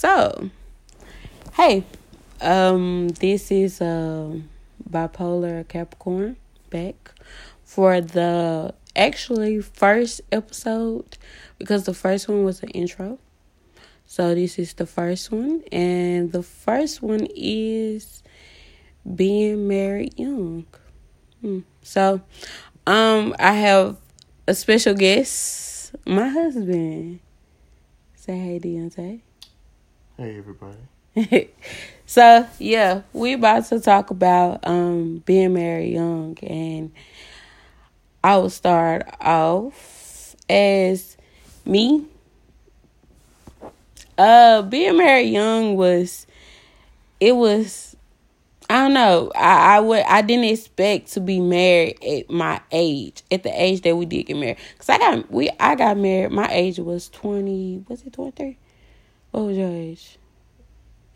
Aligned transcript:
So, 0.00 0.48
hey, 1.52 1.84
um, 2.40 3.10
this 3.20 3.50
is 3.50 3.82
uh, 3.82 4.32
bipolar 4.88 5.68
Capricorn 5.68 6.36
back 6.70 7.12
for 7.64 8.00
the 8.00 8.72
actually 8.96 9.60
first 9.60 10.22
episode 10.32 11.18
because 11.58 11.84
the 11.84 11.92
first 11.92 12.30
one 12.30 12.44
was 12.44 12.62
an 12.62 12.70
intro. 12.70 13.18
So 14.06 14.34
this 14.34 14.58
is 14.58 14.72
the 14.72 14.86
first 14.86 15.30
one, 15.30 15.64
and 15.70 16.32
the 16.32 16.42
first 16.42 17.02
one 17.02 17.28
is 17.36 18.22
being 19.04 19.68
married 19.68 20.18
young. 20.18 20.64
Hmm. 21.42 21.58
So, 21.82 22.22
um, 22.86 23.36
I 23.38 23.52
have 23.52 23.98
a 24.48 24.54
special 24.54 24.94
guest, 24.94 25.94
my 26.06 26.28
husband. 26.28 27.20
Say 28.14 28.38
hey, 28.38 28.58
Deontay. 28.58 29.20
Hey, 30.20 30.36
everybody. 30.36 31.48
so 32.04 32.46
yeah, 32.58 33.00
we 33.14 33.32
about 33.32 33.64
to 33.64 33.80
talk 33.80 34.10
about 34.10 34.60
um 34.68 35.22
being 35.24 35.54
married 35.54 35.94
young, 35.94 36.36
and 36.42 36.92
I 38.22 38.36
will 38.36 38.50
start 38.50 39.04
off 39.18 40.36
as 40.46 41.16
me. 41.64 42.04
Uh, 44.18 44.60
being 44.60 44.98
married 44.98 45.30
young 45.30 45.74
was, 45.74 46.26
it 47.18 47.34
was, 47.34 47.96
I 48.68 48.82
don't 48.82 48.92
know. 48.92 49.32
I 49.34 49.76
I 49.76 49.80
would 49.80 50.02
I 50.02 50.20
didn't 50.20 50.44
expect 50.44 51.12
to 51.12 51.20
be 51.20 51.40
married 51.40 51.96
at 52.04 52.28
my 52.28 52.60
age, 52.72 53.22
at 53.30 53.42
the 53.42 53.52
age 53.58 53.80
that 53.80 53.96
we 53.96 54.04
did 54.04 54.24
get 54.24 54.36
married. 54.36 54.58
Cause 54.76 54.90
I 54.90 54.98
got 54.98 55.30
we 55.30 55.48
I 55.58 55.76
got 55.76 55.96
married. 55.96 56.32
My 56.32 56.48
age 56.50 56.78
was 56.78 57.08
twenty. 57.08 57.82
Was 57.88 58.02
it 58.02 58.12
twenty 58.12 58.32
three? 58.32 58.58
What 59.30 59.44
was 59.44 59.56
your 59.56 59.70
age? 59.70 60.18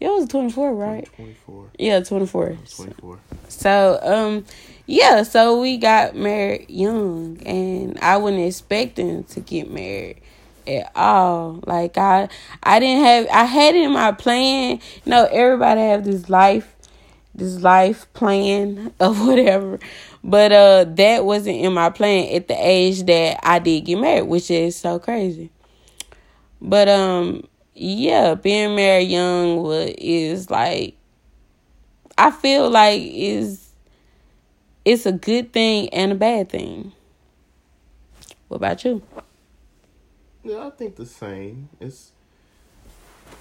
It 0.01 0.09
was 0.09 0.29
24, 0.29 0.75
right? 0.75 1.09
24. 1.17 1.71
Yeah, 1.79 2.01
24. 2.01 2.59
24. 2.77 3.19
So, 3.49 3.99
um, 4.03 4.45
yeah, 4.87 5.23
so 5.23 5.61
we 5.61 5.79
got 5.79 6.15
married 6.15 6.69
young, 6.69 7.39
and 7.47 7.99
I 8.01 8.19
wasn't 8.19 8.43
expecting 8.43 9.25
to 9.25 9.41
get 9.41 9.71
married 9.71 10.21
at 10.67 10.93
all. 10.95 11.61
Like 11.67 11.97
I, 11.97 12.29
I 12.63 12.81
didn't 12.81 13.05
have, 13.05 13.29
I 13.33 13.45
had 13.45 13.75
it 13.75 13.85
in 13.85 13.93
my 13.93 14.13
plan. 14.13 14.81
You 15.05 15.11
know, 15.11 15.29
everybody 15.31 15.81
have 15.81 16.05
this 16.05 16.29
life, 16.29 16.75
this 17.35 17.61
life 17.63 18.13
plan 18.13 18.93
of 19.01 19.27
whatever, 19.27 19.79
but 20.23 20.53
uh, 20.53 20.85
that 20.85 21.25
wasn't 21.25 21.57
in 21.57 21.73
my 21.73 21.91
plan 21.91 22.35
at 22.35 22.49
the 22.49 22.57
age 22.59 23.05
that 23.05 23.41
I 23.43 23.59
did 23.59 23.83
get 23.87 23.97
married, 23.99 24.29
which 24.29 24.51
is 24.51 24.77
so 24.77 24.99
crazy. 24.99 25.51
But 26.61 26.89
um, 26.89 27.45
yeah, 27.75 28.35
being 28.35 28.77
married 28.77 29.09
young 29.09 29.67
is 29.99 30.51
like 30.51 30.97
I 32.17 32.31
feel 32.31 32.71
like 32.71 33.01
is 33.03 33.71
it's 34.85 35.07
a 35.07 35.13
good 35.13 35.53
thing 35.53 35.89
and 35.89 36.13
a 36.13 36.15
bad 36.15 36.49
thing. 36.51 36.93
What 38.49 38.59
about 38.59 38.85
you? 38.85 39.03
Yeah, 40.45 40.67
I 40.67 40.71
think 40.71 40.97
the 40.97 41.07
same. 41.07 41.69
It's 41.81 42.13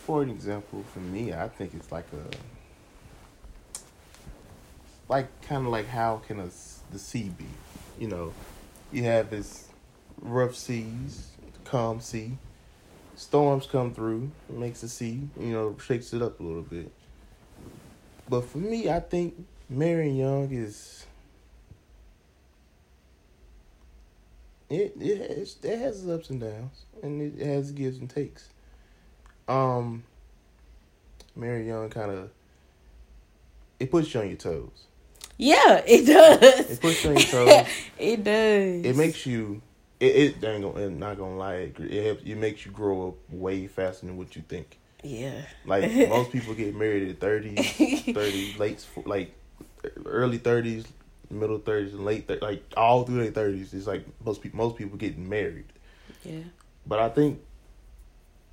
for 0.06 0.24
an 0.24 0.30
example 0.30 0.84
for 0.94 1.00
me, 1.00 1.34
I 1.34 1.50
think 1.50 1.74
it's 1.76 1.92
like 1.92 2.08
a 2.14 2.24
like 5.12 5.28
kind 5.42 5.66
of 5.66 5.72
like 5.72 5.88
how 5.88 6.22
can 6.26 6.40
a 6.40 6.50
the 6.92 7.00
sea 7.00 7.30
be? 7.38 7.46
You 8.00 8.08
know, 8.08 8.34
you 8.92 9.04
have 9.04 9.30
this 9.30 9.68
rough 10.22 10.56
seas, 10.56 11.32
calm 11.66 12.00
sea. 12.00 12.38
Storms 13.24 13.66
come 13.66 13.94
through, 13.94 14.30
it 14.50 14.56
makes 14.56 14.82
the 14.82 14.90
sea, 14.90 15.22
you 15.40 15.52
know, 15.52 15.78
shakes 15.84 16.14
it 16.14 16.22
up 16.22 16.40
a 16.40 16.44
little 16.44 16.62
bit. 16.62 16.92
But 18.30 18.46
for 18.46 18.58
me, 18.58 18.90
I 18.90 19.00
think 19.00 19.46
marrying 19.70 20.18
young 20.18 20.52
is 20.52 21.06
it 24.70 24.94
it 25.00 25.38
has 25.38 25.58
it 25.64 25.80
has 25.80 26.04
its 26.04 26.10
ups 26.10 26.30
and 26.30 26.42
downs, 26.42 26.84
and 27.02 27.22
it 27.22 27.46
has 27.46 27.72
gives 27.72 27.98
and 27.98 28.10
takes. 28.10 28.50
Um, 29.48 30.04
marry 31.36 31.68
young 31.68 31.90
kind 31.90 32.12
of 32.12 32.30
it 33.80 33.92
puts 33.92 34.14
you 34.14 34.20
on 34.22 34.28
your 34.28 34.38
toes. 34.38 34.88
Yeah, 35.38 35.82
it 35.86 36.06
does. 36.06 36.72
It 36.72 36.82
puts 36.82 37.04
you 37.04 37.10
on 37.12 37.18
your 37.18 37.26
toes. 37.26 37.68
it 38.00 38.24
does. 38.24 38.86
It 38.86 38.96
makes 38.96 39.26
you. 39.26 39.62
It, 40.04 40.44
it 40.44 40.46
ain't 40.46 40.64
gonna, 40.64 40.86
I'm 40.86 41.00
not 41.00 41.18
gonna 41.18 41.38
lie. 41.38 41.56
It, 41.56 41.80
it 41.80 42.22
it 42.26 42.38
makes 42.38 42.66
you 42.66 42.72
grow 42.72 43.10
up 43.10 43.16
way 43.30 43.68
faster 43.68 44.06
than 44.06 44.18
what 44.18 44.36
you 44.36 44.42
think. 44.42 44.78
Yeah. 45.02 45.42
Like 45.66 45.92
most 46.10 46.32
people 46.32 46.54
get 46.54 46.76
married 46.76 47.10
at 47.10 47.20
30s, 47.20 48.14
30, 48.14 48.56
late, 48.58 48.86
like 49.06 49.34
early 50.06 50.40
30s, 50.40 50.86
middle 51.30 51.60
30s, 51.60 51.94
and 51.94 52.04
late 52.06 52.28
30s, 52.28 52.42
like 52.42 52.64
all 52.76 53.04
through 53.04 53.30
their 53.30 53.50
30s. 53.52 53.74
It's 53.74 53.88
like 53.88 54.06
most 54.26 54.42
people, 54.42 54.58
most 54.58 54.76
people 54.76 54.98
getting 54.98 55.28
married. 55.30 55.68
Yeah. 56.24 56.44
But 56.86 57.00
I 57.00 57.08
think 57.08 57.40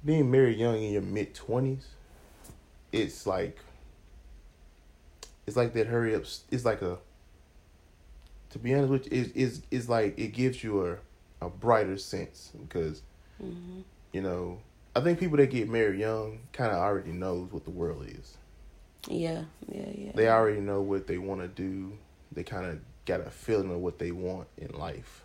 being 0.05 0.31
married 0.31 0.57
young 0.57 0.77
in 0.81 0.93
your 0.93 1.03
mid 1.03 1.35
20s, 1.35 1.83
it's 2.93 3.27
like, 3.27 3.59
it's 5.49 5.57
like 5.57 5.73
that 5.75 5.89
hurry 5.89 6.15
up. 6.15 6.23
It's 6.51 6.65
like 6.65 6.83
a, 6.83 6.99
to 8.51 8.59
be 8.59 8.73
honest 8.73 8.91
with 8.91 9.13
you, 9.13 9.21
it's, 9.23 9.31
it's, 9.35 9.67
it's 9.71 9.89
like 9.89 10.17
it 10.17 10.29
gives 10.29 10.63
you 10.63 10.87
a, 10.87 10.97
a 11.41 11.49
brighter 11.49 11.99
sense 11.99 12.53
because, 12.61 13.03
mm-hmm. 13.43 13.81
you 14.13 14.21
know, 14.23 14.59
I 14.95 15.01
think 15.01 15.19
people 15.19 15.37
that 15.39 15.51
get 15.51 15.69
married 15.69 16.01
young 16.01 16.41
kind 16.53 16.73
of 16.73 16.79
already 16.79 17.13
knows 17.13 17.53
what 17.53 17.65
the 17.65 17.71
world 17.71 18.07
is. 18.07 18.37
Yeah, 19.09 19.45
yeah, 19.69 19.89
yeah. 19.95 20.13
They 20.15 20.29
already 20.29 20.61
know 20.61 20.83
what 20.83 21.07
they 21.07 21.19
want 21.19 21.41
to 21.41 21.49
do. 21.49 21.93
They 22.33 22.43
kind 22.43 22.67
of 22.67 22.81
got 23.07 23.21
a 23.21 23.31
feeling 23.31 23.71
of 23.71 23.79
what 23.79 23.99
they 23.99 24.11
want 24.11 24.49
in 24.59 24.73
life. 24.73 25.25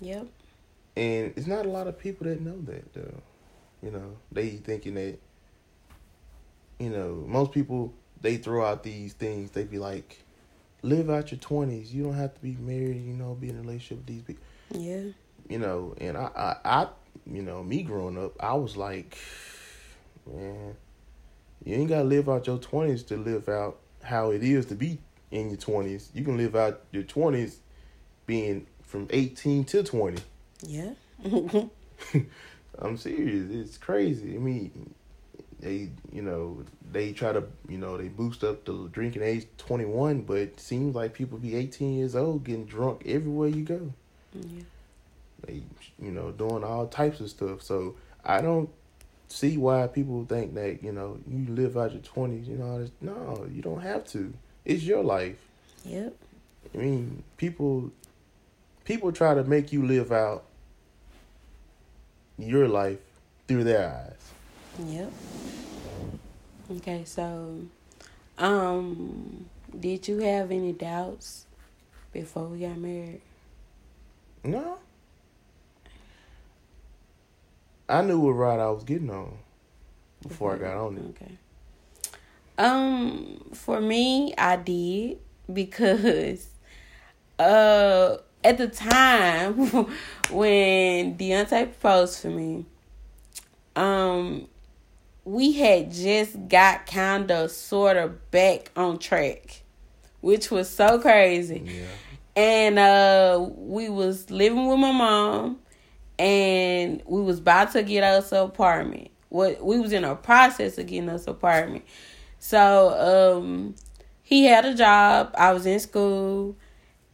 Yep. 0.00 0.26
And 0.96 1.32
it's 1.36 1.46
not 1.46 1.66
a 1.66 1.68
lot 1.68 1.86
of 1.86 1.98
people 1.98 2.26
that 2.26 2.40
know 2.40 2.60
that 2.62 2.92
though. 2.92 3.22
You 3.82 3.90
know, 3.90 4.16
they 4.32 4.50
thinking 4.50 4.94
that. 4.94 5.18
You 6.78 6.90
know, 6.90 7.24
most 7.26 7.52
people 7.52 7.94
they 8.20 8.36
throw 8.36 8.64
out 8.64 8.82
these 8.82 9.14
things. 9.14 9.50
They 9.52 9.64
be 9.64 9.78
like, 9.78 10.22
"Live 10.82 11.08
out 11.08 11.30
your 11.30 11.40
twenties. 11.40 11.94
You 11.94 12.04
don't 12.04 12.14
have 12.14 12.34
to 12.34 12.40
be 12.40 12.56
married. 12.58 13.02
You 13.02 13.14
know, 13.14 13.34
be 13.34 13.48
in 13.48 13.56
a 13.56 13.60
relationship 13.60 13.98
with 13.98 14.06
these 14.06 14.22
people." 14.22 14.44
Yeah. 14.72 15.12
You 15.48 15.58
know, 15.58 15.94
and 15.98 16.16
I, 16.16 16.30
I, 16.36 16.56
I 16.64 16.88
you 17.30 17.42
know, 17.42 17.62
me 17.62 17.82
growing 17.82 18.22
up, 18.22 18.32
I 18.40 18.54
was 18.54 18.76
like, 18.76 19.16
man, 20.26 20.76
you 21.64 21.74
ain't 21.74 21.88
gotta 21.88 22.04
live 22.04 22.28
out 22.28 22.46
your 22.46 22.58
twenties 22.58 23.02
to 23.04 23.16
live 23.16 23.48
out 23.48 23.78
how 24.02 24.30
it 24.30 24.42
is 24.42 24.66
to 24.66 24.74
be 24.74 24.98
in 25.30 25.48
your 25.48 25.58
twenties. 25.58 26.10
You 26.14 26.24
can 26.24 26.36
live 26.36 26.54
out 26.56 26.82
your 26.92 27.02
twenties 27.02 27.60
being 28.26 28.66
from 28.82 29.06
eighteen 29.10 29.64
to 29.66 29.82
twenty. 29.82 30.22
Yeah. 30.62 30.92
I'm 32.78 32.96
serious. 32.96 33.50
It's 33.50 33.78
crazy. 33.78 34.34
I 34.34 34.38
mean, 34.38 34.94
they, 35.60 35.90
you 36.12 36.22
know, 36.22 36.62
they 36.92 37.12
try 37.12 37.32
to, 37.32 37.44
you 37.68 37.78
know, 37.78 37.96
they 37.96 38.08
boost 38.08 38.44
up 38.44 38.64
the 38.64 38.88
drinking 38.92 39.22
age 39.22 39.46
21, 39.58 40.22
but 40.22 40.36
it 40.36 40.60
seems 40.60 40.94
like 40.94 41.14
people 41.14 41.38
be 41.38 41.56
18 41.56 41.94
years 41.94 42.14
old 42.14 42.44
getting 42.44 42.66
drunk 42.66 43.02
everywhere 43.06 43.48
you 43.48 43.64
go. 43.64 43.92
Yeah. 44.34 44.62
They, 45.44 45.62
you 46.00 46.10
know, 46.10 46.30
doing 46.30 46.64
all 46.64 46.86
types 46.86 47.20
of 47.20 47.30
stuff. 47.30 47.62
So 47.62 47.96
I 48.24 48.40
don't 48.40 48.70
see 49.28 49.56
why 49.56 49.86
people 49.88 50.24
think 50.24 50.54
that 50.54 50.82
you 50.82 50.92
know 50.92 51.18
you 51.28 51.52
live 51.52 51.76
out 51.76 51.92
your 51.92 52.02
twenties. 52.02 52.48
You 52.48 52.56
know, 52.56 52.88
no, 53.00 53.46
you 53.52 53.62
don't 53.62 53.82
have 53.82 54.06
to. 54.08 54.32
It's 54.64 54.82
your 54.82 55.04
life. 55.04 55.36
Yep. 55.84 56.14
I 56.74 56.78
mean, 56.78 57.22
people, 57.36 57.92
people 58.84 59.12
try 59.12 59.34
to 59.34 59.44
make 59.44 59.72
you 59.72 59.86
live 59.86 60.10
out 60.10 60.44
your 62.38 62.68
life 62.68 62.98
through 63.46 63.64
their 63.64 63.88
eyes. 63.88 64.32
Yep. 64.86 65.12
Okay, 66.78 67.04
so, 67.04 67.60
um, 68.38 69.46
did 69.78 70.08
you 70.08 70.18
have 70.18 70.50
any 70.50 70.72
doubts 70.72 71.46
before 72.12 72.46
we 72.46 72.58
got 72.60 72.76
married? 72.76 73.20
No. 74.42 74.78
I 77.88 78.02
knew 78.02 78.18
what 78.18 78.32
ride 78.32 78.60
I 78.60 78.70
was 78.70 78.84
getting 78.84 79.10
on 79.10 79.38
before. 80.22 80.54
I 80.54 80.58
got 80.58 80.76
on 80.76 80.96
it. 80.98 81.22
Okay. 81.22 81.38
Um, 82.58 83.50
for 83.52 83.80
me, 83.80 84.34
I 84.36 84.56
did 84.56 85.18
because, 85.52 86.48
uh, 87.38 88.16
at 88.42 88.58
the 88.58 88.68
time 88.68 89.54
when 90.30 91.16
Deontay 91.16 91.64
proposed 91.64 92.20
for 92.20 92.28
me, 92.28 92.64
um, 93.76 94.48
we 95.24 95.52
had 95.52 95.92
just 95.92 96.48
got 96.48 96.86
kind 96.86 97.30
of 97.30 97.50
sort 97.50 97.96
of 97.96 98.30
back 98.30 98.70
on 98.76 98.98
track, 98.98 99.62
which 100.20 100.50
was 100.50 100.68
so 100.68 100.98
crazy. 100.98 101.62
Yeah. 101.64 102.42
And 102.42 102.78
uh, 102.78 103.48
we 103.56 103.88
was 103.88 104.30
living 104.30 104.66
with 104.66 104.78
my 104.78 104.92
mom 104.92 105.58
and 106.18 107.02
we 107.06 107.20
was 107.20 107.38
about 107.38 107.72
to 107.72 107.82
get 107.82 108.02
us 108.02 108.32
an 108.32 108.38
apartment 108.38 109.10
what 109.28 109.64
we 109.64 109.78
was 109.78 109.92
in 109.92 110.04
a 110.04 110.16
process 110.16 110.78
of 110.78 110.86
getting 110.86 111.08
us 111.08 111.26
apartment. 111.26 111.84
So 112.38 113.38
um 113.40 113.74
he 114.22 114.44
had 114.44 114.64
a 114.64 114.74
job. 114.74 115.34
I 115.38 115.52
was 115.52 115.66
in 115.66 115.78
school, 115.78 116.56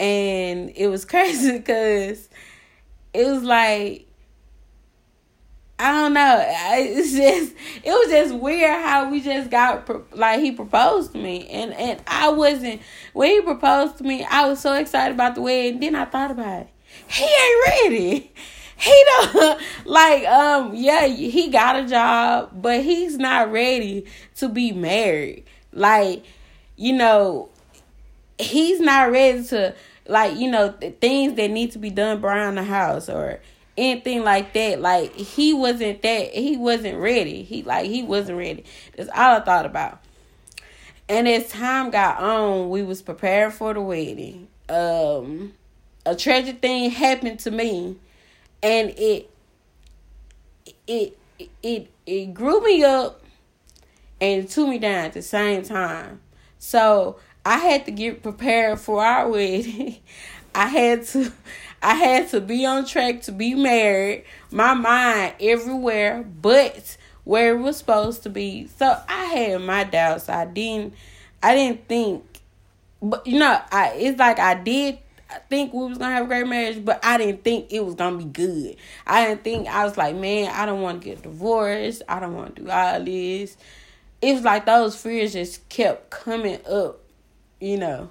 and 0.01 0.73
it 0.75 0.87
was 0.87 1.05
crazy 1.13 1.59
because 1.59 2.29
it 3.13 3.27
was 3.27 3.43
like 3.43 4.07
I 5.79 5.91
don't 5.91 6.15
know. 6.15 6.45
It's 6.47 7.13
just 7.13 7.55
it 7.83 7.91
was 7.91 8.09
just 8.09 8.35
weird 8.35 8.83
how 8.83 9.11
we 9.11 9.21
just 9.21 9.51
got 9.51 10.17
like 10.17 10.41
he 10.41 10.53
proposed 10.53 11.13
to 11.13 11.19
me, 11.19 11.49
and 11.49 11.73
and 11.75 12.01
I 12.07 12.31
wasn't 12.31 12.81
when 13.15 13.31
he 13.31 13.41
proposed 13.41 13.99
to 13.99 14.05
me. 14.05 14.25
I 14.25 14.49
was 14.49 14.61
so 14.61 14.75
excited 14.75 15.15
about 15.15 15.35
the 15.35 15.43
wedding. 15.43 15.81
Then 15.81 15.97
I 15.97 16.05
thought 16.05 16.31
about 16.31 16.63
it. 16.63 16.69
He 17.09 17.25
ain't 17.25 17.67
ready. 17.67 18.33
He 18.83 19.05
don't 19.07 19.61
like 19.85 20.27
um 20.27 20.75
yeah 20.75 21.07
he 21.07 21.49
got 21.49 21.77
a 21.77 21.87
job, 21.87 22.51
but 22.61 22.83
he's 22.83 23.17
not 23.17 23.53
ready 23.53 24.07
to 24.37 24.49
be 24.49 24.73
married. 24.73 25.45
Like 25.73 26.25
you 26.77 26.93
know, 26.93 27.49
he's 28.39 28.81
not 28.81 29.13
ready 29.13 29.45
to 29.45 29.75
like 30.09 30.37
you 30.37 30.51
know 30.51 30.75
the 30.81 30.91
things 30.91 31.35
that 31.35 31.49
need 31.51 31.71
to 31.73 31.79
be 31.79 31.91
done 31.91 32.25
around 32.25 32.57
the 32.57 32.65
house 32.65 33.09
or 33.09 33.41
anything 33.79 34.25
like 34.25 34.53
that. 34.55 34.81
Like 34.81 35.15
he 35.15 35.55
wasn't 35.55 36.03
that 36.03 36.35
he 36.35 36.57
wasn't 36.57 36.99
ready. 36.99 37.45
He 37.45 37.63
like 37.63 37.87
he 37.87 38.03
wasn't 38.03 38.39
ready. 38.39 38.65
That's 38.97 39.11
all 39.11 39.37
I 39.37 39.41
thought 39.41 39.65
about. 39.65 40.01
And 41.09 41.29
as 41.29 41.49
time 41.51 41.91
got 41.91 42.21
on, 42.21 42.69
we 42.69 42.83
was 42.83 43.01
preparing 43.01 43.53
for 43.53 43.75
the 43.75 43.81
wedding. 43.81 44.49
Um 44.69 45.53
a 46.05 46.17
tragic 46.17 46.61
thing 46.61 46.91
happened 46.91 47.39
to 47.39 47.53
me 47.53 47.97
and 48.63 48.91
it 48.91 49.31
it 50.87 51.19
it 51.63 51.91
it 52.07 52.35
grew 52.35 52.61
me 52.61 52.85
up 52.85 53.23
and 54.21 54.45
it 54.45 54.51
took 54.51 54.69
me 54.69 54.79
down 54.79 55.07
at 55.07 55.13
the 55.13 55.23
same 55.23 55.63
time. 55.63 56.21
So 56.59 57.19
I 57.45 57.59
had 57.59 57.85
to 57.87 57.91
get 57.91 58.23
prepared 58.23 58.79
for 58.79 59.05
our 59.05 59.29
wedding. 59.31 59.97
I 60.55 60.67
had 60.69 61.07
to 61.09 61.33
I 61.83 61.95
had 61.95 62.29
to 62.31 62.41
be 62.41 62.65
on 62.65 62.87
track 62.87 63.23
to 63.23 63.33
be 63.33 63.55
married. 63.55 64.25
My 64.51 64.75
mind 64.75 65.35
everywhere 65.41 66.23
but 66.23 66.97
where 67.25 67.57
it 67.57 67.61
was 67.61 67.77
supposed 67.77 68.23
to 68.25 68.31
be. 68.31 68.69
So 68.69 69.01
I 69.09 69.25
had 69.25 69.61
my 69.63 69.85
doubts. 69.85 70.29
I 70.29 70.45
didn't 70.45 70.95
I 71.43 71.55
didn't 71.55 71.89
think 71.89 72.25
but 73.03 73.27
you 73.27 73.39
know, 73.41 73.61
I 73.73 73.89
it's 73.97 74.19
like 74.19 74.39
I 74.39 74.55
did 74.55 74.99
think 75.49 75.73
we 75.73 75.85
was 75.87 75.99
gonna 75.99 76.15
have 76.15 76.25
a 76.25 76.29
great 76.29 76.47
marriage, 76.47 76.85
but 76.85 77.05
I 77.05 77.19
didn't 77.19 77.45
think 77.45 77.73
it 77.73 77.85
was 77.85 77.95
gonna 77.95 78.19
be 78.19 78.25
good. 78.25 78.77
I 79.07 79.27
didn't 79.27 79.45
think 79.45 79.69
I 79.69 79.85
was 79.85 79.97
like, 79.97 80.17
man, 80.17 80.51
I 80.55 80.67
don't 80.67 80.83
want 80.83 81.03
to 81.03 81.09
get 81.09 81.23
divorced. 81.23 82.03
I 82.09 82.21
don't 82.21 82.35
want 82.35 82.57
to 82.57 82.63
do 82.63 82.71
all 82.71 83.03
this. 83.03 83.57
It 84.21 84.35
was 84.35 84.43
like 84.43 84.67
those 84.67 84.97
fears 84.97 85.33
just 85.33 85.69
kept 85.69 86.11
coming 86.11 86.61
up, 86.67 87.01
you 87.61 87.77
know, 87.77 88.11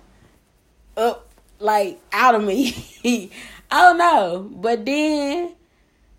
up 0.98 1.30
like 1.60 2.00
out 2.12 2.36
of 2.36 2.44
me. 2.44 2.74
I 3.72 3.82
don't 3.82 3.98
know. 3.98 4.50
But 4.52 4.86
then 4.86 5.54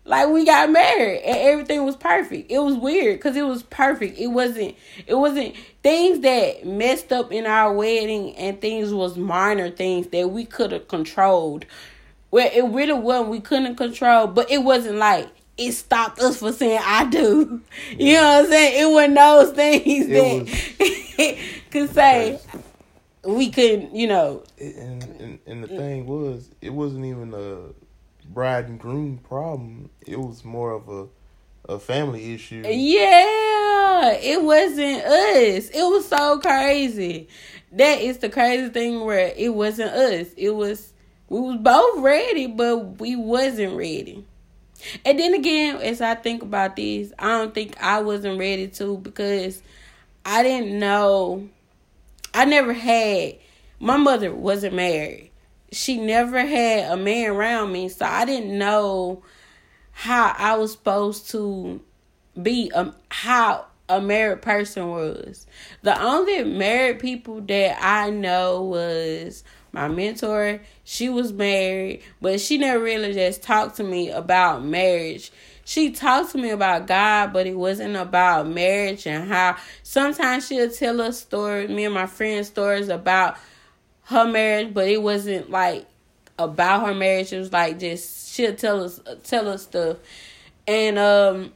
like 0.04 0.28
we 0.28 0.44
got 0.44 0.70
married 0.70 1.22
and 1.22 1.36
everything 1.36 1.84
was 1.84 1.96
perfect. 1.96 2.50
It 2.50 2.58
was 2.58 2.76
weird 2.76 3.20
cuz 3.20 3.36
it 3.36 3.46
was 3.46 3.62
perfect. 3.62 4.18
It 4.18 4.28
wasn't 4.28 4.74
it 5.06 5.14
wasn't 5.14 5.54
things 5.82 6.20
that 6.20 6.66
messed 6.66 7.12
up 7.12 7.32
in 7.32 7.46
our 7.46 7.72
wedding 7.72 8.34
and 8.36 8.60
things 8.60 8.92
was 8.92 9.16
minor 9.16 9.70
things 9.70 10.08
that 10.08 10.30
we 10.30 10.44
could 10.44 10.72
have 10.72 10.88
controlled. 10.88 11.66
Well, 12.30 12.50
it 12.52 12.64
really 12.64 12.94
wasn't 12.94 13.30
we 13.30 13.40
couldn't 13.40 13.76
control, 13.76 14.26
but 14.26 14.50
it 14.50 14.58
wasn't 14.58 14.96
like 14.96 15.28
it 15.58 15.72
stopped 15.72 16.18
us 16.20 16.38
from 16.38 16.52
saying 16.52 16.80
I 16.82 17.04
do. 17.04 17.60
You 17.98 18.14
know 18.14 18.22
what 18.22 18.44
I'm 18.44 18.50
saying? 18.50 18.82
It 18.82 18.92
wasn't 18.92 19.14
those 19.14 19.52
things 19.52 20.06
it 20.08 20.48
that 20.78 21.36
was, 21.36 21.38
could 21.70 21.94
say 21.94 22.40
we 23.24 23.50
couldn't, 23.50 23.94
you 23.94 24.08
know. 24.08 24.42
And, 24.58 25.02
and 25.20 25.38
and 25.46 25.64
the 25.64 25.68
thing 25.68 26.06
was, 26.06 26.50
it 26.60 26.72
wasn't 26.72 27.04
even 27.04 27.32
a 27.34 27.81
bride 28.32 28.68
and 28.68 28.78
groom 28.78 29.18
problem. 29.18 29.90
It 30.06 30.18
was 30.18 30.44
more 30.44 30.72
of 30.72 30.88
a 30.88 31.08
a 31.68 31.78
family 31.78 32.34
issue. 32.34 32.62
Yeah, 32.66 34.12
it 34.14 34.42
wasn't 34.42 35.04
us. 35.04 35.68
It 35.68 35.88
was 35.90 36.08
so 36.08 36.38
crazy. 36.40 37.28
That 37.72 38.00
is 38.00 38.18
the 38.18 38.28
crazy 38.28 38.68
thing 38.68 39.04
where 39.04 39.32
it 39.36 39.54
wasn't 39.54 39.92
us. 39.92 40.28
It 40.36 40.50
was 40.50 40.92
we 41.28 41.40
was 41.40 41.56
both 41.58 42.02
ready, 42.02 42.46
but 42.46 43.00
we 43.00 43.16
wasn't 43.16 43.76
ready. 43.76 44.24
And 45.04 45.18
then 45.18 45.34
again, 45.34 45.76
as 45.76 46.00
I 46.00 46.14
think 46.16 46.42
about 46.42 46.76
this, 46.76 47.12
I 47.18 47.28
don't 47.38 47.54
think 47.54 47.80
I 47.80 48.00
wasn't 48.00 48.38
ready 48.38 48.66
to 48.68 48.98
because 48.98 49.62
I 50.26 50.42
didn't 50.42 50.78
know 50.78 51.48
I 52.34 52.44
never 52.44 52.72
had 52.72 53.36
my 53.78 53.96
mother 53.96 54.34
wasn't 54.34 54.74
married. 54.74 55.31
She 55.72 55.98
never 55.98 56.40
had 56.40 56.90
a 56.90 56.96
man 56.96 57.30
around 57.30 57.72
me, 57.72 57.88
so 57.88 58.04
I 58.04 58.24
didn't 58.24 58.56
know 58.56 59.22
how 59.92 60.34
I 60.36 60.56
was 60.56 60.72
supposed 60.72 61.30
to 61.30 61.80
be 62.40 62.70
um 62.74 62.94
how 63.10 63.66
a 63.88 64.00
married 64.00 64.42
person 64.42 64.88
was. 64.88 65.46
The 65.82 66.00
only 66.00 66.44
married 66.44 67.00
people 67.00 67.40
that 67.42 67.78
I 67.82 68.10
know 68.10 68.62
was 68.62 69.44
my 69.72 69.88
mentor. 69.88 70.60
She 70.84 71.08
was 71.08 71.32
married, 71.32 72.02
but 72.20 72.40
she 72.40 72.58
never 72.58 72.82
really 72.82 73.12
just 73.12 73.42
talked 73.42 73.76
to 73.76 73.84
me 73.84 74.10
about 74.10 74.64
marriage 74.64 75.32
she 75.64 75.90
talked 75.92 76.32
to 76.32 76.38
me 76.38 76.50
about 76.50 76.86
God, 76.86 77.32
but 77.32 77.46
it 77.46 77.56
wasn't 77.56 77.96
about 77.96 78.48
marriage 78.48 79.06
and 79.06 79.28
how 79.28 79.56
sometimes 79.82 80.46
she'll 80.46 80.70
tell 80.70 81.00
us 81.00 81.20
stories, 81.20 81.70
me 81.70 81.84
and 81.84 81.94
my 81.94 82.06
friends 82.06 82.48
stories 82.48 82.88
about 82.88 83.36
her 84.12 84.30
marriage, 84.30 84.72
but 84.72 84.88
it 84.88 85.02
wasn't 85.02 85.50
like 85.50 85.86
about 86.38 86.86
her 86.86 86.94
marriage. 86.94 87.32
It 87.32 87.38
was 87.38 87.52
like 87.52 87.78
just 87.78 88.32
she'll 88.32 88.54
tell 88.54 88.84
us 88.84 89.00
tell 89.24 89.48
us 89.48 89.62
stuff. 89.64 89.98
And 90.66 90.98
um 90.98 91.52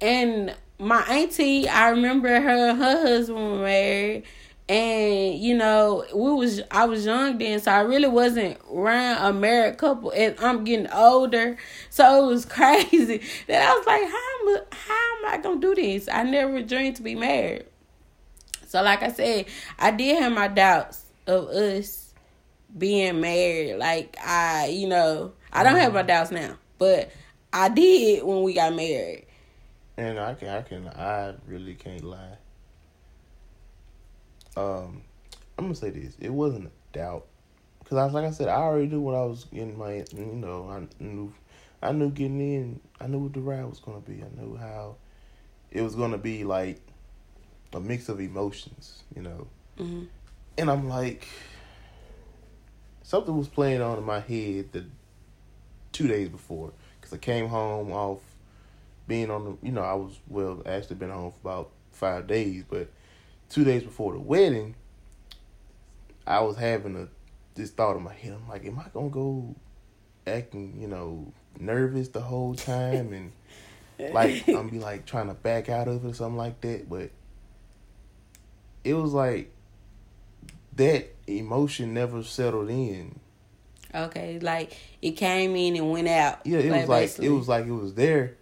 and 0.00 0.54
my 0.78 1.02
auntie, 1.02 1.68
I 1.68 1.90
remember 1.90 2.28
her 2.28 2.74
her 2.74 2.98
husband 2.98 3.52
was 3.52 3.60
married. 3.60 4.24
And 4.66 5.38
you 5.38 5.54
know 5.54 6.06
we 6.14 6.32
was 6.32 6.62
i 6.70 6.86
was 6.86 7.04
young 7.04 7.36
then 7.36 7.60
so 7.60 7.70
i 7.70 7.80
really 7.80 8.08
wasn't 8.08 8.58
around 8.72 9.22
a 9.22 9.38
married 9.38 9.76
couple. 9.76 10.10
And 10.16 10.34
i'm 10.40 10.64
getting 10.64 10.90
older 10.90 11.58
so 11.90 12.24
it 12.24 12.32
was 12.32 12.44
crazy 12.46 13.20
that 13.46 13.60
i 13.60 13.74
was 13.76 13.86
like 13.86 14.02
how 14.04 14.48
am, 14.48 14.64
how 14.70 15.16
am 15.18 15.34
i 15.34 15.42
gonna 15.42 15.60
do 15.60 15.74
this? 15.74 16.08
I 16.08 16.22
never 16.22 16.62
dreamed 16.62 16.96
to 16.96 17.02
be 17.02 17.14
married. 17.14 17.66
So 18.66 18.82
like 18.82 19.02
i 19.02 19.12
said 19.12 19.44
i 19.78 19.90
did 19.90 20.22
have 20.22 20.32
my 20.32 20.48
doubts 20.48 21.03
of 21.26 21.48
us 21.48 22.12
being 22.76 23.20
married 23.20 23.76
like 23.76 24.16
i 24.24 24.66
you 24.66 24.88
know 24.88 25.32
i 25.52 25.62
don't 25.62 25.76
have 25.76 25.94
my 25.94 26.02
doubts 26.02 26.30
now 26.30 26.56
but 26.78 27.10
i 27.52 27.68
did 27.68 28.22
when 28.24 28.42
we 28.42 28.52
got 28.52 28.74
married. 28.74 29.26
And 29.96 30.18
i 30.18 30.34
can 30.34 30.48
i 30.48 30.62
can 30.62 30.88
i 30.88 31.34
really 31.46 31.74
can't 31.74 32.02
lie. 32.02 32.38
Um, 34.56 35.02
I'm 35.58 35.64
gonna 35.64 35.74
say 35.74 35.90
this: 35.90 36.16
it 36.20 36.30
wasn't 36.30 36.66
a 36.66 36.70
doubt, 36.96 37.26
because 37.78 37.98
I 37.98 38.04
was 38.04 38.14
like 38.14 38.24
I 38.24 38.30
said, 38.30 38.48
I 38.48 38.56
already 38.56 38.86
knew 38.86 39.00
what 39.00 39.14
I 39.14 39.24
was 39.24 39.44
getting 39.44 39.76
my, 39.78 40.04
you 40.14 40.24
know, 40.34 40.68
I 40.68 41.02
knew, 41.02 41.32
I 41.82 41.92
knew 41.92 42.10
getting 42.10 42.40
in, 42.40 42.80
I 43.00 43.06
knew 43.06 43.18
what 43.18 43.32
the 43.32 43.40
ride 43.40 43.64
was 43.64 43.80
gonna 43.80 44.00
be, 44.00 44.22
I 44.22 44.40
knew 44.40 44.56
how 44.56 44.96
it 45.70 45.82
was 45.82 45.94
gonna 45.94 46.18
be 46.18 46.44
like 46.44 46.80
a 47.72 47.80
mix 47.80 48.08
of 48.08 48.20
emotions, 48.20 49.02
you 49.14 49.22
know, 49.22 49.46
mm-hmm. 49.78 50.04
And 50.56 50.70
I'm 50.70 50.88
like, 50.88 51.26
something 53.02 53.36
was 53.36 53.48
playing 53.48 53.82
on 53.82 53.98
in 53.98 54.04
my 54.04 54.20
head 54.20 54.72
the 54.72 54.86
two 55.92 56.08
days 56.08 56.28
before, 56.28 56.72
because 57.00 57.12
I 57.12 57.18
came 57.18 57.48
home 57.48 57.92
off 57.92 58.20
being 59.06 59.30
on 59.30 59.44
the, 59.44 59.66
you 59.66 59.72
know, 59.72 59.82
I 59.82 59.94
was 59.94 60.18
well 60.28 60.62
actually 60.66 60.96
been 60.96 61.10
home 61.10 61.32
for 61.32 61.38
about 61.40 61.70
five 61.92 62.26
days, 62.26 62.64
but 62.68 62.88
two 63.48 63.64
days 63.64 63.82
before 63.82 64.12
the 64.12 64.20
wedding, 64.20 64.74
I 66.26 66.40
was 66.40 66.56
having 66.56 66.96
a 66.96 67.08
this 67.54 67.70
thought 67.70 67.96
in 67.96 68.02
my 68.02 68.14
head. 68.14 68.32
I'm 68.32 68.48
like, 68.48 68.64
am 68.66 68.78
I 68.78 68.86
gonna 68.92 69.10
go 69.10 69.54
acting, 70.26 70.80
you 70.80 70.88
know, 70.88 71.32
nervous 71.58 72.08
the 72.08 72.20
whole 72.20 72.54
time 72.54 73.12
and 73.12 73.32
like 74.12 74.48
I'm 74.48 74.54
gonna 74.54 74.70
be 74.70 74.78
like 74.78 75.06
trying 75.06 75.28
to 75.28 75.34
back 75.34 75.68
out 75.68 75.88
of 75.88 76.04
it 76.04 76.08
or 76.08 76.14
something 76.14 76.36
like 76.36 76.60
that. 76.62 76.88
But 76.88 77.10
it 78.82 78.94
was 78.94 79.12
like 79.12 79.52
that 80.76 81.14
emotion 81.26 81.94
never 81.94 82.22
settled 82.22 82.70
in. 82.70 83.18
Okay, 83.94 84.38
like 84.40 84.76
it 85.00 85.12
came 85.12 85.54
in 85.54 85.76
and 85.76 85.90
went 85.90 86.08
out. 86.08 86.40
Yeah, 86.44 86.58
it 86.58 86.70
like 86.70 86.80
was 86.80 86.88
like 86.88 87.02
basically. 87.02 87.26
it 87.26 87.30
was 87.30 87.48
like 87.48 87.66
it 87.66 87.72
was 87.72 87.94
there, 87.94 88.36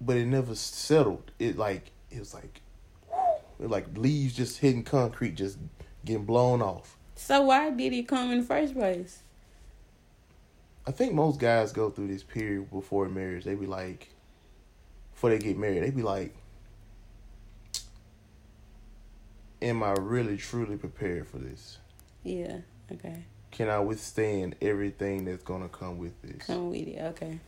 but 0.00 0.16
it 0.16 0.26
never 0.26 0.54
settled. 0.54 1.30
It 1.38 1.56
like 1.56 1.90
it 2.10 2.20
was 2.20 2.32
like 2.32 2.60
it 3.60 3.68
like 3.68 3.86
leaves 3.96 4.36
just 4.36 4.58
hitting 4.58 4.84
concrete, 4.84 5.34
just 5.34 5.58
getting 6.04 6.24
blown 6.24 6.62
off. 6.62 6.96
So 7.16 7.42
why 7.42 7.70
did 7.70 7.92
he 7.92 8.02
come 8.02 8.30
in 8.30 8.38
the 8.38 8.44
first 8.44 8.74
place? 8.74 9.22
I 10.86 10.92
think 10.92 11.14
most 11.14 11.40
guys 11.40 11.72
go 11.72 11.90
through 11.90 12.06
this 12.06 12.22
period 12.22 12.70
before 12.70 13.08
marriage. 13.08 13.44
They 13.44 13.56
be 13.56 13.66
like 13.66 14.10
before 15.12 15.30
they 15.30 15.38
get 15.38 15.58
married, 15.58 15.82
they 15.82 15.90
be 15.90 16.02
like, 16.02 16.34
"Am 19.62 19.82
I 19.82 19.92
really 19.92 20.36
truly 20.36 20.76
prepared 20.76 21.28
for 21.28 21.38
this? 21.38 21.78
Yeah. 22.22 22.58
Okay. 22.92 23.24
Can 23.50 23.68
I 23.68 23.80
withstand 23.80 24.56
everything 24.60 25.24
that's 25.24 25.42
gonna 25.42 25.68
come 25.68 25.98
with 25.98 26.20
this? 26.22 26.46
Come 26.46 26.70
with 26.70 26.88
it. 26.88 27.00
Okay. 27.00 27.40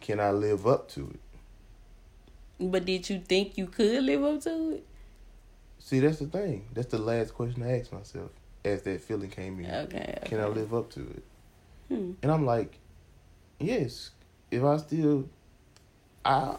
Can 0.00 0.20
I 0.20 0.30
live 0.30 0.66
up 0.66 0.88
to 0.90 1.10
it?" 1.10 1.20
But 2.60 2.84
did 2.84 3.08
you 3.08 3.20
think 3.20 3.56
you 3.56 3.66
could 3.66 4.04
live 4.04 4.22
up 4.22 4.40
to 4.42 4.72
it? 4.74 4.86
See, 5.78 6.00
that's 6.00 6.18
the 6.18 6.26
thing. 6.26 6.66
That's 6.74 6.88
the 6.88 6.98
last 6.98 7.34
question 7.34 7.62
I 7.62 7.80
asked 7.80 7.92
myself 7.92 8.30
as 8.64 8.82
that 8.82 9.00
feeling 9.00 9.30
came 9.30 9.58
in. 9.60 9.70
Okay. 9.70 10.14
okay. 10.18 10.28
Can 10.28 10.40
I 10.40 10.46
live 10.46 10.74
up 10.74 10.90
to 10.90 11.00
it? 11.00 11.24
Hmm. 11.88 12.12
And 12.22 12.30
I'm 12.30 12.44
like, 12.44 12.78
yes. 13.58 14.10
If 14.50 14.62
I 14.62 14.76
still, 14.76 15.28
I, 16.24 16.56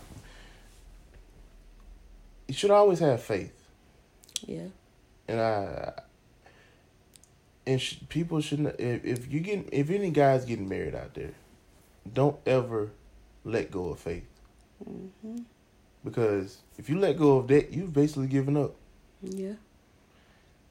you 2.48 2.54
should 2.54 2.72
always 2.72 3.00
have 3.00 3.22
faith. 3.22 3.54
Yeah. 4.46 4.68
And 5.28 5.40
I, 5.40 5.94
and 7.66 7.82
sh- 7.82 7.98
people 8.10 8.42
shouldn't. 8.42 8.80
If, 8.80 9.06
if 9.06 9.32
you 9.32 9.40
get, 9.40 9.70
if 9.72 9.90
any 9.90 10.10
guys 10.12 10.46
getting 10.46 10.68
married 10.70 10.96
out 10.96 11.14
there, 11.14 11.32
don't 12.12 12.38
ever 12.46 12.92
let 13.44 13.72
go 13.72 13.90
of 13.90 14.00
faith. 14.00 14.28
hmm 14.84 15.40
Because 16.04 16.58
if 16.78 16.90
you 16.90 17.00
let 17.00 17.18
go 17.18 17.38
of 17.38 17.48
that, 17.48 17.72
you've 17.72 17.94
basically 17.94 18.28
given 18.28 18.58
up. 18.58 18.76
Yeah. 19.22 19.54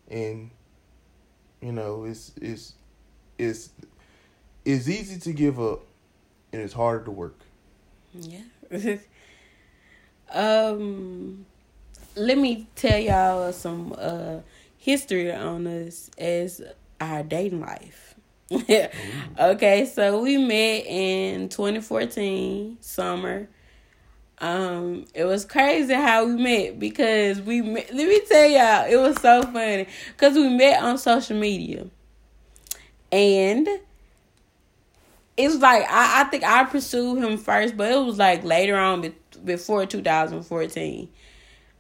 and 0.08 0.50
you 1.62 1.70
know 1.72 2.04
it's 2.04 2.32
it's 2.40 2.74
it's 3.38 3.70
it's 4.64 4.88
easy 4.88 5.20
to 5.20 5.32
give 5.32 5.60
up 5.60 5.82
and 6.52 6.60
it's 6.60 6.72
harder 6.74 7.04
to 7.04 7.10
work 7.12 7.38
Yeah. 8.12 8.40
um, 10.32 11.46
let 12.20 12.36
me 12.36 12.68
tell 12.76 12.98
y'all 12.98 13.52
some 13.52 13.94
uh 13.96 14.40
history 14.76 15.32
on 15.32 15.66
us 15.66 16.10
as 16.18 16.62
our 17.00 17.22
dating 17.22 17.60
life. 17.60 18.14
okay, 19.38 19.86
so 19.86 20.20
we 20.20 20.36
met 20.36 20.84
in 20.86 21.48
2014 21.48 22.78
summer. 22.80 23.48
Um, 24.38 25.04
it 25.14 25.24
was 25.24 25.44
crazy 25.44 25.94
how 25.94 26.24
we 26.26 26.36
met 26.36 26.78
because 26.78 27.40
we 27.40 27.62
met, 27.62 27.94
let 27.94 28.08
me 28.08 28.20
tell 28.28 28.48
y'all, 28.48 28.90
it 28.90 28.96
was 28.96 29.20
so 29.20 29.42
funny 29.42 29.86
because 30.08 30.34
we 30.34 30.48
met 30.48 30.82
on 30.82 30.98
social 30.98 31.38
media. 31.38 31.86
And 33.12 33.68
it 35.36 35.48
was 35.48 35.58
like 35.58 35.84
I, 35.88 36.22
I 36.22 36.24
think 36.24 36.44
I 36.44 36.64
pursued 36.64 37.22
him 37.22 37.38
first, 37.38 37.76
but 37.76 37.90
it 37.90 38.04
was 38.04 38.18
like 38.18 38.44
later 38.44 38.76
on 38.76 39.00
be, 39.02 39.14
before 39.44 39.86
2014. 39.86 41.08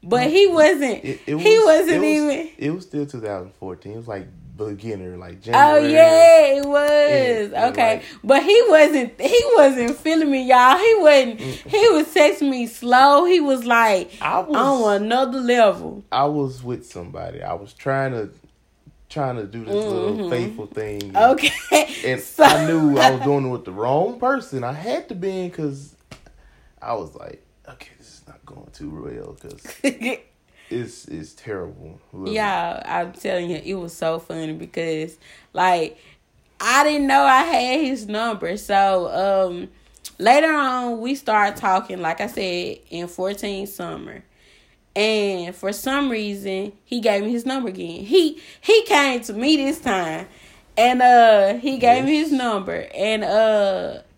But 0.02 0.30
he 0.30 0.46
wasn't. 0.46 1.04
it, 1.04 1.20
it 1.26 1.38
he 1.38 1.58
wasn't 1.64 1.90
it 1.90 1.98
was, 1.98 2.34
even. 2.34 2.48
it 2.58 2.70
was 2.70 2.84
still 2.84 3.04
2014 3.06 3.92
it 3.92 3.96
was 3.96 4.08
like 4.08 4.28
beginner 4.56 5.16
like 5.16 5.38
Oh 5.48 5.76
yeah, 5.78 6.56
it 6.56 6.64
was 6.66 7.50
Yeah, 7.52 7.68
okay, 7.68 7.94
like- 7.96 8.04
but 8.24 8.42
he 8.42 8.62
wasn't. 8.68 9.18
He 9.20 9.42
wasn't 9.56 9.96
feeling 9.96 10.30
me, 10.30 10.46
y'all. 10.48 10.76
He 10.78 10.94
wasn't. 10.98 11.40
He 11.40 11.88
was 11.90 12.06
texting 12.14 12.50
me 12.50 12.66
slow. 12.66 13.24
He 13.24 13.40
was 13.40 13.64
like 13.66 14.10
I 14.20 14.38
was 14.40 14.56
on 14.56 15.02
another 15.02 15.40
level. 15.40 16.04
I 16.12 16.24
was 16.26 16.62
with 16.62 16.84
somebody 16.86 17.42
I 17.42 17.54
was 17.54 17.72
trying 17.72 18.12
to 18.12 18.30
trying 19.08 19.36
to 19.36 19.44
do 19.44 19.64
this 19.64 19.74
little 19.74 20.16
Mhm. 20.16 20.30
faithful 20.30 20.66
thing 20.66 21.16
Okay, 21.16 21.50
and 22.06 22.20
So- 22.36 22.44
I 22.44 22.66
knew 22.66 22.96
I 22.98 23.10
was 23.10 23.20
doing 23.22 23.46
it 23.46 23.50
with 23.50 23.64
the 23.64 23.72
wrong 23.72 24.18
person 24.20 24.62
I 24.62 24.72
had 24.72 25.08
to 25.08 25.14
be 25.14 25.40
in 25.40 25.48
because 25.50 25.94
I 26.80 26.94
was 26.94 27.14
like 27.16 27.44
okay 27.72 27.90
this 27.98 28.08
is 28.08 28.22
not 28.26 28.44
going 28.46 28.66
too 28.72 28.90
well 28.90 29.36
because 29.40 29.66
it's 30.70 31.06
it's 31.06 31.32
terrible 31.32 31.98
Yeah, 32.26 32.82
I'm 32.84 33.12
telling 33.12 33.50
you, 33.50 33.60
it 33.64 33.74
was 33.74 33.92
so 33.92 34.18
funny 34.20 34.52
because 34.52 35.18
like 35.52 35.98
I 36.60 36.84
didn't 36.84 37.06
know 37.06 37.22
I 37.22 37.42
had 37.42 37.80
his 37.80 38.06
number. 38.06 38.56
So 38.56 39.08
um 39.48 39.68
later 40.18 40.52
on 40.52 41.00
we 41.00 41.14
started 41.14 41.56
talking, 41.56 42.00
like 42.00 42.20
I 42.20 42.26
said, 42.28 42.78
in 42.90 43.08
14 43.08 43.66
summer. 43.66 44.22
And 44.94 45.54
for 45.54 45.72
some 45.72 46.10
reason 46.10 46.72
he 46.84 47.00
gave 47.00 47.22
me 47.24 47.30
his 47.30 47.46
number 47.46 47.68
again. 47.68 48.04
He 48.04 48.40
he 48.60 48.84
came 48.84 49.20
to 49.22 49.32
me 49.32 49.56
this 49.56 49.80
time 49.80 50.28
and 50.76 51.02
uh 51.02 51.54
he 51.54 51.78
gave 51.78 52.04
me 52.04 52.16
his 52.16 52.32
number 52.32 52.86
and 52.94 53.24
uh 53.24 53.94
yes 53.94 54.09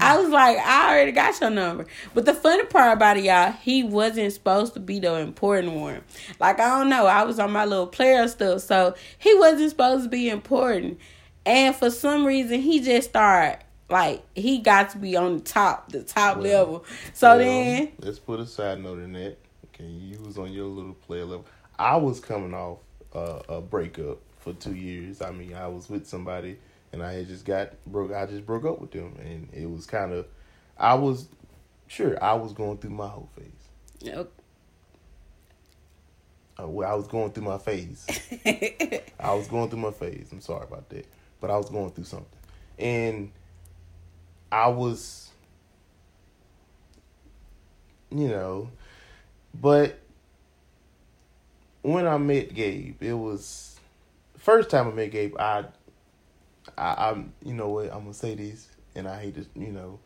I 0.00 0.18
was 0.18 0.30
like, 0.30 0.58
I 0.58 0.92
already 0.92 1.12
got 1.12 1.40
your 1.40 1.50
number. 1.50 1.86
But 2.14 2.24
the 2.26 2.34
funny 2.34 2.64
part 2.64 2.92
about 2.92 3.16
it, 3.16 3.24
y'all, 3.24 3.52
he 3.52 3.82
wasn't 3.82 4.32
supposed 4.32 4.74
to 4.74 4.80
be 4.80 4.98
the 4.98 5.14
important 5.16 5.72
one. 5.74 6.02
Like, 6.40 6.60
I 6.60 6.78
don't 6.78 6.88
know. 6.88 7.06
I 7.06 7.24
was 7.24 7.38
on 7.38 7.52
my 7.52 7.64
little 7.64 7.86
player 7.86 8.26
stuff. 8.28 8.60
So 8.62 8.94
he 9.18 9.34
wasn't 9.34 9.70
supposed 9.70 10.04
to 10.04 10.10
be 10.10 10.28
important. 10.28 10.98
And 11.46 11.74
for 11.74 11.90
some 11.90 12.24
reason, 12.24 12.60
he 12.60 12.80
just 12.80 13.10
started, 13.10 13.58
like, 13.90 14.24
he 14.34 14.58
got 14.58 14.90
to 14.90 14.98
be 14.98 15.16
on 15.16 15.38
the 15.38 15.42
top, 15.42 15.92
the 15.92 16.02
top 16.02 16.36
Well, 16.38 16.44
level. 16.44 16.84
So 17.12 17.28
Well, 17.28 17.38
then, 17.38 17.92
let's 17.98 18.18
put 18.18 18.40
a 18.40 18.46
side 18.46 18.82
note 18.82 19.00
in 19.00 19.12
that. 19.12 19.36
Okay, 19.74 19.84
you 19.84 20.20
was 20.20 20.38
on 20.38 20.52
your 20.52 20.66
little 20.66 20.94
player 20.94 21.24
level. 21.24 21.46
I 21.78 21.96
was 21.96 22.20
coming 22.20 22.54
off 22.54 22.78
uh, 23.14 23.40
a 23.48 23.60
breakup 23.60 24.18
for 24.38 24.52
two 24.52 24.74
years. 24.74 25.20
I 25.20 25.32
mean, 25.32 25.54
I 25.54 25.66
was 25.66 25.90
with 25.90 26.06
somebody, 26.06 26.58
and 26.94 27.02
I 27.02 27.14
had 27.14 27.28
just 27.28 27.44
got 27.44 27.72
broke. 27.86 28.12
I 28.12 28.24
just 28.26 28.46
broke 28.46 28.64
up 28.64 28.80
with 28.80 28.92
them, 28.92 29.16
and 29.18 29.48
it 29.52 29.68
was 29.68 29.84
kind 29.84 30.12
of. 30.12 30.26
I 30.78 30.94
was 30.94 31.28
sure 31.88 32.22
I 32.22 32.34
was 32.34 32.52
going 32.52 32.78
through 32.78 32.90
my 32.90 33.08
whole 33.08 33.28
phase. 33.36 34.08
well, 36.66 36.90
I 36.90 36.94
was 36.94 37.08
going 37.08 37.32
through 37.32 37.44
my 37.44 37.58
phase. 37.58 38.06
I 39.20 39.34
was 39.34 39.48
going 39.48 39.70
through 39.70 39.80
my 39.80 39.90
phase. 39.90 40.28
I'm 40.30 40.40
sorry 40.40 40.64
about 40.64 40.88
that, 40.90 41.06
but 41.40 41.50
I 41.50 41.56
was 41.56 41.68
going 41.68 41.90
through 41.90 42.04
something, 42.04 42.38
and 42.78 43.32
I 44.52 44.68
was, 44.68 45.30
you 48.10 48.28
know, 48.28 48.70
but 49.52 49.98
when 51.82 52.06
I 52.06 52.18
met 52.18 52.54
Gabe, 52.54 53.02
it 53.02 53.14
was 53.14 53.80
first 54.38 54.70
time 54.70 54.86
I 54.86 54.92
met 54.92 55.10
Gabe. 55.10 55.36
I, 55.40 55.64
I, 56.76 57.10
I'm, 57.10 57.32
you 57.44 57.54
know 57.54 57.68
what? 57.70 57.86
I'm 57.92 58.00
gonna 58.00 58.14
say 58.14 58.34
this, 58.34 58.68
and 58.94 59.06
I 59.08 59.20
hate 59.20 59.34
to, 59.36 59.46
you 59.58 59.72
know, 59.72 59.98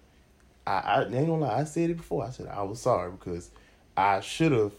I, 0.67 0.73
I 0.73 1.03
ain't 1.05 1.13
gonna 1.13 1.39
lie. 1.39 1.61
I 1.61 1.65
said 1.65 1.91
it 1.91 1.97
before. 1.97 2.25
I 2.25 2.31
said 2.31 2.47
I 2.47 2.63
was 2.63 2.81
sorry 2.81 3.11
because 3.13 3.51
I 3.97 4.21
should 4.21 4.53
have 4.53 4.73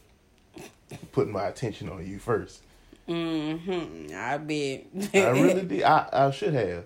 put 1.11 1.27
my 1.27 1.45
attention 1.47 1.89
on 1.89 2.05
you 2.07 2.19
first. 2.19 2.61
mm-hmm, 3.07 4.15
I 4.15 4.37
bet. 4.37 4.85
I 5.13 5.29
really 5.29 5.61
did. 5.67 5.83
I, 5.83 6.07
I 6.11 6.31
should 6.31 6.53
have. 6.53 6.85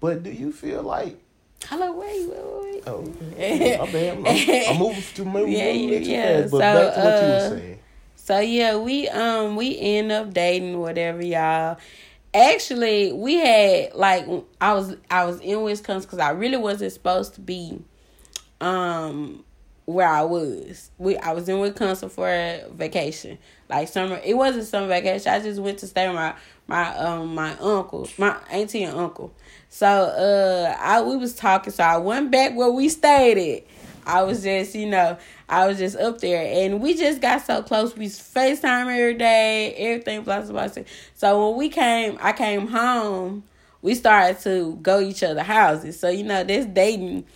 But 0.00 0.22
do 0.22 0.30
you 0.30 0.52
feel 0.52 0.82
like? 0.82 1.18
Hello, 1.64 1.92
wait, 1.92 2.28
wait, 2.28 2.74
wait. 2.74 2.82
Oh, 2.86 3.12
okay. 3.32 3.76
my 3.78 3.86
bad. 3.86 4.18
I'm, 4.18 4.26
I'm, 4.26 4.64
I'm 4.68 4.78
moving 4.78 5.02
too 5.14 5.24
moving 5.24 5.52
Yeah, 5.52 5.64
a 5.64 5.72
little 5.72 5.88
bit 5.88 6.04
too 6.04 6.10
yeah. 6.12 6.40
fast. 6.42 6.50
But 6.52 6.58
So, 6.58 6.58
back 6.58 6.94
to 6.94 7.00
what 7.00 7.22
you 7.22 7.26
uh, 7.28 7.32
were 7.32 7.38
saying. 7.40 7.78
So 8.16 8.38
yeah, 8.40 8.76
we 8.76 9.08
um 9.08 9.56
we 9.56 9.78
end 9.78 10.12
up 10.12 10.32
dating 10.34 10.78
whatever 10.80 11.24
y'all. 11.24 11.78
Actually, 12.36 13.12
we 13.14 13.36
had 13.36 13.94
like 13.94 14.26
I 14.60 14.74
was 14.74 14.94
I 15.10 15.24
was 15.24 15.40
in 15.40 15.62
Wisconsin 15.62 16.06
because 16.06 16.18
I 16.18 16.30
really 16.30 16.58
wasn't 16.58 16.92
supposed 16.92 17.32
to 17.36 17.40
be 17.40 17.82
um 18.60 19.42
where 19.86 20.06
I 20.06 20.20
was. 20.20 20.90
We 20.98 21.16
I 21.16 21.32
was 21.32 21.48
in 21.48 21.58
Wisconsin 21.60 22.10
for 22.10 22.28
a 22.28 22.64
vacation, 22.70 23.38
like 23.70 23.88
summer. 23.88 24.20
It 24.22 24.34
wasn't 24.34 24.66
summer 24.66 24.86
vacation. 24.86 25.32
I 25.32 25.40
just 25.40 25.58
went 25.62 25.78
to 25.78 25.86
stay 25.86 26.08
with 26.08 26.16
my 26.16 26.34
my 26.66 26.94
um 26.98 27.34
my 27.34 27.56
uncle, 27.56 28.06
my 28.18 28.36
auntie 28.50 28.82
and 28.82 28.94
uncle. 28.98 29.32
So 29.70 29.86
uh 29.86 30.76
I 30.78 31.00
we 31.00 31.16
was 31.16 31.34
talking. 31.34 31.72
So 31.72 31.84
I 31.84 31.96
went 31.96 32.30
back 32.30 32.54
where 32.54 32.70
we 32.70 32.90
stayed 32.90 33.38
at. 33.56 33.64
I 34.06 34.24
was 34.24 34.42
just 34.42 34.74
you 34.74 34.90
know 34.90 35.16
I 35.48 35.66
was 35.66 35.78
just 35.78 35.96
up 35.96 36.20
there, 36.20 36.44
and 36.44 36.80
we 36.80 36.94
just 36.94 37.20
got 37.20 37.44
so 37.44 37.62
close. 37.62 37.96
We 37.96 38.06
Facetime 38.06 38.86
every 38.86 39.14
day, 39.14 39.74
everything. 39.74 40.22
Blah 40.22 40.40
blah 40.42 40.68
blah. 40.68 40.82
So 41.14 41.48
when 41.50 41.58
we 41.58 41.68
came, 41.68 42.18
I 42.20 42.32
came 42.32 42.66
home. 42.66 43.44
We 43.82 43.94
started 43.94 44.40
to 44.40 44.76
go 44.82 45.00
each 45.00 45.22
other 45.22 45.42
houses. 45.42 46.00
So 46.00 46.08
you 46.08 46.24
know, 46.24 46.42
this 46.42 46.66
dating, 46.66 47.26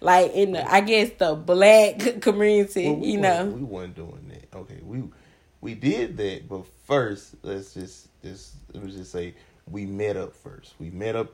like 0.00 0.32
in 0.32 0.52
the 0.52 0.68
I 0.70 0.80
guess 0.80 1.10
the 1.18 1.34
black 1.34 1.98
community. 2.20 2.86
Well, 2.86 2.96
we 2.96 3.10
you 3.12 3.18
know, 3.20 3.46
we 3.46 3.62
wasn't 3.62 3.94
doing 3.94 4.30
that. 4.30 4.56
Okay, 4.58 4.80
we 4.82 5.04
we 5.60 5.74
did 5.74 6.16
that, 6.16 6.48
but 6.48 6.66
first, 6.86 7.36
let's 7.42 7.74
just 7.74 8.08
just 8.22 8.54
let 8.74 8.82
me 8.82 8.90
just 8.90 9.12
say 9.12 9.34
we 9.70 9.86
met 9.86 10.16
up 10.16 10.34
first. 10.34 10.74
We 10.78 10.90
met 10.90 11.14
up. 11.14 11.30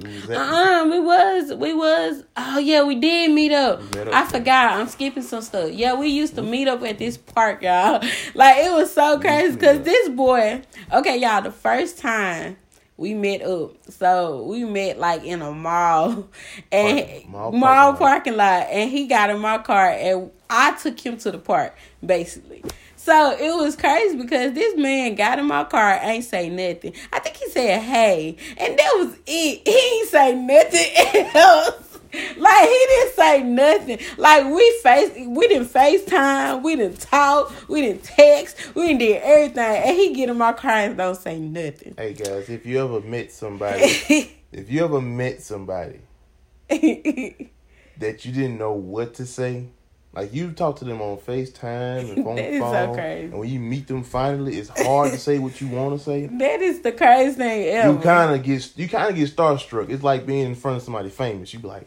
We 0.00 0.14
was 0.14 0.30
at, 0.30 0.36
Uh-uh, 0.36 0.84
we 0.90 1.00
was, 1.00 1.54
we 1.54 1.74
was. 1.74 2.24
Oh 2.36 2.58
yeah, 2.58 2.82
we 2.84 2.94
did 2.94 3.30
meet 3.32 3.52
up. 3.52 3.80
Up 3.96 4.08
I 4.12 4.24
forgot. 4.26 4.72
I'm 4.80 4.88
skipping 4.88 5.22
some 5.22 5.42
stuff. 5.42 5.70
Yeah, 5.72 5.94
we 5.94 6.08
used 6.08 6.34
to 6.36 6.42
meet 6.42 6.68
up 6.68 6.82
at 6.82 6.98
this 6.98 7.16
park, 7.16 7.62
y'all. 7.62 8.02
Like 8.34 8.56
it 8.64 8.72
was 8.72 8.92
so 8.92 9.18
crazy 9.18 9.54
because 9.54 9.80
this 9.82 10.08
boy. 10.08 10.62
Okay, 10.92 11.18
y'all. 11.18 11.42
The 11.42 11.52
first 11.52 11.98
time 11.98 12.56
we 12.96 13.14
met 13.14 13.42
up. 13.42 13.72
So 13.90 14.42
we 14.44 14.64
met 14.64 14.98
like 14.98 15.24
in 15.24 15.42
a 15.42 15.52
mall 15.52 16.28
and 16.72 16.98
Park- 17.06 17.28
mall 17.28 17.52
mall, 17.52 17.92
parking 17.94 17.96
lot. 17.96 17.98
parking 17.98 18.36
lot 18.36 18.66
and 18.70 18.90
he 18.90 19.06
got 19.06 19.30
in 19.30 19.38
my 19.40 19.58
car 19.58 19.90
and 19.90 20.30
I 20.48 20.72
took 20.74 21.00
him 21.00 21.16
to 21.18 21.30
the 21.30 21.38
park, 21.38 21.74
basically. 22.04 22.62
So 23.04 23.32
it 23.32 23.50
was 23.56 23.74
crazy 23.74 24.16
because 24.16 24.52
this 24.52 24.76
man 24.76 25.16
got 25.16 25.40
in 25.40 25.46
my 25.46 25.64
car, 25.64 25.98
ain't 26.00 26.22
say 26.22 26.48
nothing. 26.48 26.92
I 27.12 27.18
think 27.18 27.36
he 27.36 27.50
said 27.50 27.82
hey, 27.82 28.36
and 28.56 28.78
that 28.78 28.92
was 28.94 29.18
it. 29.26 29.62
He 29.66 29.98
ain't 29.98 30.08
say 30.08 30.36
nothing 30.36 31.30
else. 31.34 31.98
Like 32.36 32.68
he 32.68 32.86
didn't 32.88 33.14
say 33.14 33.42
nothing. 33.42 33.98
Like 34.18 34.46
we 34.54 34.80
face, 34.84 35.26
we 35.26 35.48
didn't 35.48 35.66
FaceTime, 35.66 36.62
we 36.62 36.76
didn't 36.76 37.00
talk, 37.00 37.52
we 37.68 37.80
didn't 37.80 38.04
text, 38.04 38.72
we 38.76 38.86
didn't 38.86 39.00
did 39.00 39.20
everything, 39.20 39.82
and 39.82 39.96
he 39.96 40.14
get 40.14 40.28
in 40.28 40.38
my 40.38 40.52
car 40.52 40.70
and 40.70 40.96
don't 40.96 41.16
say 41.16 41.40
nothing. 41.40 41.94
Hey 41.98 42.12
guys, 42.12 42.48
if 42.50 42.64
you 42.64 42.84
ever 42.84 43.00
met 43.00 43.32
somebody, 43.32 43.82
if 44.52 44.70
you 44.70 44.84
ever 44.84 45.00
met 45.00 45.42
somebody 45.42 45.98
that 46.68 48.24
you 48.24 48.32
didn't 48.32 48.58
know 48.58 48.74
what 48.74 49.14
to 49.14 49.26
say, 49.26 49.70
like 50.14 50.34
you 50.34 50.52
talk 50.52 50.76
to 50.76 50.84
them 50.84 51.00
on 51.00 51.16
FaceTime 51.18 52.12
and 52.14 52.24
phone 52.24 52.36
That 52.36 52.52
is 52.52 52.60
so 52.60 52.92
crazy. 52.94 53.24
and 53.24 53.38
when 53.38 53.48
you 53.48 53.58
meet 53.58 53.86
them 53.88 54.02
finally, 54.02 54.56
it's 54.58 54.68
hard 54.82 55.10
to 55.12 55.18
say 55.18 55.38
what 55.38 55.60
you 55.60 55.68
want 55.68 55.98
to 55.98 56.04
say. 56.04 56.26
that 56.38 56.60
is 56.60 56.80
the 56.80 56.92
craziest 56.92 57.38
thing 57.38 57.66
ever. 57.68 57.92
You 57.94 57.98
kind 57.98 58.34
of 58.34 58.42
get 58.42 58.76
you 58.76 58.88
kind 58.88 59.10
of 59.10 59.16
get 59.16 59.34
starstruck. 59.34 59.88
It's 59.88 60.02
like 60.02 60.26
being 60.26 60.46
in 60.46 60.54
front 60.54 60.76
of 60.76 60.82
somebody 60.82 61.08
famous. 61.08 61.52
You 61.54 61.60
be 61.60 61.68
like, 61.68 61.86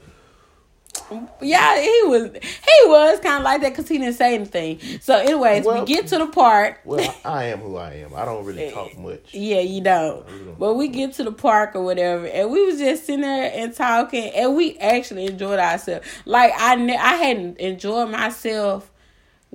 Yeah, 1.41 1.79
he 1.79 2.01
was 2.05 2.31
he 2.33 2.87
was 2.89 3.19
kind 3.19 3.37
of 3.37 3.43
like 3.43 3.61
that 3.61 3.69
because 3.73 3.87
he 3.87 3.97
didn't 3.97 4.15
say 4.15 4.35
anything. 4.35 4.79
So, 5.01 5.17
anyways, 5.17 5.65
Well- 5.65 5.81
we 5.81 5.85
get 5.93 6.07
to 6.07 6.17
the 6.17 6.27
park. 6.27 6.79
"Well, 6.83 7.15
I, 7.23 7.45
am 7.45 7.59
who 7.59 7.77
I 7.77 7.93
am. 7.95 8.13
I 8.15 8.25
don't 8.25 8.43
really 8.45 8.71
talk 8.73 8.97
much." 8.97 9.33
Yeah, 9.33 9.59
you 9.59 9.81
don't. 9.81 10.25
But 10.59 10.73
we 10.75 10.87
get 10.87 11.13
to 11.13 11.23
the 11.23 11.31
park 11.31 11.75
or 11.75 11.83
whatever, 11.83 12.25
and 12.25 12.49
we 12.51 12.65
was 12.65 12.77
just 12.79 13.05
sitting 13.05 13.21
there 13.21 13.51
and 13.53 13.73
talking, 13.73 14.29
and 14.33 14.55
we 14.55 14.77
actually 14.79 15.25
enjoyed 15.25 15.59
ourselves. 15.59 16.07
Like 16.25 16.53
I, 16.57 16.75
ne- 16.75 16.97
I 16.97 17.15
hadn't 17.15 17.57
enjoyed 17.59 18.09
myself 18.09 18.91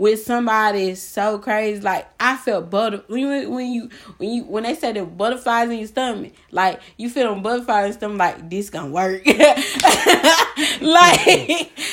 with 0.00 0.23
somebody 0.23 0.95
so 0.95 1.38
crazy. 1.38 1.83
Like 1.83 2.09
I 2.19 2.35
felt 2.38 2.71
butter 2.71 3.04
when 3.09 3.21
you 3.21 3.50
when 3.50 3.71
you 3.71 3.90
when 4.16 4.30
you 4.30 4.45
when 4.45 4.62
they 4.62 4.75
said 4.75 4.97
the 4.97 5.04
butterflies 5.04 5.69
in 5.69 5.78
your 5.78 5.88
stomach, 5.88 6.33
like 6.50 6.80
you 6.97 7.11
feel 7.11 7.28
them 7.28 7.42
butterflies 7.42 7.85
in 7.85 7.90
your 7.90 7.99
stomach, 7.99 8.19
like 8.19 8.49
this 8.49 8.71
gonna 8.71 8.88
work. 8.88 9.26
like 9.26 9.37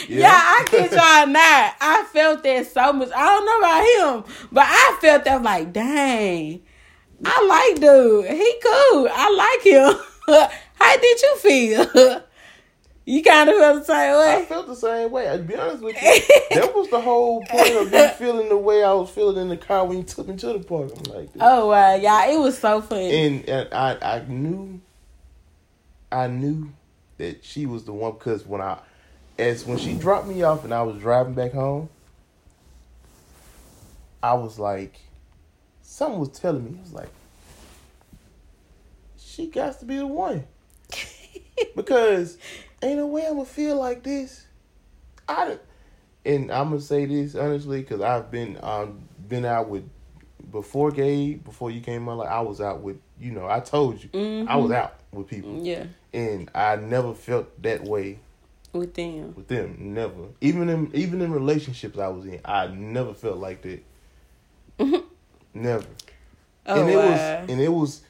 yeah. 0.07 0.31
I 0.31 0.63
can't 0.67 0.89
try 0.89 1.25
not. 1.25 1.75
I 1.81 2.07
felt 2.13 2.43
that 2.43 2.67
so 2.67 2.93
much. 2.93 3.09
I 3.13 3.25
don't 3.25 3.45
know 3.45 3.57
about 3.57 4.23
him, 4.23 4.47
but 4.53 4.65
I 4.65 4.97
felt 5.01 5.25
that 5.25 5.43
like 5.43 5.73
dang. 5.73 6.61
I 7.25 7.45
like 7.45 7.81
dude. 7.81 8.25
He 8.27 8.61
cool. 8.63 9.09
I 9.11 9.29
like 9.35 9.65
him. 9.65 9.99
How 10.75 10.97
did 10.97 11.21
you 11.21 11.35
feel? 11.39 12.23
You 13.07 13.23
kind 13.23 13.49
of 13.49 13.55
felt 13.55 13.79
the 13.79 13.85
same 13.85 14.17
way. 14.17 14.35
I 14.35 14.45
felt 14.45 14.67
the 14.67 14.75
same 14.75 15.11
way. 15.11 15.37
To 15.37 15.41
be 15.41 15.55
honest 15.55 15.81
with 15.81 15.95
you, 15.95 16.21
that 16.51 16.75
was 16.75 16.89
the 16.89 16.99
whole 16.99 17.41
point 17.45 17.73
of 17.73 17.89
me 17.89 18.07
feeling 18.17 18.49
the 18.49 18.57
way 18.57 18.83
I 18.83 18.91
was 18.91 19.09
feeling 19.09 19.37
in 19.37 19.47
the 19.47 19.55
car 19.55 19.85
when 19.85 19.99
you 19.99 20.03
took 20.03 20.27
me 20.27 20.35
to 20.35 20.47
the 20.47 20.59
park. 20.59 20.91
I'm 20.93 21.13
like, 21.13 21.29
Oh 21.39 21.67
wow, 21.67 21.95
y'all! 21.95 22.29
It 22.29 22.37
was 22.37 22.57
so 22.57 22.81
funny. 22.81 23.09
and, 23.09 23.49
and 23.49 23.73
I 23.73 23.97
I 24.01 24.25
knew 24.27 24.81
I 26.11 26.27
knew 26.27 26.73
that 27.17 27.45
she 27.45 27.65
was 27.65 27.85
the 27.85 27.93
one 27.93 28.11
because 28.11 28.45
when 28.45 28.59
I 28.59 28.77
as 29.39 29.65
when 29.65 29.77
she 29.77 29.93
dropped 29.93 30.27
me 30.27 30.43
off 30.43 30.65
and 30.65 30.73
I 30.73 30.83
was 30.83 30.99
driving 30.99 31.33
back 31.33 31.53
home, 31.53 31.87
I 34.21 34.33
was 34.33 34.59
like, 34.59 34.99
something 35.81 36.19
was 36.19 36.37
telling 36.37 36.65
me, 36.65 36.77
I 36.77 36.81
was 36.81 36.91
like, 36.91 37.09
she 39.17 39.47
got 39.47 39.79
to 39.79 39.85
be 39.85 39.95
the 39.95 40.07
one 40.07 40.43
because 41.77 42.37
ain't 42.81 42.97
no 42.97 43.07
way 43.07 43.25
I'm 43.25 43.33
gonna 43.33 43.45
feel 43.45 43.77
like 43.77 44.03
this. 44.03 44.45
I 45.27 45.57
and 46.25 46.51
I'm 46.51 46.69
gonna 46.69 46.81
say 46.81 47.05
this 47.05 47.35
honestly 47.35 47.81
because 47.81 48.01
I've 48.01 48.29
been 48.29 48.57
um 48.61 48.99
been 49.27 49.45
out 49.45 49.69
with 49.69 49.89
before 50.51 50.91
Gabe 50.91 51.43
before 51.43 51.71
you 51.71 51.81
came 51.81 52.07
on. 52.07 52.17
Like 52.17 52.29
I 52.29 52.41
was 52.41 52.61
out 52.61 52.81
with 52.81 52.97
you 53.19 53.31
know 53.31 53.47
I 53.47 53.59
told 53.59 54.03
you 54.03 54.45
I 54.47 54.55
was 54.57 54.71
out 54.71 54.99
with 55.11 55.27
people 55.27 55.59
yeah, 55.63 55.85
and 56.13 56.49
I 56.53 56.75
never 56.75 57.13
felt 57.13 57.61
that 57.63 57.83
way 57.83 58.19
with 58.73 58.93
them. 58.93 59.33
with 59.35 59.47
them. 59.47 59.75
Never 59.79 60.27
even 60.41 60.69
in 60.69 60.91
even 60.93 61.21
in 61.21 61.31
relationships 61.31 61.97
I 61.97 62.07
was 62.07 62.25
in 62.25 62.39
I 62.45 62.67
never 62.67 63.13
felt 63.13 63.37
like 63.37 63.61
that. 63.63 63.83
Never. 65.53 65.85
Oh 66.67 66.81
and 66.81 66.89
it 66.89 66.97
wow. 66.97 67.09
was 67.09 67.49
and 67.49 67.61
it 67.61 67.69
was 67.69 68.01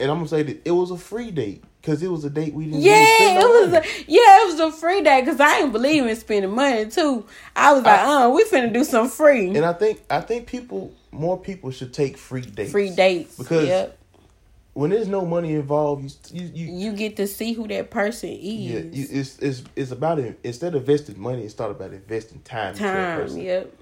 and 0.00 0.10
I'm 0.10 0.18
gonna 0.18 0.28
say 0.28 0.42
that 0.42 0.62
it 0.64 0.70
was 0.70 0.90
a 0.90 0.96
free 0.96 1.30
date 1.30 1.62
because 1.80 2.02
it 2.02 2.10
was 2.10 2.24
a 2.24 2.30
date 2.30 2.54
we 2.54 2.66
didn't. 2.66 2.80
yeah, 2.80 3.40
it 3.40 3.44
was. 3.44 3.72
A, 3.72 3.82
yeah, 4.06 4.42
it 4.42 4.52
was 4.52 4.60
a 4.60 4.72
free 4.72 5.02
day 5.02 5.20
because 5.20 5.40
I 5.40 5.58
didn't 5.58 5.72
believe 5.72 6.06
in 6.06 6.16
spending 6.16 6.50
money 6.50 6.86
too. 6.86 7.26
I 7.54 7.72
was 7.72 7.82
like, 7.84 8.00
uh, 8.00 8.30
we 8.34 8.44
finna 8.44 8.72
do 8.72 8.84
some 8.84 9.08
free, 9.08 9.48
and 9.48 9.64
I 9.64 9.72
think 9.72 10.02
I 10.10 10.20
think 10.20 10.46
people 10.46 10.92
more 11.12 11.38
people 11.38 11.70
should 11.70 11.92
take 11.92 12.16
free 12.16 12.42
dates. 12.42 12.72
free 12.72 12.90
dates. 12.90 13.36
Because 13.36 13.68
yep. 13.68 13.98
when 14.74 14.90
there's 14.90 15.08
no 15.08 15.24
money 15.24 15.54
involved, 15.54 16.30
you 16.32 16.42
you, 16.42 16.66
you 16.66 16.90
you 16.90 16.92
get 16.92 17.16
to 17.16 17.26
see 17.26 17.52
who 17.52 17.68
that 17.68 17.90
person 17.90 18.30
is. 18.30 18.40
yeah, 18.42 18.78
you, 18.80 19.06
it's 19.10 19.38
it's 19.38 19.62
it's 19.76 19.90
about 19.90 20.18
it. 20.18 20.38
Instead 20.42 20.74
of 20.74 20.82
investing 20.82 21.20
money, 21.20 21.44
it's 21.44 21.58
not 21.58 21.70
about 21.70 21.92
investing 21.92 22.40
time. 22.40 22.74
time. 22.74 23.20
person. 23.20 23.40
Yep. 23.40 23.74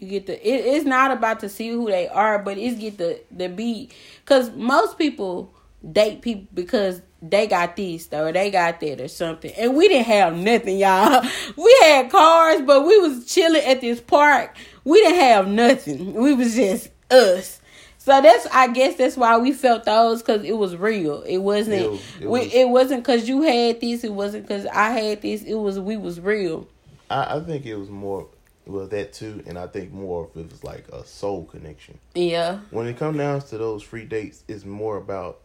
You 0.00 0.08
get 0.08 0.26
the. 0.26 0.48
It, 0.48 0.66
it's 0.74 0.84
not 0.84 1.12
about 1.12 1.40
to 1.40 1.48
see 1.48 1.68
who 1.68 1.86
they 1.86 2.08
are, 2.08 2.38
but 2.40 2.58
it's 2.58 2.78
get 2.78 2.98
the 2.98 3.20
the 3.30 3.48
beat. 3.48 3.92
because 4.24 4.50
most 4.52 4.98
people 4.98 5.54
date 5.92 6.22
people 6.22 6.46
because 6.54 7.02
they 7.30 7.46
got 7.46 7.76
this 7.76 8.08
or 8.12 8.32
they 8.32 8.50
got 8.50 8.80
that 8.80 9.00
or 9.00 9.08
something, 9.08 9.52
and 9.56 9.74
we 9.76 9.88
didn't 9.88 10.06
have 10.06 10.36
nothing, 10.36 10.78
y'all. 10.78 11.24
We 11.56 11.76
had 11.82 12.10
cars, 12.10 12.60
but 12.62 12.86
we 12.86 12.98
was 12.98 13.26
chilling 13.26 13.62
at 13.64 13.80
this 13.80 14.00
park. 14.00 14.56
We 14.84 15.00
didn't 15.00 15.20
have 15.20 15.48
nothing. 15.48 16.12
We 16.14 16.34
was 16.34 16.54
just 16.54 16.90
us. 17.10 17.60
So 17.98 18.20
that's 18.20 18.46
I 18.52 18.68
guess 18.68 18.96
that's 18.96 19.16
why 19.16 19.38
we 19.38 19.52
felt 19.52 19.84
those 19.84 20.22
because 20.22 20.44
it 20.44 20.58
was 20.58 20.76
real. 20.76 21.22
It 21.22 21.38
wasn't. 21.38 21.80
It 21.82 21.90
was- 21.90 22.00
it 22.20 22.28
we, 22.28 22.40
was- 22.40 22.54
it 22.54 22.68
wasn't 22.68 23.02
because 23.02 23.28
you 23.28 23.42
had 23.42 23.80
this. 23.80 24.04
It 24.04 24.12
wasn't 24.12 24.46
because 24.46 24.66
I 24.66 24.90
had 24.90 25.22
this. 25.22 25.42
It 25.42 25.54
was 25.54 25.78
we 25.78 25.96
was 25.96 26.20
real. 26.20 26.68
I, 27.10 27.36
I 27.36 27.40
think 27.40 27.64
it 27.64 27.76
was 27.76 27.88
more 27.88 28.26
well 28.66 28.86
that 28.88 29.14
too, 29.14 29.42
and 29.46 29.58
I 29.58 29.66
think 29.68 29.92
more 29.92 30.24
of 30.24 30.36
it 30.36 30.50
was 30.50 30.62
like 30.64 30.86
a 30.88 31.04
soul 31.06 31.44
connection. 31.46 31.98
Yeah. 32.14 32.58
When 32.70 32.86
it 32.86 32.98
comes 32.98 33.16
down 33.16 33.40
to 33.40 33.58
those 33.58 33.82
free 33.82 34.04
dates, 34.04 34.42
it's 34.48 34.64
more 34.66 34.98
about 34.98 35.40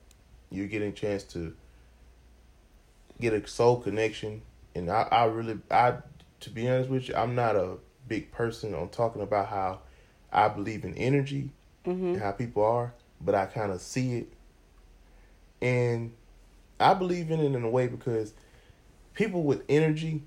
you 0.52 0.68
getting 0.68 0.90
a 0.90 0.94
chance 0.94 1.24
to 1.24 1.54
get 3.20 3.34
a 3.34 3.46
soul 3.48 3.78
connection. 3.82 4.42
And 4.76 4.90
I, 4.90 5.08
I 5.12 5.26
really, 5.26 5.60
I 5.70 5.96
to 6.42 6.50
be 6.50 6.70
honest 6.70 6.90
with 6.90 7.10
you, 7.10 7.16
I'm 7.16 7.36
not 7.36 7.56
a 7.56 7.78
big 8.08 8.32
person 8.32 8.74
on 8.74 8.90
talking 8.90 9.22
about 9.22 9.48
how 9.48 9.80
I 10.32 10.48
believe 10.48 10.84
in 10.84 10.94
energy 10.96 11.52
Mm-hmm. 11.86 12.06
and 12.08 12.22
how 12.22 12.32
people 12.34 12.64
are, 12.64 12.94
but 13.22 13.34
I 13.34 13.46
kind 13.46 13.72
of 13.72 13.80
see 13.82 14.18
it, 14.18 14.34
and 15.62 16.12
I 16.80 16.94
believe 16.94 17.32
in 17.32 17.40
it 17.40 17.56
in 17.56 17.64
a 17.64 17.70
way 17.70 17.88
because 17.88 18.34
people 19.14 19.44
with 19.44 19.64
energy, 19.70 20.24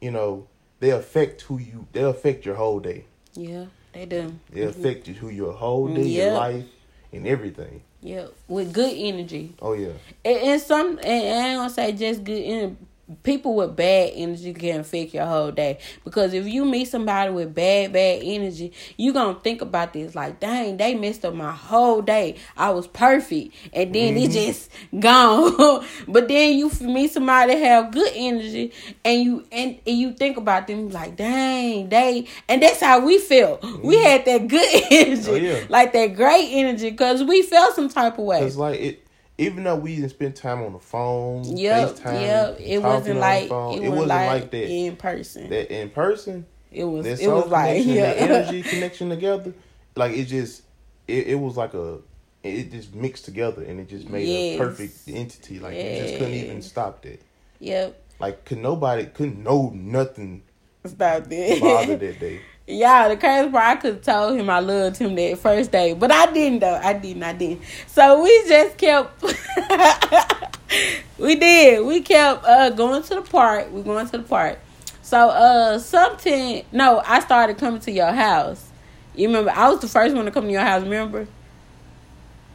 you 0.00 0.12
know, 0.12 0.46
they 0.80 0.90
affect 0.90 1.42
who 1.42 1.58
you, 1.58 1.88
they 1.92 2.02
affect 2.02 2.46
your 2.46 2.54
whole 2.54 2.78
day. 2.78 3.04
Yeah, 3.34 3.66
they 3.92 4.06
do. 4.06 4.38
They 4.50 4.62
affect 4.62 5.08
you 5.08 5.14
who 5.14 5.28
your 5.28 5.52
whole 5.52 5.88
day, 5.88 6.06
Yeah. 6.06 6.24
your 6.26 6.34
life, 6.34 6.64
and 7.12 7.26
everything. 7.26 7.82
Yeah, 8.00 8.26
with 8.48 8.72
good 8.72 8.94
energy. 8.96 9.54
Oh 9.60 9.72
yeah, 9.72 9.92
And, 10.24 10.38
and 10.38 10.60
some, 10.62 10.98
and 11.02 11.06
I 11.38 11.48
ain't 11.50 11.58
gonna 11.58 11.70
say 11.70 11.92
just 11.92 12.24
good 12.24 12.42
energy. 12.42 12.76
People 13.22 13.54
with 13.54 13.74
bad 13.74 14.12
energy 14.14 14.52
can 14.52 14.80
affect 14.80 15.14
your 15.14 15.24
whole 15.24 15.50
day 15.50 15.78
because 16.04 16.34
if 16.34 16.46
you 16.46 16.64
meet 16.64 16.86
somebody 16.86 17.30
with 17.30 17.54
bad, 17.54 17.92
bad 17.92 18.20
energy, 18.22 18.72
you're 18.96 19.14
gonna 19.14 19.38
think 19.40 19.62
about 19.62 19.92
this 19.92 20.14
like, 20.14 20.40
dang, 20.40 20.76
they 20.76 20.94
messed 20.94 21.24
up 21.24 21.34
my 21.34 21.52
whole 21.52 22.02
day. 22.02 22.36
I 22.56 22.70
was 22.70 22.86
perfect, 22.86 23.54
and 23.72 23.94
then 23.94 24.16
it 24.16 24.30
mm-hmm. 24.30 24.32
just 24.32 24.70
gone. 25.00 25.86
but 26.08 26.28
then 26.28 26.58
you 26.58 26.70
meet 26.80 27.12
somebody 27.12 27.54
that 27.54 27.60
have 27.60 27.92
good 27.92 28.12
energy, 28.14 28.72
and 29.04 29.22
you 29.22 29.46
and, 29.52 29.78
and 29.86 29.98
you 29.98 30.12
think 30.12 30.36
about 30.36 30.66
them 30.66 30.90
like, 30.90 31.16
dang, 31.16 31.88
they, 31.88 32.26
and 32.48 32.62
that's 32.62 32.80
how 32.80 33.04
we 33.04 33.18
felt. 33.18 33.62
We 33.62 33.96
mm-hmm. 33.96 34.04
had 34.04 34.24
that 34.26 34.48
good 34.48 34.82
energy, 34.90 35.30
Oh, 35.30 35.34
yeah. 35.34 35.64
like 35.68 35.92
that 35.92 36.14
great 36.14 36.48
energy, 36.52 36.90
because 36.90 37.22
we 37.24 37.42
felt 37.42 37.74
some 37.74 37.88
type 37.88 38.18
of 38.18 38.24
way. 38.24 38.42
it's 38.42 38.56
like 38.56 38.80
it. 38.80 39.07
Even 39.40 39.62
though 39.64 39.76
we 39.76 39.94
didn't 39.96 40.10
spend 40.10 40.34
time 40.34 40.62
on 40.62 40.72
the 40.72 40.78
phone, 40.80 41.44
Yep, 41.56 41.90
FaceTime, 41.90 42.20
yep. 42.22 42.60
It 42.60 42.78
wasn't 42.82 43.20
like 43.20 43.48
phone, 43.48 43.78
it, 43.78 43.84
it 43.84 43.88
wasn't 43.90 44.08
like, 44.08 44.28
like 44.42 44.50
that. 44.50 44.68
in 44.68 44.96
person. 44.96 45.48
That 45.50 45.70
in 45.72 45.90
person, 45.90 46.44
it 46.72 46.84
was 46.84 47.04
that 47.04 47.20
it 47.20 47.28
was 47.28 47.46
like 47.46 47.66
connection, 47.82 47.92
yeah. 47.94 48.14
that 48.14 48.30
energy 48.30 48.62
connection 48.62 49.08
together, 49.10 49.52
like 49.94 50.12
it 50.16 50.24
just, 50.24 50.62
it, 51.06 51.28
it 51.28 51.34
was 51.36 51.56
like 51.56 51.72
a, 51.74 51.98
it 52.42 52.70
just 52.72 52.94
mixed 52.94 53.24
together 53.26 53.62
and 53.62 53.78
it 53.80 53.88
just 53.88 54.08
made 54.08 54.26
Yes. 54.26 54.54
a 54.56 54.58
perfect 54.64 54.98
entity. 55.08 55.58
Like 55.60 55.76
you 55.76 55.82
just 56.02 56.14
couldn't 56.18 56.34
even 56.34 56.60
stop 56.62 57.02
that. 57.02 57.20
yep. 57.60 58.00
Like 58.20 58.44
could 58.44 58.58
nobody, 58.58 59.06
couldn't 59.06 59.42
know 59.42 59.70
nothing 59.74 60.42
Stop 60.84 60.98
bother 60.98 61.28
that. 61.28 61.98
that 62.00 62.18
day. 62.20 62.40
Yeah, 62.70 63.08
the 63.08 63.16
crazy 63.16 63.48
part, 63.48 63.64
I 63.64 63.76
could 63.76 63.94
have 63.94 64.02
told 64.02 64.38
him 64.38 64.50
I 64.50 64.60
loved 64.60 64.98
him 64.98 65.14
that 65.14 65.38
first 65.38 65.72
day, 65.72 65.94
but 65.94 66.12
I 66.12 66.30
didn't 66.30 66.58
though. 66.58 66.74
I 66.74 66.92
didn't. 66.92 67.22
I 67.22 67.32
didn't. 67.32 67.62
So 67.86 68.22
we 68.22 68.44
just 68.46 68.76
kept. 68.76 69.22
we 71.18 71.36
did. 71.36 71.86
We 71.86 72.02
kept 72.02 72.44
uh, 72.44 72.68
going 72.68 73.02
to 73.04 73.14
the 73.14 73.22
park. 73.22 73.72
We 73.72 73.80
going 73.80 74.04
to 74.08 74.18
the 74.18 74.22
park. 74.22 74.58
So 75.00 75.30
uh, 75.30 75.78
something. 75.78 76.62
No, 76.70 77.02
I 77.06 77.20
started 77.20 77.56
coming 77.56 77.80
to 77.80 77.90
your 77.90 78.12
house. 78.12 78.68
You 79.14 79.28
remember? 79.28 79.50
I 79.50 79.70
was 79.70 79.80
the 79.80 79.88
first 79.88 80.14
one 80.14 80.26
to 80.26 80.30
come 80.30 80.44
to 80.44 80.52
your 80.52 80.60
house. 80.60 80.82
Remember? 80.82 81.26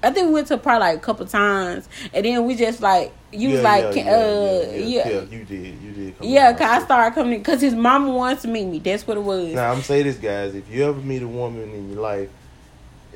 I 0.04 0.12
think 0.12 0.28
we 0.28 0.34
went 0.34 0.48
to 0.50 0.60
probably 0.60 0.82
like 0.82 0.98
a 0.98 1.02
couple 1.02 1.26
times, 1.26 1.90
and 2.14 2.24
then 2.24 2.46
we 2.46 2.56
just 2.56 2.82
like 2.82 3.12
you 3.34 3.56
yeah, 3.56 3.62
like, 3.62 3.96
yeah, 3.96 4.12
uh, 4.12 4.72
yeah, 4.72 5.08
yeah, 5.08 5.22
you 5.22 5.44
did, 5.44 5.82
you 5.82 5.92
did. 5.92 6.18
Come 6.18 6.28
yeah, 6.28 6.54
cause 6.54 6.62
I 6.62 6.84
started 6.84 7.16
coming 7.16 7.40
because 7.40 7.62
his 7.62 7.74
mama 7.74 8.12
wants 8.12 8.44
to 8.44 8.48
meet 8.48 8.66
me. 8.66 8.80
That's 8.80 9.06
what 9.08 9.18
it 9.18 9.24
was. 9.24 9.54
Now 9.54 9.72
I'm 9.72 9.82
say 9.82 10.04
this, 10.04 10.18
guys. 10.18 10.56
If 10.56 10.70
you 10.70 10.84
ever 10.84 11.00
meet 11.02 11.22
a 11.24 11.28
woman 11.28 11.74
in 11.74 11.92
your 11.92 12.02
life, 12.02 12.30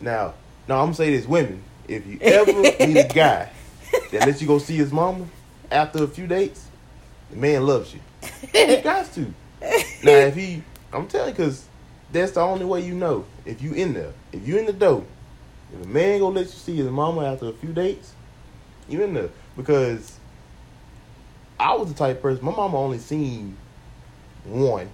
now, 0.01 0.33
now 0.67 0.83
I'm 0.83 0.93
say 0.93 1.15
this, 1.15 1.27
women. 1.27 1.63
If 1.87 2.05
you 2.07 2.17
ever 2.21 2.51
meet 2.61 2.97
a 2.97 3.07
guy 3.13 3.49
that 4.11 4.25
lets 4.25 4.41
you 4.41 4.47
go 4.47 4.57
see 4.57 4.75
his 4.75 4.91
mama 4.91 5.25
after 5.71 6.03
a 6.03 6.07
few 6.07 6.27
dates, 6.27 6.67
the 7.29 7.37
man 7.37 7.65
loves 7.65 7.93
you. 7.93 7.99
He 8.51 8.77
got 8.81 9.11
to. 9.13 9.21
Now, 10.03 10.11
if 10.11 10.35
he, 10.35 10.63
I'm 10.91 11.07
telling 11.07 11.29
you, 11.29 11.45
cause 11.45 11.65
that's 12.11 12.31
the 12.31 12.41
only 12.41 12.65
way 12.65 12.81
you 12.81 12.95
know. 12.95 13.25
If 13.45 13.61
you 13.61 13.73
in 13.73 13.93
there, 13.93 14.13
if 14.31 14.47
you 14.47 14.57
in 14.57 14.65
the 14.65 14.73
dough, 14.73 15.05
if 15.73 15.85
a 15.85 15.87
man 15.87 16.19
gonna 16.19 16.35
let 16.35 16.45
you 16.45 16.51
see 16.51 16.75
his 16.75 16.89
mama 16.89 17.25
after 17.25 17.47
a 17.47 17.53
few 17.53 17.73
dates, 17.73 18.13
you 18.89 19.03
in 19.03 19.13
there 19.13 19.29
because 19.57 20.17
I 21.59 21.75
was 21.75 21.89
the 21.89 21.95
type 21.95 22.21
person. 22.21 22.45
My 22.45 22.51
mama 22.51 22.77
only 22.77 22.99
seen 22.99 23.57
one, 24.45 24.89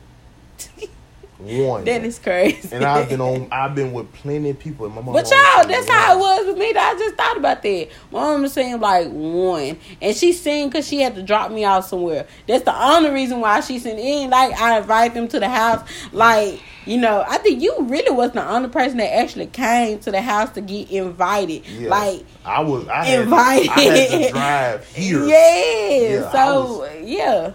one. 1.43 1.83
that 1.85 2.03
is 2.03 2.19
crazy. 2.19 2.69
And 2.75 2.83
I've 2.83 3.09
been 3.09 3.21
on. 3.21 3.47
I've 3.51 3.75
been 3.75 3.93
with 3.93 4.11
plenty 4.13 4.49
of 4.49 4.59
people. 4.59 4.85
And 4.85 4.95
my 4.95 5.01
mom 5.01 5.13
But 5.13 5.29
y'all, 5.29 5.67
that's 5.67 5.87
one. 5.87 5.97
how 5.97 6.15
it 6.15 6.19
was 6.19 6.45
with 6.47 6.57
me. 6.57 6.73
I 6.75 6.95
just 6.97 7.15
thought 7.15 7.37
about 7.37 7.61
that. 7.61 7.87
My 8.11 8.19
mom 8.21 8.41
was 8.43 8.53
saying 8.53 8.79
like 8.79 9.07
one, 9.09 9.77
and 10.01 10.15
she 10.15 10.33
seen 10.33 10.69
because 10.69 10.87
she 10.87 11.01
had 11.01 11.15
to 11.15 11.23
drop 11.23 11.51
me 11.51 11.65
off 11.65 11.87
somewhere. 11.87 12.27
That's 12.47 12.63
the 12.63 12.75
only 12.75 13.09
reason 13.11 13.39
why 13.39 13.59
she 13.61 13.79
sent 13.79 13.99
in. 13.99 14.29
Like 14.29 14.59
I 14.59 14.77
invite 14.79 15.13
them 15.13 15.27
to 15.29 15.39
the 15.39 15.49
house. 15.49 15.87
Like 16.11 16.61
you 16.85 16.97
know, 16.97 17.23
I 17.27 17.37
think 17.37 17.61
you 17.61 17.75
really 17.81 18.11
was 18.15 18.31
the 18.31 18.45
only 18.45 18.67
person 18.69 18.97
that 18.97 19.13
actually 19.15 19.47
came 19.47 19.99
to 19.99 20.11
the 20.11 20.21
house 20.21 20.49
to 20.51 20.61
get 20.61 20.91
invited. 20.91 21.65
Yeah. 21.67 21.89
Like 21.89 22.25
I 22.45 22.61
was. 22.61 22.87
I 22.87 23.05
had, 23.05 23.19
invited. 23.21 23.69
I 23.69 23.79
had 23.81 24.09
to 24.27 24.31
drive 24.33 24.87
here. 24.93 25.25
yeah. 25.25 25.89
Yeah, 25.93 26.31
so 26.31 26.91
yeah. 27.03 27.53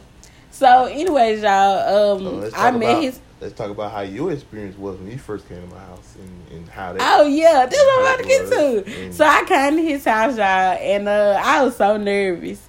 So 0.50 0.86
anyways, 0.86 1.42
y'all, 1.42 2.16
um, 2.16 2.50
So 2.50 2.56
I 2.56 2.70
met 2.72 3.02
his. 3.02 3.20
Let's 3.40 3.54
talk 3.54 3.70
about 3.70 3.92
how 3.92 4.00
your 4.00 4.32
experience 4.32 4.76
was 4.76 4.98
when 4.98 5.10
you 5.12 5.18
first 5.18 5.48
came 5.48 5.60
to 5.62 5.74
my 5.74 5.78
house 5.80 6.16
and, 6.18 6.58
and 6.58 6.68
how 6.68 6.92
that. 6.92 7.00
Oh 7.00 7.24
yeah, 7.26 7.66
that's 7.66 7.76
what 7.76 7.98
I'm 7.98 8.04
about 8.04 8.22
to 8.22 8.28
get 8.28 8.48
to. 8.86 9.02
and- 9.04 9.14
So 9.14 9.24
I 9.24 9.44
came 9.44 9.76
to 9.76 9.82
his 9.82 10.04
house, 10.04 10.36
y'all, 10.36 10.42
and 10.44 11.08
uh, 11.08 11.40
I 11.44 11.62
was 11.62 11.76
so 11.76 11.96
nervous. 11.96 12.60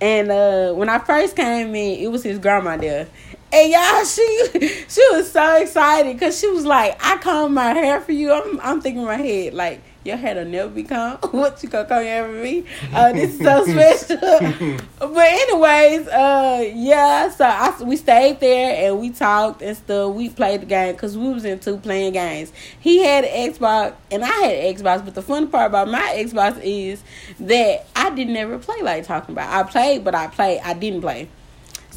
And 0.00 0.30
uh, 0.30 0.72
when 0.74 0.88
I 0.88 0.98
first 0.98 1.34
came 1.36 1.74
in, 1.74 2.00
it 2.00 2.08
was 2.10 2.22
his 2.22 2.38
grandma 2.38 2.76
there. 2.76 3.08
And 3.52 3.70
y'all, 3.72 4.04
she 4.04 4.48
she 4.88 5.08
was 5.12 5.30
so 5.30 5.56
excited 5.60 6.12
because 6.14 6.38
she 6.38 6.48
was 6.48 6.64
like, 6.64 6.96
"I 7.04 7.16
combed 7.18 7.54
my 7.54 7.72
hair 7.74 8.00
for 8.00 8.12
you." 8.12 8.32
I'm 8.32 8.60
I'm 8.60 8.80
thinking 8.80 9.02
in 9.02 9.06
my 9.08 9.16
head 9.16 9.54
like, 9.54 9.80
"Your 10.04 10.16
hair'll 10.16 10.44
never 10.44 10.68
be 10.68 10.82
combed. 10.82 11.18
what 11.32 11.62
you 11.62 11.68
gonna 11.68 11.88
comb 11.88 11.98
your 11.98 12.08
hair 12.08 12.26
for 12.26 12.32
me? 12.32 12.64
Uh, 12.92 13.12
this 13.12 13.34
is 13.34 13.38
so 13.40 13.64
special." 13.64 14.18
but 14.98 15.16
anyways, 15.16 16.08
uh, 16.08 16.70
yeah. 16.74 17.30
So 17.30 17.44
I 17.44 17.82
we 17.82 17.96
stayed 17.96 18.40
there 18.40 18.86
and 18.86 19.00
we 19.00 19.10
talked 19.10 19.62
and 19.62 19.76
stuff. 19.76 20.14
We 20.14 20.28
played 20.28 20.62
the 20.62 20.66
game 20.66 20.94
because 20.94 21.16
we 21.16 21.32
was 21.32 21.44
into 21.44 21.76
playing 21.76 22.14
games. 22.14 22.52
He 22.80 23.02
had 23.02 23.24
an 23.24 23.52
Xbox 23.52 23.94
and 24.10 24.24
I 24.24 24.28
had 24.28 24.52
an 24.52 24.74
Xbox. 24.74 25.04
But 25.04 25.14
the 25.14 25.22
funny 25.22 25.46
part 25.46 25.66
about 25.66 25.88
my 25.88 26.14
Xbox 26.16 26.60
is 26.62 27.02
that 27.40 27.86
I 27.96 28.10
didn't 28.10 28.36
ever 28.36 28.58
play 28.58 28.82
like 28.82 29.04
talking 29.04 29.34
about. 29.34 29.52
I 29.52 29.68
played, 29.68 30.04
but 30.04 30.14
I 30.14 30.28
played. 30.28 30.60
I 30.64 30.74
didn't 30.74 31.00
play. 31.00 31.28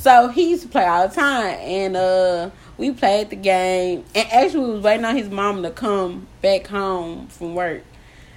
So 0.06 0.28
he 0.28 0.52
used 0.52 0.62
to 0.62 0.68
play 0.68 0.86
all 0.86 1.08
the 1.08 1.16
time, 1.16 1.58
and 1.62 1.98
uh, 1.98 2.50
we 2.78 2.92
played 2.92 3.32
the 3.32 3.36
game. 3.36 4.06
And 4.14 4.32
actually, 4.32 4.66
we 4.66 4.72
was 4.74 4.84
waiting 4.84 5.04
on 5.04 5.16
his 5.16 5.30
mom 5.30 5.64
to 5.64 5.72
come 5.72 6.28
back 6.44 6.68
home 6.68 7.28
from 7.28 7.56
work. 7.56 7.82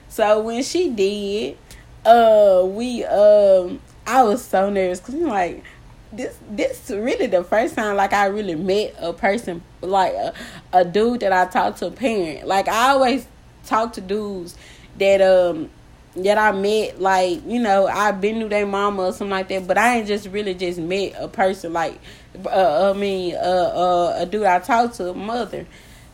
So 0.09 0.41
when 0.41 0.63
she 0.63 0.91
did, 0.91 1.57
uh, 2.05 2.65
we 2.67 3.05
um, 3.05 3.81
I 4.07 4.23
was 4.23 4.43
so 4.45 4.71
nervous 4.71 5.01
because 5.01 5.15
I'm 5.15 5.27
like, 5.29 5.65
this 6.13 6.39
this 6.51 6.91
really 6.91 7.27
the 7.27 7.45
first 7.45 7.75
time 7.75 7.97
like 7.97 8.13
I 8.13 8.27
really 8.27 8.55
met 8.55 8.95
a 8.99 9.13
person 9.13 9.63
like 9.83 10.15
a, 10.15 10.33
a 10.73 10.85
dude 10.85 11.21
that 11.21 11.33
I 11.33 11.47
talked 11.47 11.79
to 11.79 11.87
a 11.87 11.91
parent. 11.91 12.47
Like 12.47 12.69
I 12.69 12.91
always 12.91 13.27
talk 13.67 13.93
to 13.95 14.01
dudes 14.01 14.57
that 14.99 15.21
um 15.21 15.71
that 16.17 16.39
I 16.39 16.53
met, 16.53 17.01
like, 17.01 17.47
you 17.47 17.61
know, 17.61 17.87
I've 17.87 18.21
been 18.21 18.41
to 18.41 18.49
their 18.49 18.67
mama 18.67 19.05
or 19.05 19.13
something 19.13 19.31
like 19.31 19.49
that, 19.49 19.67
but 19.67 19.79
I 19.79 19.99
ain't 19.99 20.09
just 20.09 20.27
really 20.29 20.55
just 20.55 20.79
met 20.79 21.15
a 21.17 21.29
person 21.29 21.73
like, 21.73 21.99
uh, 22.45 22.91
I 22.95 22.99
mean, 22.99 23.35
uh, 23.35 23.39
uh, 23.39 24.17
a 24.19 24.27
dude 24.27 24.45
I 24.45 24.59
talked 24.59 24.97
to, 24.97 25.11
a 25.11 25.15
mother. 25.15 25.67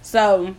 So 0.02 0.54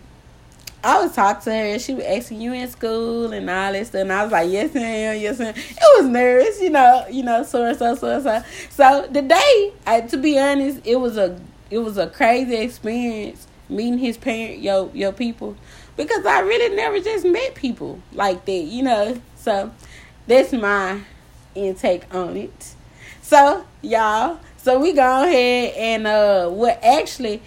I 0.85 1.01
was 1.01 1.13
talking 1.13 1.43
to 1.43 1.49
her, 1.49 1.55
and 1.55 1.81
she 1.81 1.93
was 1.95 2.05
asking 2.05 2.41
you 2.41 2.53
in 2.53 2.69
school 2.69 3.33
and 3.33 3.49
all 3.49 3.71
that 3.71 3.87
stuff, 3.87 4.01
and 4.01 4.13
I 4.13 4.23
was 4.23 4.31
like, 4.31 4.51
yes, 4.51 4.73
ma'am, 4.73 5.19
yes, 5.19 5.39
ma'am. 5.39 5.53
It 5.55 6.01
was 6.01 6.07
nervous, 6.07 6.61
you 6.61 6.69
know, 6.69 7.05
you 7.09 7.23
know, 7.23 7.43
so 7.43 7.65
and 7.65 7.77
so, 7.77 7.95
so 7.95 8.15
and 8.15 8.23
so. 8.23 8.43
So 8.69 9.07
the 9.11 9.21
day, 9.21 9.73
I, 9.85 10.01
to 10.01 10.17
be 10.17 10.39
honest, 10.39 10.81
it 10.85 10.97
was 10.97 11.17
a, 11.17 11.39
it 11.71 11.79
was 11.79 11.97
a 11.97 12.07
crazy 12.07 12.55
experience 12.55 13.47
meeting 13.67 13.97
his 13.97 14.17
parent, 14.17 14.59
yo, 14.59 14.91
your 14.93 15.11
people 15.11 15.57
because 15.97 16.25
I 16.25 16.39
really 16.41 16.75
never 16.75 16.99
just 16.99 17.25
met 17.25 17.55
people 17.55 18.01
like 18.11 18.45
that, 18.45 18.51
you 18.51 18.83
know. 18.83 19.21
So 19.35 19.71
that's 20.27 20.51
my 20.53 21.01
intake 21.53 22.13
on 22.13 22.37
it. 22.37 22.75
So 23.21 23.65
y'all, 23.81 24.39
so 24.57 24.79
we 24.79 24.93
go 24.93 25.23
ahead 25.23 25.73
and 25.75 26.07
uh, 26.07 26.49
what 26.49 26.83
actually 26.83 27.41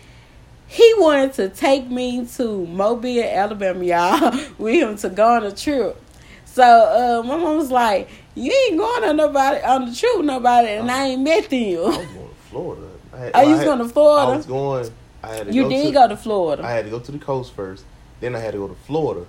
he 0.69 0.95
wanted 0.99 1.33
to 1.35 1.49
take 1.49 1.89
me 1.91 2.25
to 2.37 2.67
Mobile, 2.67 3.23
Alabama, 3.23 3.85
y'all, 3.85 4.39
with 4.59 4.75
him 4.75 4.97
to 4.99 5.09
go 5.09 5.27
on 5.37 5.45
a 5.45 5.53
trip. 5.53 6.01
So 6.45 6.63
uh, 6.63 7.27
my 7.27 7.37
mom 7.37 7.57
was 7.57 7.71
like, 7.71 8.09
"You 8.35 8.53
ain't 8.69 8.79
going 8.79 9.05
on 9.05 9.17
nobody 9.17 9.61
on 9.65 9.87
the 9.87 9.95
trip 9.95 10.25
nobody, 10.25 10.69
and 10.69 10.91
I 10.91 11.07
ain't 11.09 11.23
met 11.23 11.45
I 11.45 11.47
them." 11.49 11.77
was 11.85 11.97
going 11.97 12.29
to 12.29 12.35
Florida. 12.51 12.89
I 13.13 13.17
had, 13.19 13.33
Oh, 13.35 13.41
you 13.43 13.49
I 13.49 13.53
was 13.57 13.65
going 13.65 13.79
to 13.79 13.89
Florida? 13.89 14.33
I 14.33 14.37
was 14.37 14.47
going. 14.47 14.91
I 15.23 15.29
had 15.35 15.47
to 15.49 15.53
You 15.53 15.63
go 15.65 15.69
did 15.71 15.87
to, 15.87 15.93
go 15.93 16.09
to 16.09 16.17
Florida. 16.17 16.65
I 16.65 16.71
had 16.71 16.85
to 16.85 16.91
go 16.91 17.01
to 17.01 17.13
the 17.13 17.19
coast 17.19 17.53
first. 17.55 17.85
Then 18.21 18.35
I 18.37 18.39
had 18.41 18.53
to 18.53 18.59
go 18.59 18.69
to 18.69 18.75
Florida. 18.87 19.27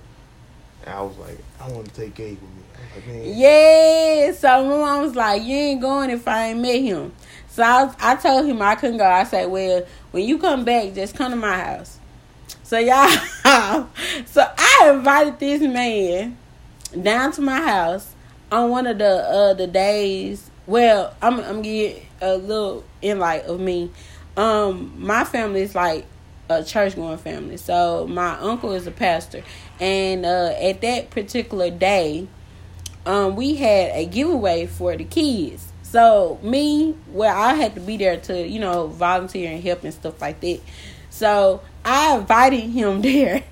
And 0.86 0.93
I 0.95 1.02
was 1.02 1.17
like, 1.17 1.38
I 1.60 1.67
want 1.71 1.88
to 1.88 1.93
take 1.93 2.15
Gabe 2.15 2.38
with 2.39 2.49
me. 2.49 2.63
I 2.75 3.28
like. 3.28 3.38
Yeah, 3.38 4.32
so 4.34 4.63
my 4.65 4.78
mom 4.78 5.02
was 5.04 5.15
like, 5.15 5.43
"You 5.43 5.56
ain't 5.56 5.82
going 5.82 6.10
if 6.10 6.28
I 6.28 6.47
ain't 6.47 6.60
met 6.60 6.80
him." 6.82 7.12
So 7.49 7.63
I, 7.63 7.84
was- 7.84 7.95
I 7.99 8.15
told 8.15 8.45
him 8.45 8.62
I 8.62 8.75
couldn't 8.75 8.97
go. 8.97 9.06
I 9.06 9.23
said, 9.23 9.49
"Well, 9.52 9.86
when 10.12 10.28
you 10.28 10.38
come 10.38 10.65
back, 10.65 10.93
just 10.93 11.15
come 11.15 11.32
to 11.32 11.38
my 11.38 11.58
house." 11.58 12.00
So 12.63 12.78
y'all, 12.78 13.08
so 14.26 14.45
I 14.58 14.91
invited 14.93 15.39
this 15.39 15.62
man 15.62 16.38
down 17.02 17.32
to 17.34 17.41
my 17.41 17.60
house 17.62 18.13
on 18.52 18.69
one 18.69 18.88
of 18.88 18.98
the 18.98 19.10
uh 19.10 19.54
the 19.54 19.67
days. 19.67 20.50
Well, 20.67 21.15
I'm 21.22 21.39
I'm 21.39 21.62
getting 21.62 22.06
a 22.22 22.38
little 22.38 22.84
inlight 23.02 23.45
of 23.45 23.60
me. 23.60 23.91
Um, 24.38 24.93
my 24.98 25.24
family 25.24 25.62
is 25.62 25.76
like 25.76 26.06
a 26.50 26.63
church 26.63 26.95
going 26.95 27.17
family. 27.17 27.58
So 27.58 28.08
my 28.08 28.38
uncle 28.39 28.72
is 28.74 28.88
a 28.88 28.91
pastor, 28.91 29.43
and 29.80 30.26
uh, 30.26 30.54
at 30.60 30.82
that 30.82 31.10
particular 31.10 31.69
day, 31.69 32.28
um, 33.06 33.36
we 33.36 33.56
had 33.56 33.91
a 33.95 34.06
giveaway 34.06 34.65
for 34.65 34.95
the 34.95 35.04
kids. 35.04 35.68
So 35.91 36.39
me, 36.43 36.95
well, 37.08 37.36
I 37.36 37.56
had 37.56 37.73
to 37.73 37.82
be 37.82 37.97
there 37.97 38.17
to 38.17 38.47
you 38.47 38.60
know 38.60 38.88
volunteer 38.88 39.52
and 39.52 39.63
help 39.63 39.84
and 39.84 39.93
stuff 39.93 40.21
like 40.21 40.39
that. 40.41 40.60
So 41.10 41.62
I 41.84 42.15
invited 42.17 42.62
him 42.62 43.02
there. 43.02 43.43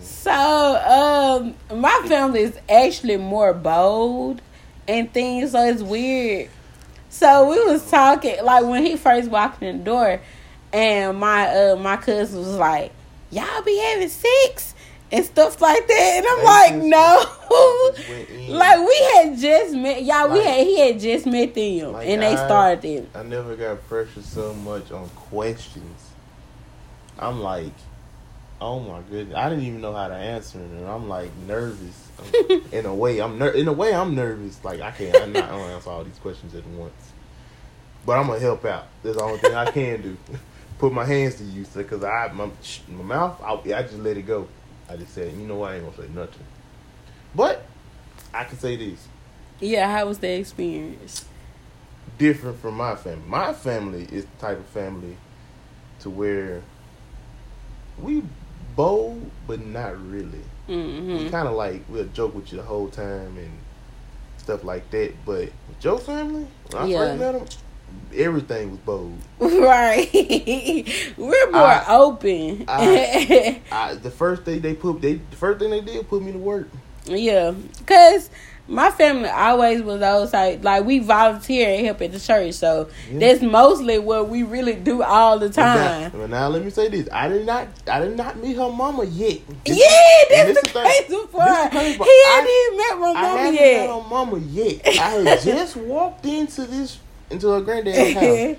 So 0.00 1.54
um, 1.72 1.80
my 1.80 2.02
family 2.08 2.40
is 2.40 2.58
actually 2.68 3.16
more 3.16 3.54
bold 3.54 4.42
and 4.86 5.10
things, 5.10 5.52
so 5.52 5.64
it's 5.64 5.80
weird. 5.82 6.50
So 7.08 7.48
we 7.48 7.64
was 7.64 7.90
talking 7.90 8.44
like 8.44 8.64
when 8.64 8.84
he 8.84 8.96
first 8.96 9.30
walked 9.30 9.62
in 9.62 9.78
the 9.78 9.84
door, 9.84 10.20
and 10.74 11.18
my 11.18 11.48
uh 11.48 11.76
my 11.76 11.96
cousin 11.96 12.40
was 12.40 12.56
like, 12.56 12.92
"Y'all 13.30 13.62
be 13.62 13.78
having 13.78 14.10
sex." 14.10 14.74
And 15.12 15.24
stuff 15.24 15.60
like 15.60 15.86
that, 15.86 16.12
and 16.16 16.26
I'm 16.26 16.44
like, 16.44 16.84
no, 16.90 17.22
just 17.22 17.30
went 17.30 17.44
in. 17.44 17.45
like 18.48 18.78
we 18.86 18.96
had 19.14 19.38
just 19.38 19.74
met, 19.74 20.02
y'all. 20.04 20.30
we 20.32 20.42
had 20.42 20.66
he 20.66 20.80
had 20.80 21.00
just 21.00 21.26
met 21.26 21.54
them, 21.54 21.92
Like, 21.92 22.08
and 22.08 22.22
they 22.22 22.34
I- 22.34 22.46
started 22.46 22.82
them. 22.82 23.08
I 23.14 23.22
never 23.22 23.56
got 23.56 23.86
pressured 23.88 24.24
so 24.24 24.52
much 24.54 24.90
on 24.92 25.08
questions. 25.10 26.02
I'm 27.18 27.40
like, 27.40 27.72
oh 28.60 28.80
my 28.80 29.00
goodness, 29.10 29.36
I 29.36 29.48
didn't 29.48 29.64
even 29.64 29.80
know 29.80 29.94
how 29.94 30.08
to 30.08 30.14
answer 30.14 30.58
it, 30.58 30.64
and 30.64 30.86
I'm 30.86 31.08
like 31.08 31.30
nervous. 31.46 32.02
In 32.72 32.86
a 32.86 32.94
way, 32.94 33.20
I'm 33.20 33.38
ner- 33.38 33.50
in 33.50 33.68
a 33.68 33.72
way 33.74 33.92
I'm 33.94 34.14
nervous. 34.14 34.62
Like 34.64 34.80
I 34.80 34.90
can't, 34.90 35.14
I'm 35.22 35.32
not 35.34 35.50
gonna 35.50 35.74
answer 35.74 35.90
all 35.90 36.02
these 36.02 36.18
questions 36.18 36.54
at 36.54 36.66
once. 36.68 36.92
But 38.06 38.18
I'm 38.18 38.26
gonna 38.28 38.38
help 38.40 38.64
out. 38.64 38.86
That's 39.02 39.16
the 39.18 39.22
only 39.22 39.38
thing 39.38 39.54
I 39.54 39.70
can 39.70 40.00
do. 40.00 40.16
put 40.78 40.92
my 40.92 41.04
hands 41.04 41.34
to 41.36 41.44
use 41.44 41.68
because 41.68 42.02
I 42.04 42.30
my, 42.32 42.50
my 42.88 43.02
mouth 43.02 43.40
I, 43.42 43.52
I 43.74 43.82
just 43.82 43.98
let 43.98 44.16
it 44.16 44.22
go. 44.22 44.46
I 44.88 44.96
just 44.96 45.12
said, 45.14 45.32
you 45.34 45.46
know 45.46 45.56
what, 45.56 45.72
I 45.72 45.76
ain't 45.76 45.84
gonna 45.94 46.08
say 46.08 46.12
nothing. 46.14 46.44
But 47.36 47.64
I 48.32 48.44
can 48.44 48.58
say 48.58 48.76
this 48.76 49.06
Yeah, 49.60 49.90
how 49.92 50.06
was 50.06 50.18
the 50.18 50.30
experience? 50.30 51.26
different 52.18 52.58
from 52.60 52.74
my 52.76 52.96
family. 52.96 53.22
My 53.28 53.52
family 53.52 54.04
is 54.10 54.24
the 54.24 54.36
type 54.40 54.58
of 54.58 54.64
family 54.66 55.18
to 56.00 56.08
where 56.08 56.62
we 58.00 58.22
bold, 58.74 59.30
but 59.46 59.64
not 59.64 60.00
really. 60.10 60.40
We 60.66 60.74
Mm-hmm. 60.74 61.28
kind 61.28 61.46
of 61.46 61.54
like 61.54 61.82
we'll 61.88 62.06
joke 62.06 62.34
with 62.34 62.50
you 62.52 62.58
the 62.58 62.64
whole 62.64 62.88
time 62.88 63.36
and 63.36 63.52
stuff 64.38 64.64
like 64.64 64.90
that. 64.90 65.12
But 65.26 65.50
with 65.68 65.82
your 65.84 65.98
family, 65.98 66.46
when 66.70 66.82
I 66.82 66.86
Yeah. 66.86 66.98
first 66.98 67.18
met 67.20 67.32
them, 67.32 67.46
everything 68.16 68.70
was 68.70 68.80
bold. 68.80 69.18
Right. 69.40 70.08
We're 71.16 71.50
more 71.52 71.60
I- 71.62 71.84
open. 71.88 72.64
I- 72.66 73.60
I, 73.70 73.94
the 73.94 74.10
first 74.10 74.42
thing 74.42 74.60
they 74.60 74.74
put, 74.74 75.00
they 75.02 75.14
the 75.14 75.36
first 75.36 75.58
thing 75.60 75.70
they 75.70 75.82
did 75.82 76.08
put 76.08 76.22
me 76.22 76.32
to 76.32 76.38
work. 76.38 76.68
Yeah, 77.08 77.54
cause 77.86 78.30
my 78.68 78.90
family 78.90 79.28
always 79.28 79.80
was 79.80 80.00
those 80.00 80.32
like 80.32 80.64
like 80.64 80.84
we 80.84 80.98
volunteer 80.98 81.68
and 81.68 81.86
help 81.86 82.02
at 82.02 82.10
the 82.12 82.18
church, 82.18 82.54
so 82.54 82.88
Yeah. 83.12 83.18
that's 83.20 83.40
mostly 83.42 83.98
what 84.00 84.28
we 84.28 84.42
really 84.42 84.72
do 84.74 85.02
all 85.04 85.38
the 85.38 85.50
time. 85.50 86.10
Now, 86.18 86.26
now 86.26 86.48
let 86.48 86.64
me 86.64 86.70
say 86.70 86.88
this: 86.88 87.08
I 87.12 87.28
did 87.28 87.46
not, 87.46 87.68
I 87.88 88.00
did 88.00 88.16
not 88.16 88.36
meet 88.38 88.56
her 88.56 88.68
mama 88.70 89.04
yet. 89.04 89.38
This- 89.64 89.78
yeah, 89.78 90.24
that's 90.44 90.60
this 90.60 90.72
the 90.72 90.80
crazy 90.80 91.04
this 91.08 91.24
is 91.24 91.26
part. 91.30 91.70
crazy 91.70 91.92
He 91.92 92.24
hadn't 92.26 92.48
I- 92.48 92.66
even 92.66 92.78
met 92.78 92.98
my 92.98 93.12
mama 93.22 93.28
haven't 93.38 93.54
yet. 93.54 93.86
met 93.86 94.02
her 94.02 94.08
mama 94.08 94.38
yet. 94.38 94.86
I 94.86 94.90
had 95.30 95.40
just 95.42 95.76
walked 95.76 96.26
into 96.26 96.62
this 96.62 96.98
into 97.30 97.48
her 97.50 97.60
granddad's 97.60 98.14
house. 98.20 98.56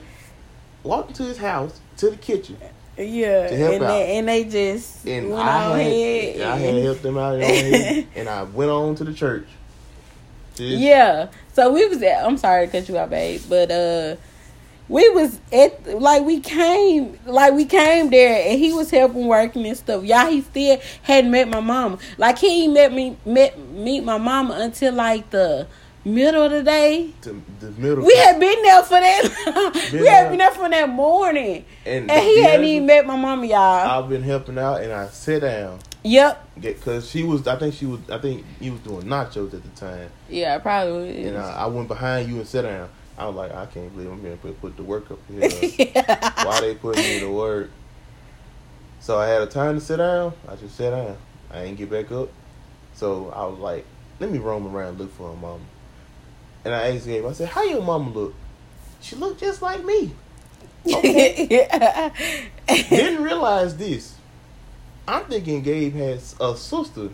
Walked 0.84 1.10
into 1.10 1.24
his 1.24 1.38
house 1.38 1.82
to 1.98 2.12
the 2.12 2.16
kitchen, 2.18 2.58
yeah, 2.98 3.48
and 3.52 3.82
they, 3.84 4.18
and 4.18 4.28
they 4.28 4.44
just 4.46 5.06
and 5.06 5.30
went 5.30 5.42
I 5.48 5.66
on 5.66 5.78
had, 5.80 5.88
ahead. 5.88 6.42
I 6.42 6.58
had 6.58 6.84
helped 6.84 7.04
them 7.04 7.18
out, 7.18 7.36
and 8.16 8.30
I 8.30 8.44
went 8.44 8.72
on 8.72 8.96
to 8.96 9.04
the 9.04 9.14
church. 9.14 9.48
Just- 10.56 10.78
Yeah. 10.78 11.30
So 11.54 11.72
we 11.72 11.86
was 11.88 12.02
at 12.02 12.26
I'm 12.26 12.38
sorry 12.38 12.66
to 12.68 12.72
cut 12.72 12.90
you 12.90 12.98
out, 12.98 13.10
babe, 13.10 13.42
but 13.50 13.72
uh 13.72 14.16
we 14.90 15.10
was 15.10 15.40
at 15.52 16.00
like 16.00 16.24
we 16.24 16.40
came 16.40 17.20
like 17.26 17.54
we 17.54 17.66
came 17.66 18.10
there 18.10 18.50
and 18.50 18.58
he 18.60 18.72
was 18.74 18.90
helping 18.90 19.28
working 19.28 19.66
and 19.66 19.78
stuff. 19.78 20.04
Y'all 20.04 20.28
he 20.28 20.42
still 20.42 20.80
hadn't 21.04 21.30
met 21.32 21.48
my 21.50 21.60
mama. 21.60 21.98
Like 22.18 22.38
he 22.40 22.64
ain't 22.64 22.74
met 22.74 22.94
me 22.94 23.18
met 23.26 23.60
meet 23.60 24.04
my 24.04 24.18
mama 24.18 24.56
until 24.60 24.94
like 24.94 25.30
the 25.30 25.68
middle 26.08 26.44
of 26.44 26.52
the 26.52 26.64
day. 26.64 27.12
to 27.22 27.42
the 27.60 27.72
middle. 27.72 28.04
We 28.06 28.16
had 28.16 28.40
been 28.40 28.62
there 28.64 28.84
for 28.84 29.00
that 29.00 29.90
we 29.94 30.08
had 30.08 30.30
been 30.30 30.40
there 30.40 30.52
for 30.52 30.70
that 30.70 30.90
morning. 30.90 31.66
and, 31.86 32.10
And 32.10 32.22
he 32.24 32.42
hadn't 32.44 32.66
even 32.66 32.86
met 32.88 33.06
my 33.06 33.16
mama, 33.16 33.46
y'all. 33.46 33.58
I've 34.04 34.10
been 34.10 34.24
helping 34.24 34.58
out, 34.58 34.82
and 34.82 34.92
I 34.94 35.08
sit 35.10 35.42
down. 35.42 35.80
Yep. 36.04 36.48
because 36.62 37.10
she 37.10 37.24
was. 37.24 37.48
I 37.48 37.58
think 37.58 37.74
she 37.74 37.86
was. 37.86 38.00
I 38.10 38.18
think 38.20 38.46
he 38.60 38.70
was 38.70 38.80
doing 38.82 39.04
nachos 39.04 39.54
at 39.54 39.62
the 39.64 39.70
time, 39.76 40.10
Yeah, 40.30 40.56
I 40.56 40.60
probably 40.60 41.10
is. 41.10 41.28
and 41.28 41.38
I, 41.38 41.64
I 41.64 41.66
went 41.68 41.88
behind 41.90 42.30
you 42.30 42.38
and 42.38 42.48
sat 42.48 42.62
down. 42.62 42.90
I 43.18 43.26
was 43.26 43.36
like, 43.36 43.52
I 43.54 43.66
can't 43.66 43.92
believe 43.94 44.12
I'm 44.12 44.22
gonna 44.22 44.38
put, 44.38 44.62
put 44.62 44.78
the 44.78 44.84
work 44.84 45.10
up 45.12 45.20
here. 45.28 45.50
Why 46.46 46.62
they 46.62 46.76
putting 46.76 47.04
me 47.04 47.20
to 47.22 47.32
work? 47.32 47.72
So 49.00 49.18
I 49.18 49.28
had 49.28 49.42
a 49.42 49.48
time 49.48 49.80
to 49.80 49.82
sit 49.84 49.98
down. 49.98 50.34
I 50.48 50.56
just 50.56 50.76
sat 50.78 50.92
down. 50.92 51.18
I 51.52 51.64
ain't 51.64 51.78
get 51.78 51.90
back 51.90 52.12
up. 52.12 52.30
So 52.94 53.32
I 53.36 53.46
was 53.46 53.58
like, 53.60 53.86
let 54.20 54.32
me 54.32 54.38
roam 54.38 54.68
around 54.68 54.90
and 54.90 55.00
look 55.00 55.12
for 55.14 55.30
her 55.32 55.36
mama. 55.36 55.60
And 56.68 56.76
I 56.76 56.94
asked 56.94 57.06
Gabe, 57.06 57.26
I 57.26 57.32
said, 57.32 57.48
how 57.48 57.64
your 57.64 57.82
mama 57.82 58.10
look? 58.10 58.34
She 59.00 59.16
looked 59.16 59.40
just 59.40 59.62
like 59.62 59.86
me. 59.86 60.12
Didn't 62.68 63.24
realize 63.24 63.78
this. 63.78 64.16
I'm 65.08 65.24
thinking 65.28 65.62
Gabe 65.62 65.96
has 65.96 66.36
a 66.42 66.58
sister. 66.58 67.08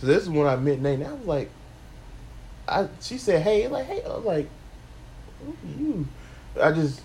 So 0.00 0.06
this 0.08 0.24
is 0.24 0.28
when 0.28 0.48
I 0.48 0.56
met 0.56 0.80
Nate. 0.80 1.06
I 1.06 1.12
was 1.12 1.26
like, 1.26 1.50
I 2.66 2.88
she 3.00 3.18
said, 3.18 3.42
hey, 3.42 3.68
like, 3.68 3.86
hey, 3.86 4.02
I 4.02 4.08
was 4.08 4.24
like, 4.24 4.48
you. 5.78 6.08
I 6.60 6.72
just, 6.72 7.02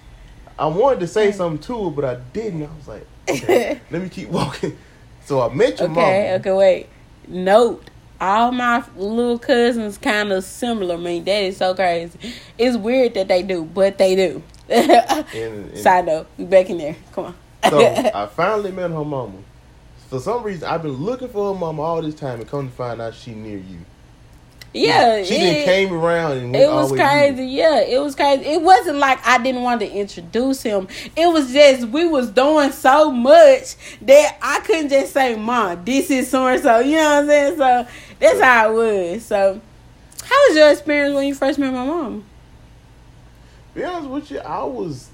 I 0.58 0.66
wanted 0.66 1.02
to 1.02 1.08
say 1.08 1.32
something 1.32 1.62
to 1.68 1.84
her, 1.84 1.92
but 1.92 2.06
I 2.06 2.16
didn't. 2.34 2.64
I 2.64 2.76
was 2.76 2.88
like, 2.88 3.06
okay, 3.30 3.82
let 3.92 4.02
me 4.02 4.10
keep 4.10 4.30
walking. 4.30 4.76
So 5.26 5.48
I 5.48 5.54
met 5.54 5.80
your 5.80 5.92
Okay, 5.92 5.94
mom. 5.94 6.06
Okay, 6.06 6.34
okay, 6.38 6.52
wait. 6.54 6.88
Note, 7.28 7.88
all 8.20 8.52
my 8.52 8.84
little 8.96 9.40
cousins 9.40 9.98
kind 9.98 10.32
of 10.32 10.44
similar. 10.44 10.98
Man, 10.98 11.24
that 11.26 11.44
is 11.44 11.58
so 11.58 11.74
crazy. 11.76 12.18
It's 12.58 12.78
weird 12.78 13.14
that 13.16 13.28
they 13.28 13.44
do, 13.44 13.64
but 13.64 13.98
they 13.98 14.16
do. 14.16 14.44
And, 14.70 14.92
and 15.34 15.78
Side 15.80 16.06
note, 16.06 16.28
we 16.38 16.46
back 16.46 16.70
in 16.70 16.78
there. 16.78 16.96
Come 17.14 17.26
on. 17.26 17.36
so 17.70 17.80
I 18.16 18.26
finally 18.28 18.72
met 18.72 18.92
her 18.92 19.06
mama. 19.06 19.40
For 20.10 20.20
some 20.20 20.44
reason, 20.44 20.68
I've 20.68 20.82
been 20.84 20.94
looking 20.94 21.28
for 21.30 21.54
her 21.54 21.60
mama 21.60 21.82
all 21.82 22.02
this 22.02 22.16
time, 22.16 22.40
and 22.40 22.50
come 22.50 22.70
to 22.70 22.74
find 22.76 23.02
out 23.02 23.14
she 23.14 23.32
near 23.34 23.58
you. 23.58 23.80
yeah, 24.74 25.24
she 25.24 25.36
it, 25.36 25.66
came 25.66 25.92
around 25.94 26.38
and 26.38 26.54
went 26.54 26.64
it 26.64 26.72
was 26.72 26.88
all 26.88 26.88
the 26.88 26.94
way 26.94 27.00
to 27.02 27.12
you. 27.18 27.34
crazy. 27.36 27.46
Yeah, 27.46 27.82
it 27.82 28.00
was 28.00 28.16
crazy. 28.16 28.44
It 28.46 28.62
wasn't 28.62 28.98
like 29.00 29.20
I 29.28 29.38
didn't 29.42 29.64
want 29.64 29.82
to 29.82 29.92
introduce 29.92 30.62
him. 30.62 30.88
It 31.16 31.28
was 31.28 31.52
just 31.52 31.88
we 31.90 32.08
was 32.08 32.30
doing 32.30 32.72
so 32.72 33.12
much 33.12 33.76
that 34.02 34.38
I 34.42 34.60
couldn't 34.66 34.90
just 34.90 35.14
say, 35.14 35.36
"Mom, 35.36 35.84
this 35.84 36.10
is 36.12 36.30
so 36.30 36.48
and 36.48 36.62
so." 36.62 36.80
You 36.80 36.98
know 36.98 37.04
what 37.04 37.24
I'm 37.24 37.28
saying? 37.28 37.58
So 37.58 37.88
that's 38.20 38.40
how 38.42 38.72
it 38.72 38.74
was. 39.14 39.26
So, 39.26 39.62
how 40.24 40.36
was 40.48 40.58
your 40.58 40.72
experience 40.72 41.16
when 41.16 41.26
you 41.28 41.36
first 41.36 41.60
met 41.60 41.72
my 41.74 41.86
mom? 41.86 42.24
Be 43.74 43.84
honest 43.84 44.10
with 44.10 44.32
you, 44.32 44.40
I 44.40 44.64
was, 44.64 45.10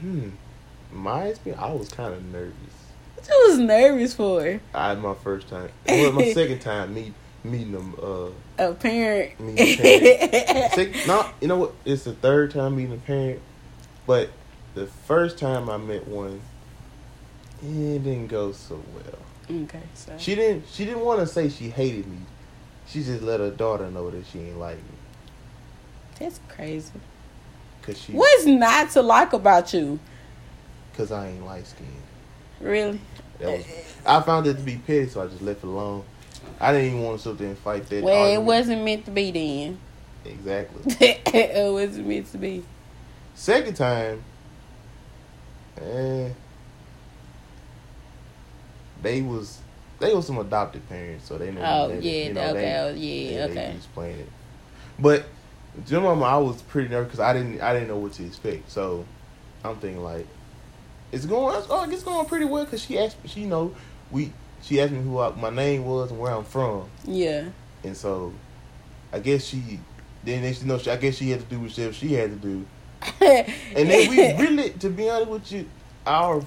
hmm, 0.00 0.30
my 0.92 1.24
experience, 1.26 1.62
I 1.62 1.72
was 1.72 1.88
kind 1.88 2.14
of 2.14 2.24
nervous. 2.24 2.52
What 3.14 3.28
you 3.28 3.44
was 3.48 3.58
nervous 3.58 4.14
for? 4.14 4.60
I 4.74 4.88
had 4.88 5.00
my 5.00 5.14
first 5.14 5.48
time, 5.48 5.70
well, 5.88 6.12
my 6.12 6.32
second 6.32 6.60
time 6.60 6.94
meet 6.94 7.12
meeting 7.44 7.72
them. 7.72 7.94
Uh, 8.02 8.30
A 8.58 8.74
parent. 8.74 9.38
meeting 9.38 9.78
a 9.80 10.68
parent. 10.68 10.96
No, 11.06 11.26
you 11.40 11.46
know 11.48 11.58
what? 11.58 11.74
It's 11.84 12.02
the 12.04 12.12
third 12.12 12.50
time 12.50 12.76
meeting 12.76 12.94
a 12.94 12.98
parent, 12.98 13.40
but 14.06 14.30
the 14.74 14.86
first 14.86 15.38
time 15.38 15.70
I 15.70 15.76
met 15.76 16.08
one, 16.08 16.40
it 17.62 18.02
didn't 18.02 18.26
go 18.26 18.50
so 18.52 18.82
well. 18.94 19.18
Okay, 19.50 19.82
so 19.94 20.12
She 20.18 20.34
didn't. 20.34 20.64
She 20.72 20.84
didn't 20.84 21.00
want 21.00 21.20
to 21.20 21.26
say 21.26 21.48
she 21.48 21.70
hated 21.70 22.06
me. 22.06 22.18
She 22.86 23.02
just 23.02 23.22
let 23.22 23.40
her 23.40 23.50
daughter 23.50 23.90
know 23.90 24.10
that 24.10 24.24
she 24.26 24.40
ain't 24.40 24.58
like 24.58 24.76
me 24.76 24.96
that's 26.18 26.40
crazy. 26.48 26.92
because 27.80 28.00
she 28.00 28.12
What's 28.12 28.46
not 28.46 28.90
to 28.90 29.02
like 29.02 29.32
about 29.32 29.72
you? 29.72 29.98
because 30.92 31.12
I 31.12 31.28
ain't 31.28 31.44
light 31.44 31.66
skinned. 31.66 31.90
Really? 32.58 32.98
Was, 33.38 33.66
I 34.06 34.22
found 34.22 34.46
it 34.46 34.54
to 34.54 34.62
be 34.62 34.76
petty, 34.76 35.08
so 35.08 35.22
I 35.22 35.26
just 35.26 35.42
left 35.42 35.62
it 35.62 35.66
alone. 35.66 36.04
I 36.58 36.72
didn't 36.72 36.86
even 36.86 37.02
want 37.02 37.18
to 37.18 37.28
sit 37.28 37.36
there 37.36 37.48
and 37.48 37.58
fight 37.58 37.86
that. 37.90 38.02
Well, 38.02 38.32
it 38.32 38.40
wasn't 38.40 38.82
meant 38.82 39.04
to 39.04 39.10
be 39.10 39.30
then. 39.30 39.78
exactly. 40.24 40.96
it 41.00 41.70
wasn't 41.70 42.06
meant 42.06 42.32
to 42.32 42.38
be. 42.38 42.64
Second 43.34 43.76
time, 43.76 44.24
eh, 45.76 45.82
they 49.06 49.22
was 49.22 49.60
they 50.00 50.12
was 50.14 50.26
some 50.26 50.38
adopted 50.38 50.86
parents, 50.88 51.26
so 51.26 51.38
they 51.38 51.52
know. 51.52 51.62
Oh 51.64 51.88
they, 51.88 52.00
yeah, 52.00 52.28
you 52.28 52.34
know, 52.34 52.40
okay, 52.42 52.52
they- 52.52 52.76
oh, 52.78 52.94
yeah, 52.94 53.46
they, 53.46 53.52
okay. 53.52 53.72
They 53.72 53.86
playing 53.94 54.18
it, 54.20 54.28
but 54.98 55.24
your 55.86 56.00
mama, 56.00 56.24
I 56.24 56.36
was 56.38 56.60
pretty 56.62 56.88
nervous 56.88 57.08
because 57.08 57.20
I 57.20 57.32
didn't 57.32 57.60
I 57.60 57.72
didn't 57.72 57.88
know 57.88 57.98
what 57.98 58.12
to 58.14 58.24
expect. 58.24 58.70
So 58.70 59.04
I'm 59.62 59.76
thinking 59.76 60.02
like, 60.02 60.26
it's 61.12 61.24
going 61.26 61.62
oh 61.70 61.88
it's 61.90 62.02
going 62.02 62.26
pretty 62.26 62.46
well 62.46 62.64
because 62.64 62.82
she 62.82 62.98
asked 62.98 63.16
she 63.26 63.42
you 63.42 63.46
know 63.46 63.74
we 64.10 64.32
she 64.62 64.80
asked 64.80 64.92
me 64.92 65.00
who 65.02 65.20
I, 65.20 65.30
my 65.36 65.50
name 65.50 65.84
was 65.84 66.10
and 66.10 66.18
where 66.18 66.32
I'm 66.32 66.44
from. 66.44 66.88
Yeah. 67.04 67.44
And 67.84 67.96
so, 67.96 68.32
I 69.12 69.20
guess 69.20 69.44
she 69.44 69.78
then 70.24 70.42
they 70.42 70.56
know 70.66 70.78
she, 70.78 70.90
I 70.90 70.96
guess 70.96 71.16
she 71.16 71.30
had 71.30 71.40
to 71.40 71.46
do 71.46 71.60
whatever 71.60 71.92
she 71.92 72.14
had 72.14 72.30
to 72.30 72.36
do. 72.36 72.66
And 73.76 73.88
then 73.90 74.10
we 74.10 74.32
really, 74.42 74.70
to 74.70 74.88
be 74.88 75.08
honest 75.08 75.30
with 75.30 75.52
you, 75.52 75.68
our 76.06 76.42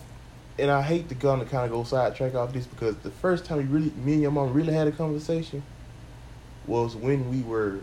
and 0.60 0.72
I 0.72 0.82
hate 0.82 1.10
to 1.10 1.16
go 1.16 1.34
and 1.34 1.50
kind 1.50 1.66
of 1.66 1.72
go 1.72 1.84
sidetrack 1.84 2.36
off 2.36 2.54
this 2.54 2.68
because 2.68 2.96
the 2.98 3.12
first 3.12 3.46
time 3.46 3.58
we 3.58 3.64
really, 3.64 3.92
me 4.04 4.14
and 4.14 4.22
your 4.22 4.32
mom 4.32 4.54
really 4.54 4.74
had 4.74 4.88
a 4.88 4.92
conversation 4.92 5.64
was 6.68 6.96
when 6.96 7.30
we 7.30 7.42
were 7.42 7.80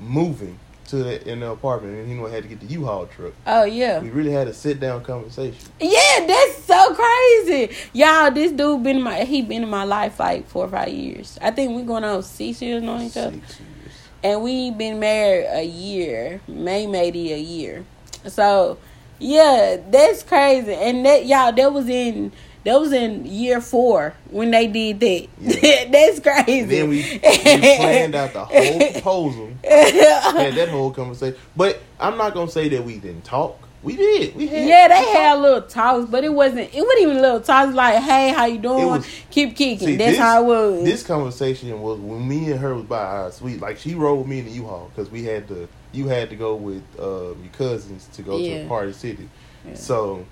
moving 0.00 0.58
to 0.88 0.96
the 0.96 1.28
in 1.28 1.40
the 1.40 1.50
apartment 1.50 1.96
and 1.96 2.08
you 2.08 2.16
know 2.16 2.26
I 2.26 2.30
had 2.30 2.44
to 2.44 2.48
get 2.48 2.60
the 2.60 2.66
U-Haul 2.66 3.06
truck. 3.06 3.32
Oh 3.46 3.64
yeah. 3.64 4.00
We 4.00 4.10
really 4.10 4.30
had 4.30 4.48
a 4.48 4.54
sit 4.54 4.80
down 4.80 5.04
conversation. 5.04 5.58
Yeah, 5.80 6.26
that's 6.26 6.64
so 6.64 6.94
crazy. 6.94 7.74
Y'all, 7.92 8.30
this 8.30 8.52
dude 8.52 8.82
been 8.82 8.96
in 8.96 9.02
my 9.02 9.24
he 9.24 9.42
been 9.42 9.64
in 9.64 9.68
my 9.68 9.84
life 9.84 10.20
like 10.20 10.46
four 10.48 10.66
or 10.66 10.68
five 10.68 10.88
years. 10.88 11.38
I 11.42 11.50
think 11.50 11.76
we 11.76 11.82
going 11.82 12.04
on 12.04 12.22
six 12.22 12.62
years 12.62 12.82
knowing 12.82 13.06
each 13.06 13.16
other. 13.16 13.32
Six 13.32 13.60
years. 13.60 13.92
And 14.22 14.42
we 14.42 14.70
been 14.70 14.98
married 14.98 15.46
a 15.50 15.64
year. 15.64 16.40
May 16.48 16.86
maybe 16.86 17.32
a 17.32 17.38
year. 17.38 17.84
So 18.26 18.78
yeah, 19.18 19.76
that's 19.90 20.22
crazy. 20.22 20.72
And 20.74 21.04
that 21.06 21.26
y'all 21.26 21.52
that 21.52 21.72
was 21.72 21.88
in 21.88 22.32
that 22.64 22.80
was 22.80 22.92
in 22.92 23.24
year 23.26 23.60
four 23.60 24.14
when 24.30 24.50
they 24.50 24.66
did 24.66 25.00
that. 25.00 25.28
Yeah. 25.40 25.84
that's 25.90 26.20
crazy. 26.20 26.60
And 26.62 26.70
then 26.70 26.88
we, 26.88 26.96
we 27.12 27.18
planned 27.20 28.14
out 28.16 28.32
the 28.32 28.44
whole 28.44 28.90
proposal. 28.92 29.50
had 29.64 30.54
that 30.54 30.68
whole 30.70 30.90
conversation. 30.90 31.38
But 31.56 31.80
I'm 32.00 32.16
not 32.18 32.34
gonna 32.34 32.50
say 32.50 32.68
that 32.70 32.84
we 32.84 32.98
didn't 32.98 33.24
talk. 33.24 33.60
We 33.82 33.94
did. 33.94 34.34
We 34.34 34.48
had. 34.48 34.66
Yeah, 34.66 34.88
they 34.88 35.12
had 35.12 35.36
a 35.36 35.40
little 35.40 35.62
talks, 35.62 36.10
but 36.10 36.24
it 36.24 36.32
wasn't. 36.34 36.74
It 36.74 36.80
wasn't 36.82 37.02
even 37.02 37.22
little 37.22 37.40
talks 37.40 37.72
like, 37.72 38.02
"Hey, 38.02 38.30
how 38.32 38.46
you 38.46 38.58
doing? 38.58 38.84
was- 38.86 39.06
Keep 39.30 39.54
kicking." 39.54 39.86
See, 39.86 39.96
That's 39.96 40.12
this- 40.12 40.18
how 40.18 40.42
it 40.42 40.46
was. 40.46 40.82
This 40.82 41.04
conversation 41.04 41.80
was 41.80 42.00
when 42.00 42.26
me 42.26 42.50
and 42.50 42.58
her 42.58 42.74
was 42.74 42.84
by 42.84 42.98
our 42.98 43.30
suite. 43.30 43.60
Like 43.60 43.78
she 43.78 43.94
rode 43.94 44.26
me 44.26 44.40
in 44.40 44.46
the 44.46 44.50
U-Haul 44.52 44.90
because 44.92 45.08
we 45.12 45.22
had 45.22 45.46
to. 45.48 45.68
You 45.96 46.08
had 46.08 46.28
to 46.30 46.36
go 46.36 46.54
with 46.56 46.82
uh, 46.98 47.34
your 47.42 47.52
cousins 47.56 48.06
to 48.14 48.22
go 48.22 48.36
to 48.36 48.44
Yeah. 48.44 48.54
a 48.56 48.68
party 48.68 48.92
city. 48.92 49.28
Yeah. 49.66 49.74
So, 49.74 50.26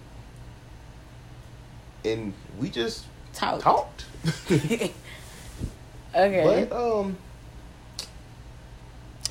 and 2.05 2.35
we 2.61 2.69
just 2.69 3.07
Talk. 3.33 3.61
talked. 3.61 4.05
Okay. 6.17 6.69
but 6.69 6.77
um, 6.77 7.17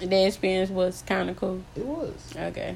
the 0.02 0.26
experience 0.28 0.70
was 0.70 1.02
kind 1.08 1.30
of 1.30 1.38
cool. 1.38 1.62
it 1.78 1.86
was. 1.86 2.34
Okay. 2.36 2.76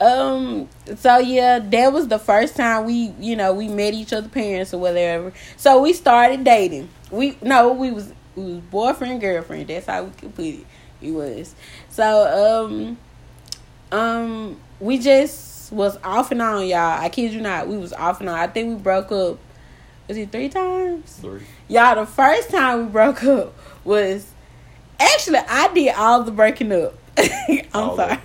Um. 0.00 0.68
So 0.96 1.18
yeah, 1.18 1.58
that 1.58 1.92
was 1.92 2.08
the 2.08 2.18
first 2.18 2.56
time 2.56 2.86
we, 2.86 3.12
you 3.20 3.36
know, 3.36 3.52
we 3.52 3.68
met 3.68 3.92
each 3.92 4.12
other 4.14 4.28
parents 4.28 4.72
or 4.72 4.78
whatever. 4.78 5.32
So 5.58 5.82
we 5.82 5.92
started 5.92 6.42
dating. 6.42 6.88
We 7.10 7.36
no, 7.42 7.72
we 7.72 7.90
was 7.90 8.12
we 8.34 8.44
was 8.44 8.58
boyfriend 8.70 9.20
girlfriend. 9.20 9.68
That's 9.68 9.86
how 9.86 10.04
we 10.04 10.10
could 10.12 10.34
put 10.34 10.44
it. 10.46 10.66
We 11.04 11.12
was. 11.12 11.54
So 11.90 12.66
um, 12.66 12.98
um, 13.92 14.60
we 14.80 14.98
just 14.98 15.72
was 15.72 15.98
off 16.02 16.30
and 16.30 16.42
on, 16.42 16.66
y'all. 16.66 17.00
I 17.00 17.08
kid 17.08 17.32
you 17.32 17.40
not, 17.40 17.68
we 17.68 17.76
was 17.76 17.92
off 17.92 18.20
and 18.20 18.28
on. 18.28 18.38
I 18.38 18.46
think 18.46 18.76
we 18.76 18.82
broke 18.82 19.12
up. 19.12 19.38
Was 20.08 20.16
it 20.16 20.32
three 20.32 20.48
times? 20.48 21.16
Three. 21.20 21.42
Y'all, 21.68 21.94
the 21.94 22.06
first 22.06 22.50
time 22.50 22.86
we 22.86 22.92
broke 22.92 23.24
up 23.24 23.54
was 23.84 24.30
actually 25.00 25.38
I 25.38 25.72
did 25.72 25.94
all 25.94 26.22
the 26.22 26.30
breaking 26.30 26.72
up. 26.72 26.94
I'm 27.18 27.64
All 27.72 27.96
sorry. 27.96 28.18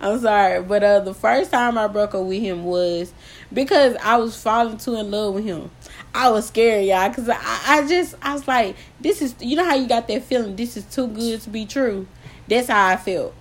I'm 0.00 0.18
sorry, 0.18 0.62
but 0.62 0.82
uh, 0.82 1.00
the 1.00 1.14
first 1.14 1.52
time 1.52 1.78
I 1.78 1.86
broke 1.86 2.14
up 2.14 2.26
with 2.26 2.42
him 2.42 2.64
was 2.64 3.12
because 3.52 3.94
I 4.02 4.16
was 4.16 4.40
falling 4.40 4.76
too 4.76 4.96
in 4.96 5.12
love 5.12 5.34
with 5.34 5.44
him. 5.44 5.70
I 6.12 6.28
was 6.30 6.48
scared, 6.48 6.84
y'all, 6.86 7.08
because 7.08 7.28
I, 7.28 7.38
I 7.38 7.86
just 7.86 8.16
I 8.20 8.34
was 8.34 8.48
like, 8.48 8.76
this 9.00 9.22
is 9.22 9.36
you 9.40 9.54
know 9.54 9.64
how 9.64 9.76
you 9.76 9.86
got 9.86 10.08
that 10.08 10.24
feeling 10.24 10.56
this 10.56 10.76
is 10.76 10.84
too 10.86 11.06
good 11.06 11.40
to 11.42 11.50
be 11.50 11.66
true. 11.66 12.08
That's 12.48 12.68
how 12.68 12.88
I 12.88 12.96
felt. 12.96 13.34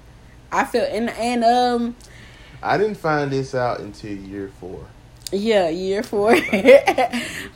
I 0.51 0.65
felt 0.65 0.89
and 0.89 1.09
and 1.09 1.43
um 1.43 1.95
I 2.61 2.77
didn't 2.77 2.97
find 2.97 3.31
this 3.31 3.55
out 3.55 3.79
until 3.79 4.11
year 4.11 4.51
four. 4.59 4.85
yeah, 5.31 5.69
year 5.69 6.03
four. 6.03 6.31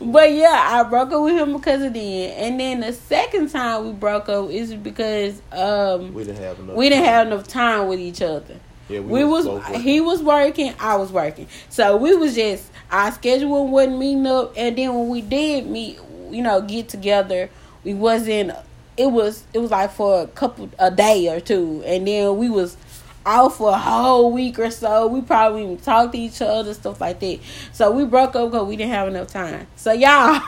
but 0.01 0.31
yeah, 0.33 0.69
I 0.71 0.83
broke 0.89 1.11
up 1.11 1.21
with 1.23 1.33
him 1.35 1.53
because 1.53 1.83
of 1.83 1.93
then. 1.93 2.31
And 2.37 2.59
then 2.59 2.79
the 2.79 2.93
second 2.93 3.49
time 3.51 3.85
we 3.85 3.91
broke 3.93 4.29
up 4.29 4.49
is 4.49 4.73
because 4.73 5.41
um 5.51 6.13
We 6.13 6.23
didn't 6.23 6.41
have 6.43 6.59
enough. 6.59 6.75
we 6.75 6.89
didn't 6.89 7.05
time. 7.05 7.13
have 7.13 7.27
enough 7.27 7.47
time 7.47 7.87
with 7.87 7.99
each 7.99 8.21
other. 8.21 8.55
Yeah, 8.89 8.99
We 9.01 9.23
was 9.23 9.45
both 9.45 9.75
he 9.75 9.99
was 10.01 10.23
working, 10.23 10.73
I 10.79 10.95
was 10.95 11.11
working. 11.11 11.47
So 11.69 11.97
we 11.97 12.15
was 12.15 12.33
just 12.35 12.69
our 12.91 13.11
schedule 13.11 13.67
wasn't 13.67 13.97
meeting 13.99 14.25
up 14.27 14.53
and 14.55 14.77
then 14.77 14.93
when 14.93 15.09
we 15.09 15.21
did 15.21 15.67
meet, 15.67 15.99
you 16.31 16.41
know, 16.41 16.61
get 16.61 16.87
together, 16.89 17.49
we 17.83 17.93
wasn't 17.93 18.51
it 18.97 19.07
was 19.07 19.43
it 19.53 19.59
was 19.59 19.71
like 19.71 19.91
for 19.91 20.21
a 20.21 20.27
couple 20.27 20.69
a 20.79 20.89
day 20.89 21.27
or 21.29 21.39
two 21.39 21.83
and 21.85 22.07
then 22.07 22.37
we 22.37 22.49
was 22.49 22.77
out 23.25 23.55
for 23.55 23.71
a 23.71 23.77
whole 23.77 24.31
week 24.31 24.59
or 24.59 24.69
so. 24.69 25.07
We 25.07 25.21
probably 25.21 25.63
even 25.63 25.77
talked 25.77 26.13
to 26.13 26.17
each 26.17 26.41
other, 26.41 26.73
stuff 26.73 27.01
like 27.01 27.19
that. 27.19 27.39
So 27.73 27.91
we 27.91 28.05
broke 28.05 28.35
up 28.35 28.51
because 28.51 28.67
we 28.67 28.75
didn't 28.75 28.93
have 28.93 29.07
enough 29.07 29.27
time. 29.27 29.67
So 29.75 29.91
y'all, 29.91 30.41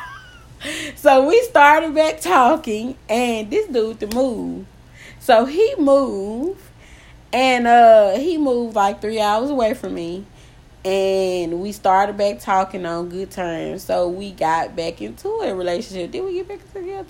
so 0.96 1.28
we 1.28 1.42
started 1.44 1.94
back 1.96 2.22
talking, 2.22 2.96
and 3.10 3.50
this 3.50 3.68
dude 3.68 4.00
to 4.02 4.08
move. 4.08 4.66
So 5.20 5.46
he 5.46 5.76
moved, 5.78 6.62
and 7.34 7.68
uh 7.68 8.18
he 8.18 8.38
moved 8.38 8.76
like 8.76 9.02
three 9.02 9.20
hours 9.20 9.50
away 9.50 9.74
from 9.74 9.96
me, 9.96 10.26
and 10.86 11.60
we 11.62 11.72
started 11.72 12.16
back 12.18 12.40
talking 12.40 12.86
on 12.86 13.10
good 13.10 13.32
terms. 13.32 13.84
So 13.84 14.08
we 14.08 14.32
got 14.32 14.76
back 14.76 15.02
into 15.02 15.28
a 15.28 15.54
relationship. 15.56 16.12
Did 16.12 16.24
we 16.24 16.34
get 16.34 16.48
back 16.48 16.74
together? 16.74 17.10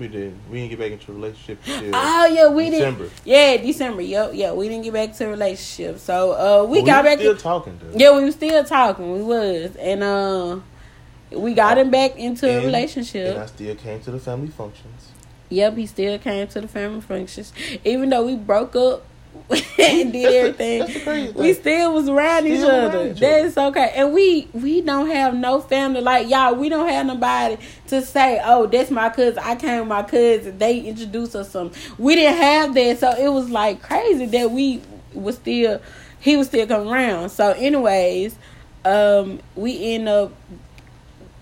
We 0.00 0.08
didn't. 0.08 0.38
We 0.50 0.58
didn't 0.60 0.70
get 0.70 0.78
back 0.78 0.92
into 0.92 1.12
a 1.12 1.14
relationship 1.14 1.58
until 1.66 1.90
Oh 1.94 2.24
yeah, 2.26 2.48
we 2.48 2.70
December. 2.70 3.04
didn't. 3.04 3.12
Yeah, 3.26 3.56
December. 3.58 4.00
Yep, 4.00 4.30
yeah, 4.32 4.52
we 4.52 4.66
didn't 4.68 4.84
get 4.84 4.94
back 4.94 5.14
to 5.16 5.26
a 5.26 5.28
relationship. 5.28 5.98
So 5.98 6.32
uh, 6.32 6.64
we 6.64 6.80
But 6.80 6.86
got 6.86 7.04
were 7.04 7.10
back. 7.10 7.18
Still 7.18 7.36
talking 7.36 7.78
to. 7.80 7.98
yeah, 7.98 8.16
we 8.16 8.24
was 8.24 8.34
still 8.34 8.64
talking. 8.64 9.12
We 9.12 9.22
was, 9.22 9.76
and 9.76 10.02
uh, 10.02 10.60
we 11.32 11.52
got 11.52 11.76
him 11.76 11.90
back 11.90 12.16
into 12.16 12.48
a 12.48 12.64
relationship. 12.64 13.34
And 13.34 13.42
I 13.42 13.46
still 13.46 13.74
came 13.76 14.00
to 14.00 14.10
the 14.10 14.18
family 14.18 14.48
functions. 14.48 15.08
Yep, 15.50 15.76
he 15.76 15.86
still 15.86 16.18
came 16.18 16.48
to 16.48 16.60
the 16.62 16.68
family 16.68 17.02
functions, 17.02 17.52
even 17.84 18.08
though 18.08 18.24
we 18.24 18.36
broke 18.36 18.74
up 18.76 19.04
and 19.78 20.12
did 20.12 20.32
everything. 20.34 20.78
that's 20.80 20.94
the 20.94 21.00
crazy 21.00 21.32
we 21.32 21.52
still 21.54 21.94
was 21.94 22.08
around 22.08 22.46
each 22.46 22.58
Still 22.58 22.70
other. 22.70 23.06
each 23.06 23.16
other. 23.16 23.42
That's 23.42 23.56
okay, 23.58 23.92
and 23.96 24.12
we 24.12 24.48
we 24.52 24.80
don't 24.80 25.08
have 25.10 25.34
no 25.34 25.60
family 25.60 26.00
like 26.00 26.28
y'all. 26.28 26.54
We 26.54 26.68
don't 26.68 26.88
have 26.88 27.06
nobody 27.06 27.56
to 27.88 28.02
say, 28.02 28.40
"Oh, 28.44 28.66
that's 28.66 28.90
my 28.90 29.08
cousin." 29.08 29.38
I 29.42 29.56
came 29.56 29.80
with 29.80 29.88
my 29.88 30.02
cousin. 30.02 30.58
They 30.58 30.80
introduced 30.80 31.34
us 31.34 31.50
some. 31.50 31.72
We 31.98 32.14
didn't 32.14 32.36
have 32.38 32.74
that, 32.74 32.98
so 32.98 33.10
it 33.12 33.28
was 33.28 33.50
like 33.50 33.82
crazy 33.82 34.26
that 34.26 34.50
we 34.50 34.82
was 35.14 35.36
still 35.36 35.80
he 36.20 36.36
was 36.36 36.46
still 36.48 36.66
coming 36.66 36.88
around. 36.88 37.30
So, 37.30 37.52
anyways, 37.52 38.36
um, 38.84 39.40
we 39.56 39.94
end 39.94 40.08
up 40.08 40.32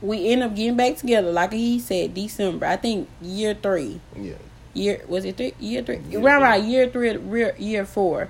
we 0.01 0.29
end 0.29 0.43
up 0.45 0.55
getting 0.55 0.77
back 0.77 0.97
together, 0.97 1.33
like 1.33 1.53
he 1.53 1.79
said, 1.81 2.15
December. 2.15 2.67
I 2.67 2.77
think 2.77 3.09
year 3.21 3.55
three. 3.55 4.01
Yeah. 4.17 4.35
Year 4.79 5.03
was 5.09 5.25
it 5.25 5.37
three? 5.37 5.55
Year 5.59 5.83
three. 5.83 6.01
Year 6.11 6.21
Around 6.21 6.61
three. 6.63 6.71
year 6.71 6.89
three, 6.89 7.11
year, 7.39 7.55
year 7.59 7.85
four. 7.85 8.23
It 8.23 8.29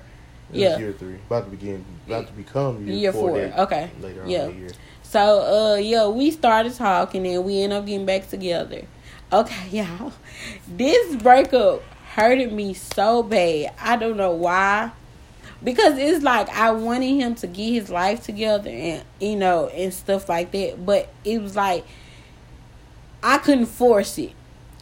was 0.51 0.61
Yeah. 0.61 0.77
Year 0.79 0.93
three. 0.93 1.15
About 1.27 1.45
to 1.45 1.51
begin. 1.51 1.85
About 2.07 2.27
to 2.27 2.33
become 2.33 2.85
year, 2.87 2.95
Year 2.95 3.13
four. 3.13 3.29
four. 3.31 3.53
Okay. 3.65 3.91
Later 4.01 4.23
on 4.23 4.29
Yeah. 4.29 4.45
the 4.47 4.53
year. 4.53 4.69
So 5.03 5.21
uh 5.41 5.75
yeah, 5.77 6.07
we 6.07 6.31
started 6.31 6.73
talking 6.75 7.25
and 7.27 7.43
we 7.45 7.61
end 7.61 7.73
up 7.73 7.85
getting 7.85 8.05
back 8.05 8.27
together. 8.29 8.81
Okay, 9.31 9.67
y'all. 9.71 10.11
This 10.67 11.15
breakup 11.17 11.83
hurted 12.15 12.51
me 12.51 12.73
so 12.73 13.21
bad. 13.23 13.73
I 13.79 13.95
don't 13.95 14.17
know 14.17 14.31
why. 14.31 14.91
Because 15.63 15.97
it's 15.97 16.23
like 16.23 16.49
I 16.49 16.71
wanted 16.71 17.13
him 17.21 17.35
to 17.35 17.47
get 17.47 17.71
his 17.73 17.89
life 17.89 18.23
together 18.23 18.69
and 18.69 19.03
you 19.19 19.35
know 19.35 19.67
and 19.67 19.93
stuff 19.93 20.27
like 20.29 20.51
that. 20.51 20.83
But 20.85 21.09
it 21.23 21.41
was 21.41 21.55
like 21.55 21.85
I 23.21 23.37
couldn't 23.37 23.65
force 23.67 24.17
it. 24.17 24.31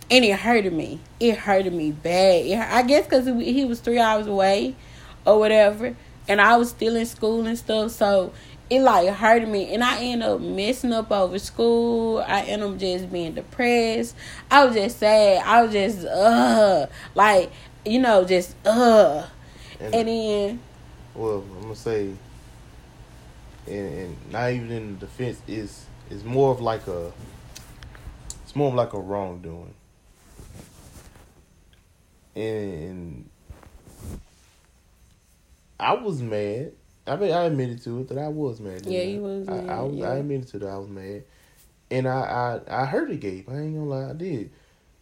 And 0.09 0.23
it 0.23 0.39
hurted 0.39 0.73
me. 0.73 0.99
It 1.19 1.37
hurted 1.37 1.73
me 1.73 1.91
bad. 1.91 2.45
It, 2.45 2.57
I 2.57 2.83
guess 2.83 3.05
because 3.05 3.25
he 3.25 3.65
was 3.65 3.79
three 3.79 3.99
hours 3.99 4.27
away 4.27 4.75
or 5.25 5.39
whatever. 5.39 5.95
And 6.27 6.41
I 6.41 6.57
was 6.57 6.69
still 6.69 6.95
in 6.95 7.05
school 7.05 7.45
and 7.45 7.57
stuff. 7.57 7.91
So 7.91 8.33
it 8.69 8.81
like 8.81 9.09
hurted 9.09 9.49
me. 9.49 9.73
And 9.73 9.83
I 9.83 9.99
ended 9.99 10.27
up 10.27 10.39
messing 10.39 10.93
up 10.93 11.11
over 11.11 11.39
school. 11.39 12.19
I 12.19 12.41
ended 12.43 12.69
up 12.69 12.77
just 12.77 13.11
being 13.11 13.33
depressed. 13.33 14.15
I 14.49 14.65
was 14.65 14.75
just 14.75 14.99
sad. 14.99 15.43
I 15.45 15.63
was 15.63 15.73
just, 15.73 16.05
uh, 16.05 16.87
like, 17.15 17.51
you 17.85 17.99
know, 17.99 18.23
just, 18.23 18.55
uh. 18.65 19.25
And, 19.79 19.93
And 19.93 20.07
then, 20.07 20.59
well, 21.13 21.43
I'm 21.57 21.61
gonna 21.61 21.75
say, 21.75 22.11
and, 23.67 23.75
and 23.75 24.31
not 24.31 24.51
even 24.51 24.71
in 24.71 24.93
the 24.93 25.05
defense 25.05 25.41
is 25.47 25.85
is 26.09 26.23
more 26.23 26.51
of 26.51 26.61
like 26.61 26.87
a. 26.87 27.11
It's 28.43 28.55
more 28.55 28.69
of 28.69 28.75
like 28.75 28.93
a 28.93 28.99
wrongdoing. 28.99 29.73
And 32.37 33.29
I 35.79 35.93
was 35.93 36.21
mad. 36.21 36.73
I 37.07 37.15
mean, 37.15 37.31
I 37.31 37.43
admitted 37.45 37.81
to 37.83 38.01
it 38.01 38.09
that 38.09 38.17
I 38.17 38.27
was 38.27 38.59
mad. 38.59 38.85
Yeah, 38.85 38.99
I? 38.99 39.03
you 39.03 39.21
was 39.21 39.47
I, 39.47 39.53
I, 39.53 39.63
mad, 39.63 39.91
yeah. 39.93 40.09
I 40.09 40.15
admitted 40.15 40.47
to 40.49 40.59
that 40.59 40.69
I 40.69 40.77
was 40.77 40.89
mad, 40.89 41.23
and 41.89 42.07
I, 42.07 42.61
I 42.67 42.81
I 42.81 42.85
hurt 42.85 43.09
it, 43.09 43.19
Gabe. 43.21 43.49
I 43.49 43.53
ain't 43.53 43.75
gonna 43.75 43.85
lie, 43.85 44.09
I 44.09 44.13
did. 44.13 44.51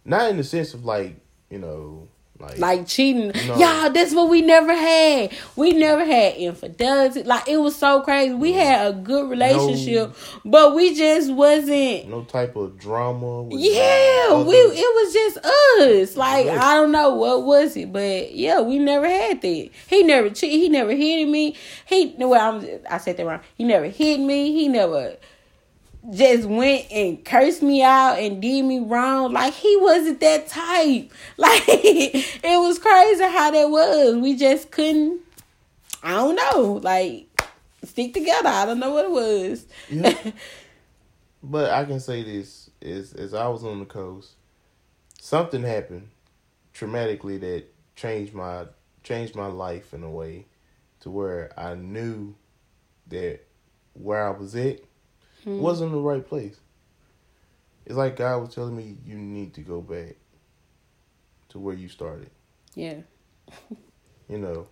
Not 0.05 0.29
in 0.29 0.37
the 0.37 0.43
sense 0.43 0.73
of 0.73 0.85
like 0.85 1.17
you 1.49 1.59
know 1.59 2.07
like 2.39 2.57
like 2.57 2.87
cheating. 2.87 3.31
No. 3.47 3.57
Y'all, 3.57 3.89
that's 3.91 4.13
what 4.13 4.29
we 4.29 4.41
never 4.41 4.73
had. 4.73 5.31
We 5.55 5.71
never 5.71 6.03
had 6.03 6.35
infidelity. 6.35 7.23
Like 7.23 7.47
it 7.47 7.57
was 7.57 7.75
so 7.75 8.01
crazy. 8.01 8.33
We 8.33 8.51
had 8.51 8.87
a 8.87 8.93
good 8.93 9.29
relationship, 9.29 10.15
but 10.43 10.75
we 10.75 10.95
just 10.95 11.31
wasn't 11.33 12.09
no 12.09 12.23
type 12.23 12.55
of 12.57 12.77
drama. 12.77 13.47
Yeah, 13.51 14.43
we 14.43 14.55
it 14.55 14.95
was 14.95 15.13
just 15.13 15.37
us. 15.37 16.17
Like 16.17 16.47
Yeah. 16.47 16.61
I 16.61 16.75
don't 16.75 16.91
know 16.91 17.15
what 17.15 17.43
was 17.43 17.77
it, 17.77 17.93
but 17.93 18.33
yeah, 18.33 18.59
we 18.59 18.79
never 18.79 19.07
had 19.07 19.41
that. 19.41 19.69
He 19.87 20.03
never 20.03 20.29
cheated. 20.29 20.59
He 20.59 20.69
never 20.69 20.91
hit 20.91 21.27
me. 21.27 21.55
He 21.85 22.15
well, 22.17 22.55
I'm, 22.55 22.67
I 22.89 22.97
said 22.97 23.15
that 23.15 23.25
wrong. 23.25 23.41
He 23.55 23.63
never 23.63 23.85
hit 23.85 24.19
me. 24.19 24.51
He 24.51 24.67
never 24.67 25.15
just 26.13 26.47
went 26.47 26.91
and 26.91 27.23
cursed 27.23 27.61
me 27.61 27.81
out 27.81 28.19
and 28.19 28.41
did 28.41 28.63
me 28.63 28.79
wrong. 28.79 29.33
Like 29.33 29.53
he 29.53 29.77
wasn't 29.77 30.19
that 30.21 30.47
type. 30.47 31.11
Like 31.37 31.63
it 31.67 32.59
was 32.59 32.79
crazy 32.79 33.23
how 33.23 33.51
that 33.51 33.69
was. 33.69 34.15
We 34.15 34.35
just 34.37 34.71
couldn't. 34.71 35.19
I 36.01 36.11
don't 36.11 36.35
know. 36.35 36.79
Like 36.81 37.27
stick 37.83 38.13
together. 38.13 38.47
I 38.47 38.65
don't 38.65 38.79
know 38.79 38.91
what 38.91 39.05
it 39.05 39.11
was. 39.11 39.65
Yeah. 39.89 40.31
But 41.47 41.69
I 41.69 41.85
can 41.85 41.99
say 41.99 42.23
this 42.23 42.71
is 42.81 43.13
as 43.13 43.35
I 43.35 43.47
was 43.49 43.63
on 43.63 43.77
the 43.77 43.85
coast, 43.85 44.31
something 45.21 45.61
happened 45.61 46.09
traumatically 46.73 47.39
that 47.39 47.65
changed 47.95 48.33
my 48.33 48.65
changed 49.03 49.35
my 49.35 49.45
life 49.45 49.93
in 49.93 50.01
a 50.01 50.09
way 50.09 50.47
to 51.01 51.11
where 51.11 51.51
I 51.55 51.75
knew 51.75 52.33
that 53.09 53.41
where 53.93 54.27
I 54.27 54.31
was 54.31 54.55
at 54.55 54.79
mm-hmm. 55.45 55.59
wasn't 55.59 55.91
the 55.91 55.99
right 55.99 56.25
place. 56.25 56.59
It's 57.85 57.95
like 57.95 58.15
God 58.15 58.41
was 58.41 58.55
telling 58.55 58.75
me 58.75 58.97
you 59.05 59.15
need 59.15 59.53
to 59.55 59.61
go 59.61 59.81
back 59.81 60.15
to 61.49 61.59
where 61.59 61.75
you 61.75 61.87
started. 61.87 62.29
Yeah. 62.73 62.97
you 64.29 64.37
know, 64.37 64.67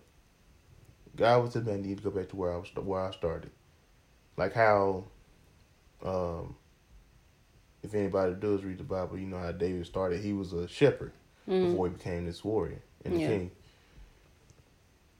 God 1.16 1.42
was 1.42 1.52
telling 1.52 1.68
me 1.68 1.72
I 1.74 1.76
need 1.76 1.98
to 1.98 2.04
go 2.04 2.10
back 2.10 2.28
to 2.30 2.36
where 2.36 2.52
I 2.52 2.56
was 2.56 2.68
where 2.74 3.00
I 3.00 3.12
started. 3.12 3.50
Like 4.36 4.52
how, 4.52 5.04
um, 6.04 6.56
if 7.82 7.94
anybody 7.94 8.34
does 8.34 8.64
read 8.64 8.78
the 8.78 8.84
Bible, 8.84 9.16
you 9.16 9.26
know 9.26 9.38
how 9.38 9.52
David 9.52 9.86
started. 9.86 10.20
He 10.20 10.32
was 10.32 10.52
a 10.52 10.66
shepherd 10.66 11.12
mm. 11.48 11.70
before 11.70 11.86
he 11.86 11.94
became 11.94 12.26
this 12.26 12.42
warrior 12.42 12.82
and 13.04 13.20
yeah. 13.20 13.28
king. 13.28 13.50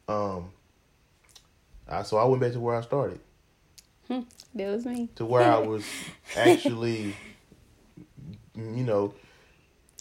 Um. 0.09 0.51
I, 1.87 2.03
so 2.03 2.17
I 2.17 2.25
went 2.25 2.41
back 2.41 2.53
to 2.53 2.61
where 2.61 2.77
I 2.77 2.81
started. 2.81 3.21
Hmm, 4.09 4.21
that 4.55 4.67
was 4.71 4.85
me. 4.85 5.09
To 5.17 5.25
where 5.25 5.43
I 5.43 5.59
was 5.59 5.85
actually, 6.37 7.15
you 8.55 8.85
know, 8.85 9.15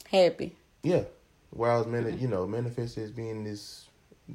happy. 0.10 0.56
Yeah, 0.84 1.04
where 1.52 1.72
I 1.72 1.78
was, 1.78 1.88
mani- 1.88 2.18
you 2.18 2.28
know, 2.28 2.46
manifested 2.46 3.04
as 3.04 3.12
being 3.12 3.44
this 3.44 3.88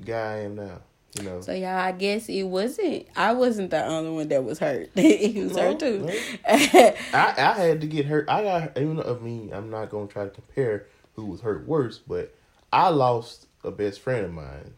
guy 0.05 0.35
I 0.35 0.39
am 0.41 0.57
now. 0.57 0.81
You 1.19 1.25
know. 1.25 1.41
So 1.41 1.53
y'all, 1.53 1.77
I 1.77 1.93
guess 1.93 2.29
it 2.29 2.43
wasn't. 2.43 3.07
I 3.16 3.33
wasn't 3.33 3.71
the 3.71 3.85
only 3.85 4.11
one 4.11 4.29
that 4.29 4.45
was 4.45 4.59
hurt. 4.59 4.91
he 4.95 5.43
was 5.43 5.57
no, 5.57 5.62
hurt 5.62 5.81
too. 5.81 6.01
No. 6.01 6.12
I 6.49 6.95
I 7.12 7.53
had 7.55 7.81
to 7.81 7.87
get 7.87 8.07
hurt. 8.07 8.29
I 8.29 8.43
got 8.43 8.79
even 8.79 9.01
of 9.01 9.23
me. 9.23 9.51
I'm 9.53 9.71
not 9.71 9.91
gonna 9.91 10.07
try 10.07 10.25
to 10.25 10.31
compare 10.31 10.87
who 11.16 11.27
was 11.27 11.41
hurt 11.41 11.66
worse, 11.66 11.99
but 11.99 12.35
I 12.73 12.91
lost 12.91 13.47
a 13.64 13.71
best 13.71 14.01
friend 14.01 14.25
of 14.25 14.33
mine, 14.33 14.75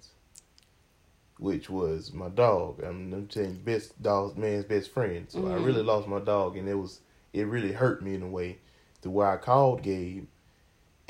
which 1.40 1.68
was 1.68 2.12
my 2.12 2.28
dog. 2.28 2.82
I'm, 2.84 3.12
I'm 3.12 3.26
telling 3.26 3.50
you, 3.50 3.56
best 3.56 4.00
dog, 4.00 4.38
man's 4.38 4.64
best 4.64 4.92
friend. 4.92 5.26
So 5.28 5.40
mm-hmm. 5.40 5.52
I 5.52 5.56
really 5.56 5.82
lost 5.82 6.06
my 6.06 6.20
dog, 6.20 6.56
and 6.56 6.68
it 6.68 6.74
was 6.74 7.00
it 7.32 7.46
really 7.46 7.72
hurt 7.72 8.02
me 8.02 8.14
in 8.14 8.22
a 8.22 8.28
way 8.28 8.58
to 9.02 9.10
where 9.10 9.28
I 9.28 9.36
called 9.36 9.82
Gabe 9.82 10.26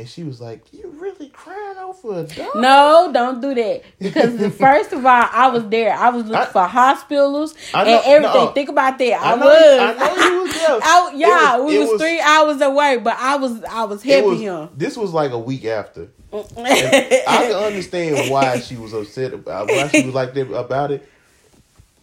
and 0.00 0.08
she 0.08 0.24
was 0.24 0.40
like, 0.40 0.72
"You 0.72 0.88
really 0.98 1.28
crying 1.28 1.76
over 1.76 2.20
a 2.20 2.22
dog?" 2.24 2.56
No, 2.56 3.10
don't 3.12 3.40
do 3.40 3.54
that. 3.54 3.82
Because 3.98 4.54
first 4.56 4.92
of 4.92 5.04
all, 5.04 5.28
I 5.30 5.48
was 5.48 5.68
there. 5.68 5.92
I 5.92 6.08
was 6.08 6.24
looking 6.24 6.36
I, 6.36 6.46
for 6.46 6.66
hospitals 6.66 7.54
know, 7.74 7.80
and 7.80 7.88
everything. 8.06 8.44
No, 8.46 8.52
Think 8.52 8.70
about 8.70 8.98
that. 8.98 9.12
I, 9.12 9.32
I 9.32 9.36
know, 9.36 9.46
was. 9.46 9.96
I 9.98 10.14
know 10.16 10.24
you 10.24 10.42
was 10.42 10.54
there. 10.54 10.68
I, 10.82 11.12
yeah, 11.14 11.56
was, 11.58 11.70
we 11.70 11.78
was, 11.78 11.90
was, 11.90 12.00
three 12.00 12.20
hours 12.20 12.60
away, 12.62 12.96
but 12.96 13.16
I 13.18 13.36
was 13.36 13.62
I 13.64 13.84
was 13.84 14.02
helping 14.02 14.40
him. 14.40 14.70
This 14.74 14.96
was 14.96 15.12
like 15.12 15.32
a 15.32 15.38
week 15.38 15.66
after. 15.66 16.08
I 16.32 17.22
can 17.26 17.52
understand 17.64 18.30
why 18.30 18.60
she 18.60 18.76
was 18.76 18.92
upset 18.92 19.34
about 19.34 19.68
why 19.68 19.88
she 19.88 20.04
was 20.04 20.14
like 20.14 20.34
that 20.34 20.50
about 20.52 20.92
it. 20.92 21.08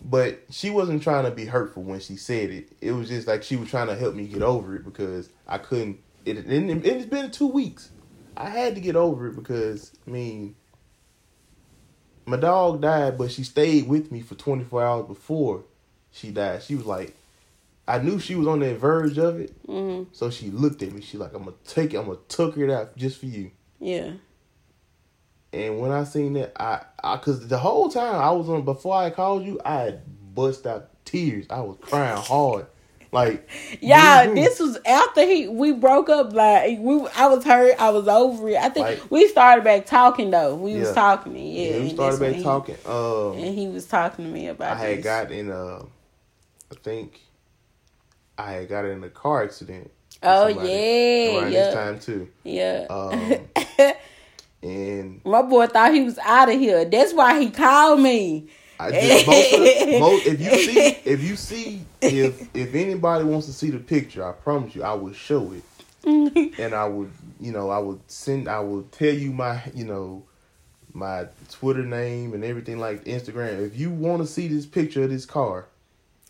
But 0.03 0.43
she 0.51 0.69
wasn't 0.69 1.03
trying 1.03 1.25
to 1.25 1.31
be 1.31 1.45
hurtful 1.45 1.83
when 1.83 1.99
she 1.99 2.15
said 2.15 2.49
it. 2.49 2.71
It 2.81 2.91
was 2.91 3.09
just 3.09 3.27
like 3.27 3.43
she 3.43 3.55
was 3.55 3.69
trying 3.69 3.87
to 3.87 3.95
help 3.95 4.15
me 4.15 4.27
get 4.27 4.41
over 4.41 4.75
it 4.75 4.85
because 4.85 5.29
I 5.47 5.57
couldn't 5.57 5.99
it, 6.27 6.37
it, 6.37 6.85
it's 6.85 7.05
been 7.05 7.31
two 7.31 7.47
weeks. 7.47 7.89
I 8.35 8.49
had 8.49 8.75
to 8.75 8.81
get 8.81 8.95
over 8.95 9.27
it 9.27 9.35
because 9.35 9.91
I 10.05 10.11
mean, 10.11 10.55
my 12.25 12.37
dog 12.37 12.81
died, 12.81 13.17
but 13.17 13.31
she 13.31 13.43
stayed 13.43 13.87
with 13.87 14.11
me 14.11 14.21
for 14.21 14.35
24 14.35 14.83
hours 14.83 15.07
before 15.07 15.63
she 16.11 16.31
died. 16.31 16.63
She 16.63 16.75
was 16.75 16.85
like, 16.85 17.15
I 17.87 17.99
knew 17.99 18.19
she 18.19 18.35
was 18.35 18.47
on 18.47 18.59
the 18.59 18.75
verge 18.75 19.17
of 19.17 19.39
it, 19.39 19.55
mm-hmm. 19.65 20.11
so 20.11 20.29
she 20.29 20.49
looked 20.49 20.83
at 20.83 20.91
me. 20.91 21.01
She 21.01 21.17
like, 21.17 21.33
I'm 21.33 21.45
gonna 21.45 21.55
take 21.65 21.93
it. 21.93 21.97
I'm 21.97 22.05
gonna 22.05 22.19
tuck 22.27 22.57
it 22.57 22.69
out 22.69 22.95
just 22.97 23.19
for 23.19 23.27
you. 23.27 23.51
Yeah. 23.79 24.11
And 25.53 25.79
when 25.79 25.91
I 25.91 26.03
seen 26.03 26.33
that, 26.33 26.53
I, 26.61 26.81
I, 27.03 27.17
cause 27.17 27.47
the 27.47 27.57
whole 27.57 27.89
time 27.89 28.15
I 28.15 28.31
was 28.31 28.49
on 28.49 28.63
before 28.65 28.95
I 28.95 29.09
called 29.09 29.43
you, 29.43 29.59
I 29.63 29.75
had 29.75 30.35
bust 30.35 30.67
out 30.67 30.89
tears. 31.05 31.45
I 31.49 31.61
was 31.61 31.77
crying 31.81 32.17
hard. 32.17 32.67
Like, 33.11 33.49
yeah, 33.81 34.27
this 34.27 34.59
was 34.59 34.77
after 34.85 35.25
he 35.25 35.47
we 35.47 35.71
broke 35.71 36.09
up. 36.09 36.33
Like, 36.33 36.77
we, 36.79 37.07
I 37.15 37.27
was 37.27 37.43
hurt. 37.43 37.75
I 37.79 37.89
was 37.89 38.07
over 38.07 38.49
it. 38.49 38.57
I 38.57 38.69
think 38.69 38.85
like, 38.85 39.11
we 39.11 39.27
started 39.27 39.63
back 39.63 39.85
talking 39.85 40.29
though. 40.29 40.55
We 40.55 40.73
yeah. 40.73 40.79
was 40.79 40.93
talking. 40.93 41.35
Yeah, 41.35 41.41
yeah 41.41 41.79
we 41.79 41.89
started 41.89 42.19
back 42.19 42.43
talking. 42.43 42.75
um, 42.85 43.33
and 43.37 43.57
he 43.57 43.67
was 43.67 43.85
talking 43.85 44.25
to 44.25 44.31
me 44.31 44.47
about. 44.47 44.77
I 44.77 44.79
had 44.79 45.03
got 45.03 45.31
in 45.31 45.49
a, 45.49 45.79
I 45.79 46.75
think, 46.83 47.21
I 48.37 48.51
had 48.51 48.69
got 48.69 48.85
in 48.85 49.03
a 49.03 49.09
car 49.09 49.43
accident. 49.43 49.91
Oh 50.23 50.47
yeah, 50.47 51.39
around 51.39 51.51
this 51.51 51.73
time 51.73 51.99
too. 51.99 52.29
Yeah. 52.43 52.87
Um, 52.89 53.93
and 54.63 55.21
my 55.23 55.41
boy 55.41 55.67
thought 55.67 55.93
he 55.93 56.01
was 56.01 56.17
out 56.19 56.49
of 56.49 56.59
here. 56.59 56.85
That's 56.85 57.13
why 57.13 57.39
he 57.39 57.49
called 57.49 57.99
me. 57.99 58.49
I 58.79 58.91
just, 58.91 59.27
most 59.27 59.53
of 59.53 59.59
most, 59.99 60.27
if 60.27 60.41
you 60.41 60.55
see 60.55 60.79
if 61.05 61.23
you 61.23 61.35
see 61.35 61.81
if 62.01 62.55
if 62.55 62.75
anybody 62.75 63.23
wants 63.23 63.47
to 63.47 63.53
see 63.53 63.69
the 63.69 63.79
picture, 63.79 64.27
I 64.27 64.33
promise 64.33 64.75
you 64.75 64.83
I 64.83 64.93
will 64.93 65.13
show 65.13 65.53
it. 65.53 65.63
and 66.59 66.73
I 66.73 66.87
would 66.87 67.11
you 67.39 67.51
know, 67.51 67.69
I 67.69 67.79
would 67.79 67.99
send 68.09 68.47
I 68.47 68.59
will 68.59 68.83
tell 68.83 69.13
you 69.13 69.31
my 69.31 69.61
you 69.73 69.85
know 69.85 70.23
my 70.93 71.27
Twitter 71.51 71.83
name 71.85 72.33
and 72.33 72.43
everything 72.43 72.79
like 72.79 73.03
Instagram. 73.05 73.65
If 73.65 73.77
you 73.77 73.91
want 73.91 74.21
to 74.21 74.27
see 74.27 74.47
this 74.47 74.65
picture 74.65 75.03
of 75.03 75.09
this 75.09 75.25
car, 75.25 75.67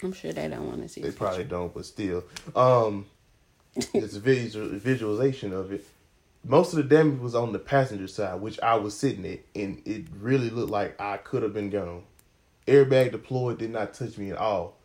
I'm 0.03 0.13
sure 0.13 0.33
they 0.33 0.47
don't 0.47 0.67
want 0.67 0.81
to 0.83 0.89
see. 0.89 1.01
It. 1.01 1.03
They 1.05 1.11
probably 1.11 1.39
picture. 1.39 1.49
don't, 1.49 1.73
but 1.73 1.85
still, 1.85 2.23
um, 2.55 3.05
it's 3.93 4.15
a 4.15 4.19
visual, 4.19 4.69
visualization 4.69 5.53
of 5.53 5.71
it. 5.71 5.85
Most 6.43 6.73
of 6.73 6.77
the 6.77 6.83
damage 6.83 7.19
was 7.19 7.35
on 7.35 7.51
the 7.51 7.59
passenger 7.59 8.07
side, 8.07 8.41
which 8.41 8.59
I 8.61 8.75
was 8.75 8.97
sitting 8.97 9.25
at, 9.25 9.39
and 9.53 9.81
it 9.85 10.05
really 10.19 10.49
looked 10.49 10.71
like 10.71 10.99
I 10.99 11.17
could 11.17 11.43
have 11.43 11.53
been 11.53 11.69
gone. 11.69 12.03
Airbag 12.67 13.11
deployed, 13.11 13.59
did 13.59 13.71
not 13.71 13.93
touch 13.93 14.17
me 14.17 14.31
at 14.31 14.37
all. 14.37 14.75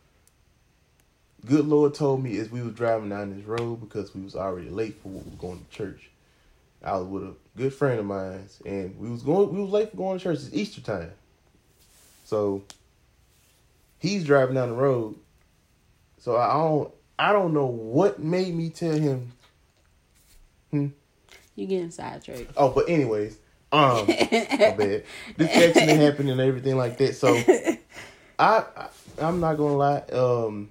Good 1.47 1.66
Lord 1.66 1.95
told 1.95 2.22
me 2.22 2.38
as 2.38 2.51
we 2.51 2.61
was 2.61 2.74
driving 2.74 3.09
down 3.09 3.34
this 3.34 3.47
road 3.47 3.80
because 3.80 4.14
we 4.14 4.22
was 4.22 4.36
already 4.36 4.68
late 4.68 5.01
for 5.03 5.09
what 5.09 5.24
we 5.24 5.32
going 5.36 5.64
to 5.64 5.76
church. 5.76 6.11
I 6.84 6.97
was 6.99 7.07
with 7.07 7.22
a 7.22 7.34
good 7.57 7.72
friend 7.72 7.99
of 7.99 8.07
mine, 8.07 8.47
and 8.66 8.99
we 8.99 9.09
was 9.09 9.22
going. 9.22 9.55
We 9.55 9.62
was 9.62 9.70
late 9.70 9.90
for 9.90 9.97
going 9.97 10.18
to 10.18 10.22
church. 10.22 10.38
It's 10.38 10.53
Easter 10.53 10.80
time, 10.80 11.12
so 12.24 12.62
he's 13.99 14.24
driving 14.24 14.57
down 14.57 14.68
the 14.70 14.76
road. 14.76 15.16
So 16.18 16.36
I 16.36 16.53
don't. 16.53 16.93
I 17.22 17.30
don't 17.30 17.54
know 17.54 17.66
what 17.66 18.18
made 18.18 18.52
me 18.52 18.68
tell 18.68 18.98
him. 18.98 19.30
Hmm. 20.72 20.88
You 21.54 21.68
getting 21.68 21.92
sidetracked. 21.92 22.50
Oh, 22.56 22.70
but 22.70 22.88
anyways, 22.88 23.38
um. 23.70 24.06
This 24.08 25.06
accident 25.40 26.00
happened 26.00 26.30
and 26.30 26.40
everything 26.40 26.76
like 26.76 26.98
that. 26.98 27.14
So, 27.14 27.32
I, 28.40 28.64
I 28.76 28.88
I'm 29.20 29.38
not 29.38 29.56
gonna 29.56 29.76
lie. 29.76 30.02
Um, 30.12 30.70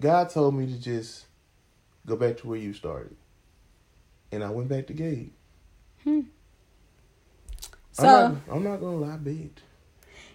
God 0.00 0.30
told 0.30 0.54
me 0.54 0.66
to 0.66 0.80
just 0.80 1.26
go 2.06 2.16
back 2.16 2.38
to 2.38 2.48
where 2.48 2.58
you 2.58 2.72
started, 2.72 3.14
and 4.32 4.42
I 4.42 4.48
went 4.48 4.70
back 4.70 4.86
to 4.86 4.94
Gabe. 4.94 5.30
Hmm. 6.04 6.20
So 7.92 8.06
I'm 8.06 8.32
not, 8.32 8.56
I'm 8.56 8.64
not 8.64 8.80
gonna 8.80 8.96
lie, 8.96 9.16
big. 9.18 9.50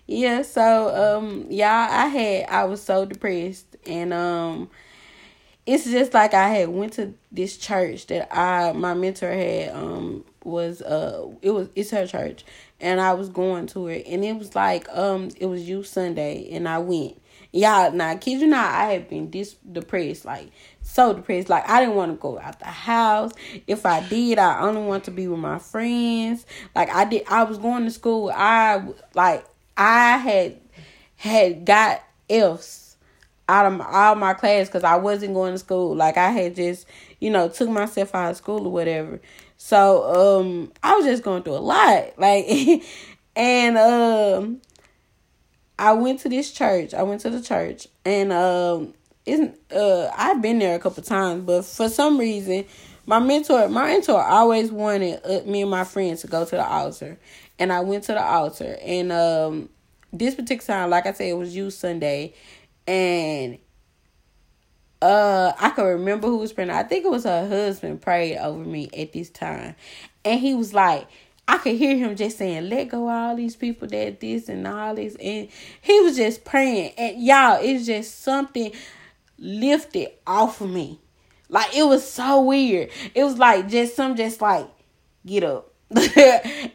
Yeah. 0.06 0.44
So, 0.44 1.18
um, 1.18 1.48
y'all, 1.50 1.66
I 1.66 2.06
had 2.06 2.46
I 2.48 2.66
was 2.66 2.84
so 2.84 3.06
depressed, 3.06 3.76
and 3.88 4.14
um, 4.14 4.70
it's 5.66 5.86
just 5.86 6.14
like 6.14 6.34
I 6.34 6.50
had 6.50 6.70
went 6.70 6.94
to 6.94 7.14
this 7.32 7.58
church 7.58 8.08
that 8.08 8.36
I 8.36 8.72
my 8.74 8.94
mentor 8.94 9.32
had 9.32 9.70
um 9.70 10.24
was 10.44 10.82
uh 10.82 11.28
it 11.42 11.52
was 11.52 11.70
it's 11.76 11.90
her 11.90 12.06
church 12.06 12.46
and 12.80 13.02
I 13.02 13.14
was 13.14 13.30
going 13.30 13.66
to 13.68 13.88
it 13.88 14.06
and 14.08 14.24
it 14.24 14.38
was 14.38 14.54
like 14.54 14.88
um 14.90 15.30
it 15.40 15.48
was 15.48 15.68
you 15.68 15.84
Sunday 15.84 16.50
and 16.52 16.68
I 16.68 16.78
went. 16.80 17.22
Y'all 17.52 17.92
now 17.92 18.16
kid 18.18 18.42
you 18.42 18.48
not 18.48 18.74
I 18.74 18.92
had 18.94 19.10
been 19.10 19.32
this 19.32 19.54
depressed 19.54 20.26
like 20.26 20.52
so 20.84 21.14
depressed 21.14 21.50
like 21.50 21.68
I 21.68 21.80
didn't 21.80 21.96
want 21.96 22.12
to 22.12 22.18
go 22.22 22.38
out 22.38 22.60
the 22.60 22.66
house. 22.66 23.32
If 23.66 23.86
I 23.86 24.08
did 24.08 24.38
I 24.38 24.60
only 24.60 24.84
want 24.84 25.06
to 25.06 25.12
be 25.12 25.28
with 25.28 25.40
my 25.40 25.58
friends. 25.58 26.46
Like 26.76 26.90
I 26.90 27.06
did 27.06 27.24
I 27.28 27.44
was 27.44 27.58
going 27.58 27.86
to 27.86 27.92
school. 27.92 28.32
I 28.34 28.86
like 29.16 29.46
I 29.76 30.18
had 30.18 30.60
had 31.16 31.66
got 31.66 32.04
F's 32.30 32.85
out 33.48 33.72
of 33.72 33.82
all 33.82 34.16
my 34.16 34.34
class 34.34 34.68
because 34.68 34.84
I 34.84 34.96
wasn't 34.96 35.34
going 35.34 35.54
to 35.54 35.60
school. 35.60 35.96
Like 35.96 36.18
I 36.18 36.32
had 36.32 36.56
just, 36.56 36.88
you 37.20 37.30
know, 37.30 37.48
took 37.48 37.70
myself 37.70 38.16
out 38.16 38.32
of 38.32 38.38
school 38.38 38.66
or 38.68 38.72
whatever. 38.72 39.20
So 39.58 40.40
um 40.40 40.72
I 40.84 40.96
was 40.96 41.06
just 41.06 41.24
going 41.24 41.44
through 41.44 41.58
a 41.58 41.60
lot. 41.60 42.14
Like 42.18 42.84
and 43.36 43.78
um 43.78 44.62
I 45.78 45.94
went 45.94 46.22
to 46.22 46.30
this 46.30 46.52
church. 46.52 46.94
I 46.94 47.04
went 47.04 47.22
to 47.22 47.30
the 47.30 47.42
church 47.42 47.88
and 48.04 48.32
um 48.34 48.94
isn't 49.26 49.58
uh 49.72 50.10
I've 50.16 50.42
been 50.42 50.60
there 50.60 50.76
a 50.76 50.80
couple 50.80 51.04
times, 51.04 51.44
but 51.44 51.66
for 51.66 51.90
some 51.90 52.18
reason 52.18 52.66
my 53.06 53.20
mentor 53.20 53.70
my 53.70 53.86
mentor 53.86 54.22
always 54.24 54.72
wanted 54.72 55.22
uh, 55.24 55.42
me 55.46 55.62
and 55.62 55.72
my 55.72 55.84
friends 55.84 56.22
to 56.22 56.28
go 56.28 56.46
to 56.46 56.56
the 56.56 56.66
altar. 56.66 57.18
And 57.60 57.72
I 57.72 57.82
went 57.82 58.06
to 58.06 58.14
the 58.14 58.24
altar 58.24 58.78
and 58.82 59.12
um 59.12 59.70
this 60.12 60.34
particular 60.34 60.66
time, 60.66 60.90
like 60.90 61.06
I 61.06 61.12
said, 61.12 61.28
it 61.28 61.38
was 61.38 61.56
you 61.56 61.70
Sunday 61.70 62.34
and 62.88 63.58
uh 65.02 65.54
I 65.60 65.70
can 65.72 65.86
remember 65.86 66.28
who 66.28 66.38
was 66.38 66.54
praying. 66.54 66.70
I 66.70 66.84
think 66.84 67.06
it 67.06 67.12
was 67.12 67.24
her 67.24 67.48
husband 67.48 68.02
prayed 68.02 68.38
over 68.38 68.64
me 68.64 68.90
at 68.98 69.14
this 69.14 69.30
time. 69.30 69.76
And 70.24 70.40
he 70.40 70.56
was 70.56 70.74
like, 70.74 71.08
I 71.48 71.58
could 71.60 71.76
hear 71.76 71.96
him 71.96 72.16
just 72.16 72.38
saying, 72.38 72.70
"Let 72.70 72.90
go 72.90 73.08
all 73.08 73.36
these 73.36 73.56
people 73.56 73.88
that 73.90 74.20
this 74.20 74.50
and 74.50 74.66
all 74.66 74.96
this," 74.96 75.16
and 75.16 75.48
he 75.82 76.00
was 76.02 76.16
just 76.16 76.44
praying. 76.44 76.94
And 76.98 77.24
y'all, 77.24 77.60
it's 77.62 77.86
just 77.86 78.24
something 78.24 78.72
lifted 79.38 80.10
off 80.26 80.62
of 80.62 80.70
me. 80.72 81.00
Like 81.50 81.76
it 81.76 81.84
was 81.84 82.10
so 82.10 82.42
weird. 82.42 82.90
It 83.14 83.24
was 83.24 83.38
like 83.38 83.70
just 83.70 83.96
some 83.96 84.16
just 84.16 84.42
like 84.42 84.68
get 85.26 85.44
up. 85.44 85.72
and 85.92 86.02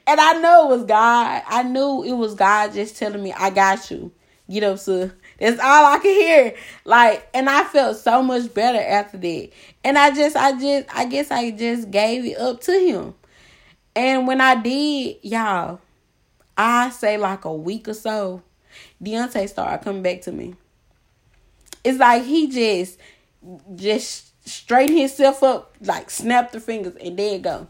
I 0.07 0.39
know 0.41 0.71
it 0.71 0.77
was 0.77 0.85
God. 0.85 1.43
I 1.47 1.65
knew 1.65 2.05
it 2.05 2.13
was 2.13 2.35
God 2.35 2.73
just 2.73 2.97
telling 2.97 3.23
me, 3.23 3.33
I 3.33 3.51
got 3.51 3.91
you. 3.91 4.13
Get 4.49 4.63
up, 4.63 4.79
sir. 4.79 5.13
That's 5.41 5.59
all 5.59 5.87
I 5.87 5.99
could 5.99 6.15
hear. 6.15 6.55
Like, 6.85 7.27
and 7.33 7.49
I 7.49 7.65
felt 7.65 7.97
so 7.97 8.23
much 8.23 8.53
better 8.53 8.79
after 8.79 9.17
that. 9.17 9.51
And 9.83 9.97
I 9.97 10.15
just, 10.15 10.37
I 10.37 10.53
just, 10.53 10.95
I 10.95 11.07
guess 11.07 11.31
I 11.31 11.51
just 11.51 11.91
gave 11.91 12.27
it 12.27 12.39
up 12.39 12.61
to 12.63 12.73
him. 12.73 13.15
And 13.97 14.27
when 14.27 14.41
I 14.41 14.55
did, 14.55 15.17
y'all, 15.23 15.81
I 16.57 16.91
say 16.91 17.17
like 17.17 17.47
a 17.47 17.53
week 17.53 17.89
or 17.89 17.95
so, 17.95 18.43
Deontay 19.03 19.49
started 19.49 19.83
coming 19.83 20.03
back 20.03 20.21
to 20.23 20.33
me. 20.33 20.55
It's 21.83 21.99
like 21.99 22.25
he 22.25 22.49
just, 22.49 22.99
just 23.75 24.47
straightened 24.47 24.99
himself 24.99 25.43
up, 25.43 25.75
like 25.81 26.11
snapped 26.11 26.53
the 26.53 26.61
fingers, 26.61 26.95
and 27.03 27.19
there 27.19 27.33
you 27.35 27.39
go. 27.39 27.67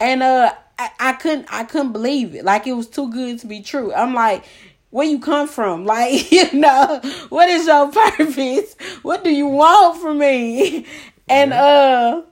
And 0.00 0.22
uh, 0.22 0.54
I, 0.78 0.90
I 0.98 1.12
couldn't, 1.12 1.46
I 1.50 1.64
couldn't 1.64 1.92
believe 1.92 2.34
it. 2.34 2.44
Like 2.44 2.66
it 2.66 2.72
was 2.72 2.88
too 2.88 3.10
good 3.10 3.38
to 3.40 3.46
be 3.46 3.60
true. 3.60 3.92
I'm 3.92 4.14
like, 4.14 4.44
where 4.92 5.06
you 5.06 5.18
come 5.18 5.48
from? 5.48 5.84
Like 5.92 6.30
you 6.30 6.52
know 6.52 7.00
what 7.28 7.48
is 7.48 7.66
your 7.66 7.90
purpose? 7.90 8.76
What 9.02 9.24
do 9.24 9.30
you 9.30 9.48
want 9.48 10.00
from 10.00 10.18
me? 10.18 10.86
And 11.28 11.52
uh 11.52 12.22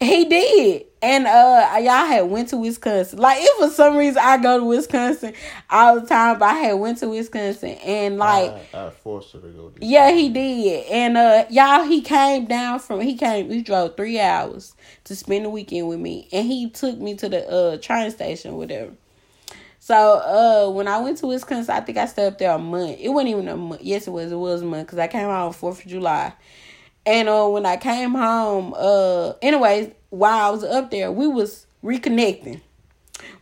he 0.00 0.24
did. 0.24 0.86
And 1.02 1.26
uh 1.26 1.76
y'all 1.76 2.06
had 2.06 2.22
went 2.22 2.48
to 2.48 2.56
wisconsin. 2.56 3.18
Like 3.18 3.38
if 3.40 3.56
for 3.58 3.70
some 3.70 3.96
reason 3.96 4.20
i 4.24 4.36
go 4.38 4.58
to 4.58 4.64
wisconsin 4.64 5.34
all 5.70 6.00
the 6.00 6.06
time 6.06 6.38
but 6.38 6.46
i 6.46 6.54
had 6.54 6.72
went 6.74 6.98
to 6.98 7.08
wisconsin 7.08 7.76
and 7.84 8.16
like 8.16 8.52
I, 8.74 8.86
I 8.86 8.90
forced 8.90 9.32
her 9.32 9.40
to 9.40 9.48
go. 9.48 9.68
This 9.68 9.88
yeah 9.88 10.10
he 10.10 10.28
did. 10.30 10.86
And 10.86 11.16
uh 11.16 11.44
y'all 11.50 11.84
he 11.84 12.00
came 12.00 12.46
down 12.46 12.80
from 12.80 13.00
he 13.00 13.16
came 13.16 13.50
he 13.50 13.62
drove 13.62 13.96
three 13.96 14.18
hours 14.18 14.74
to 15.04 15.14
spend 15.14 15.44
the 15.44 15.50
weekend 15.50 15.88
with 15.88 16.00
me. 16.00 16.28
And 16.32 16.46
he 16.46 16.70
took 16.70 16.98
me 16.98 17.14
to 17.16 17.28
the 17.28 17.48
uh 17.48 17.76
train 17.76 18.10
station 18.10 18.56
whatever 18.56 18.92
so 19.84 20.66
uh, 20.66 20.72
when 20.72 20.88
I 20.88 20.98
went 20.98 21.18
to 21.18 21.26
Wisconsin, 21.26 21.74
I 21.74 21.80
think 21.82 21.98
I 21.98 22.06
stayed 22.06 22.28
up 22.28 22.38
there 22.38 22.52
a 22.52 22.58
month. 22.58 22.96
It 22.98 23.10
wasn't 23.10 23.32
even 23.32 23.48
a 23.48 23.56
month. 23.58 23.82
Yes, 23.82 24.06
it 24.06 24.12
was. 24.12 24.32
It 24.32 24.36
was 24.36 24.62
a 24.62 24.64
month 24.64 24.86
because 24.86 24.98
I 24.98 25.08
came 25.08 25.26
home 25.26 25.52
Fourth 25.52 25.84
of 25.84 25.90
July. 25.90 26.32
And 27.04 27.28
uh, 27.28 27.46
when 27.48 27.66
I 27.66 27.76
came 27.76 28.14
home, 28.14 28.72
uh, 28.74 29.32
anyways, 29.42 29.90
while 30.08 30.46
I 30.46 30.48
was 30.48 30.64
up 30.64 30.90
there, 30.90 31.12
we 31.12 31.28
was 31.28 31.66
reconnecting. 31.84 32.62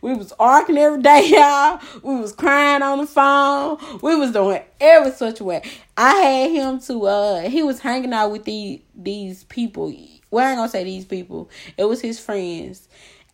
We 0.01 0.15
was 0.15 0.33
arguing 0.37 0.81
every 0.81 1.01
day, 1.01 1.29
y'all. 1.33 1.79
We 2.03 2.19
was 2.19 2.33
crying 2.33 2.81
on 2.81 2.97
the 2.97 3.07
phone. 3.07 3.77
We 4.01 4.17
was 4.17 4.33
doing 4.33 4.63
every 4.81 5.11
such 5.11 5.39
way. 5.39 5.61
I 5.95 6.13
had 6.13 6.51
him 6.51 6.79
to 6.81 7.05
uh 7.05 7.49
he 7.49 7.63
was 7.63 7.79
hanging 7.79 8.11
out 8.11 8.33
with 8.33 8.43
these 8.43 8.81
these 8.93 9.45
people. 9.45 9.93
Well, 10.29 10.45
I 10.45 10.49
ain't 10.49 10.57
gonna 10.57 10.67
say 10.67 10.83
these 10.83 11.05
people. 11.05 11.49
It 11.77 11.85
was 11.85 12.01
his 12.01 12.19
friends. 12.19 12.89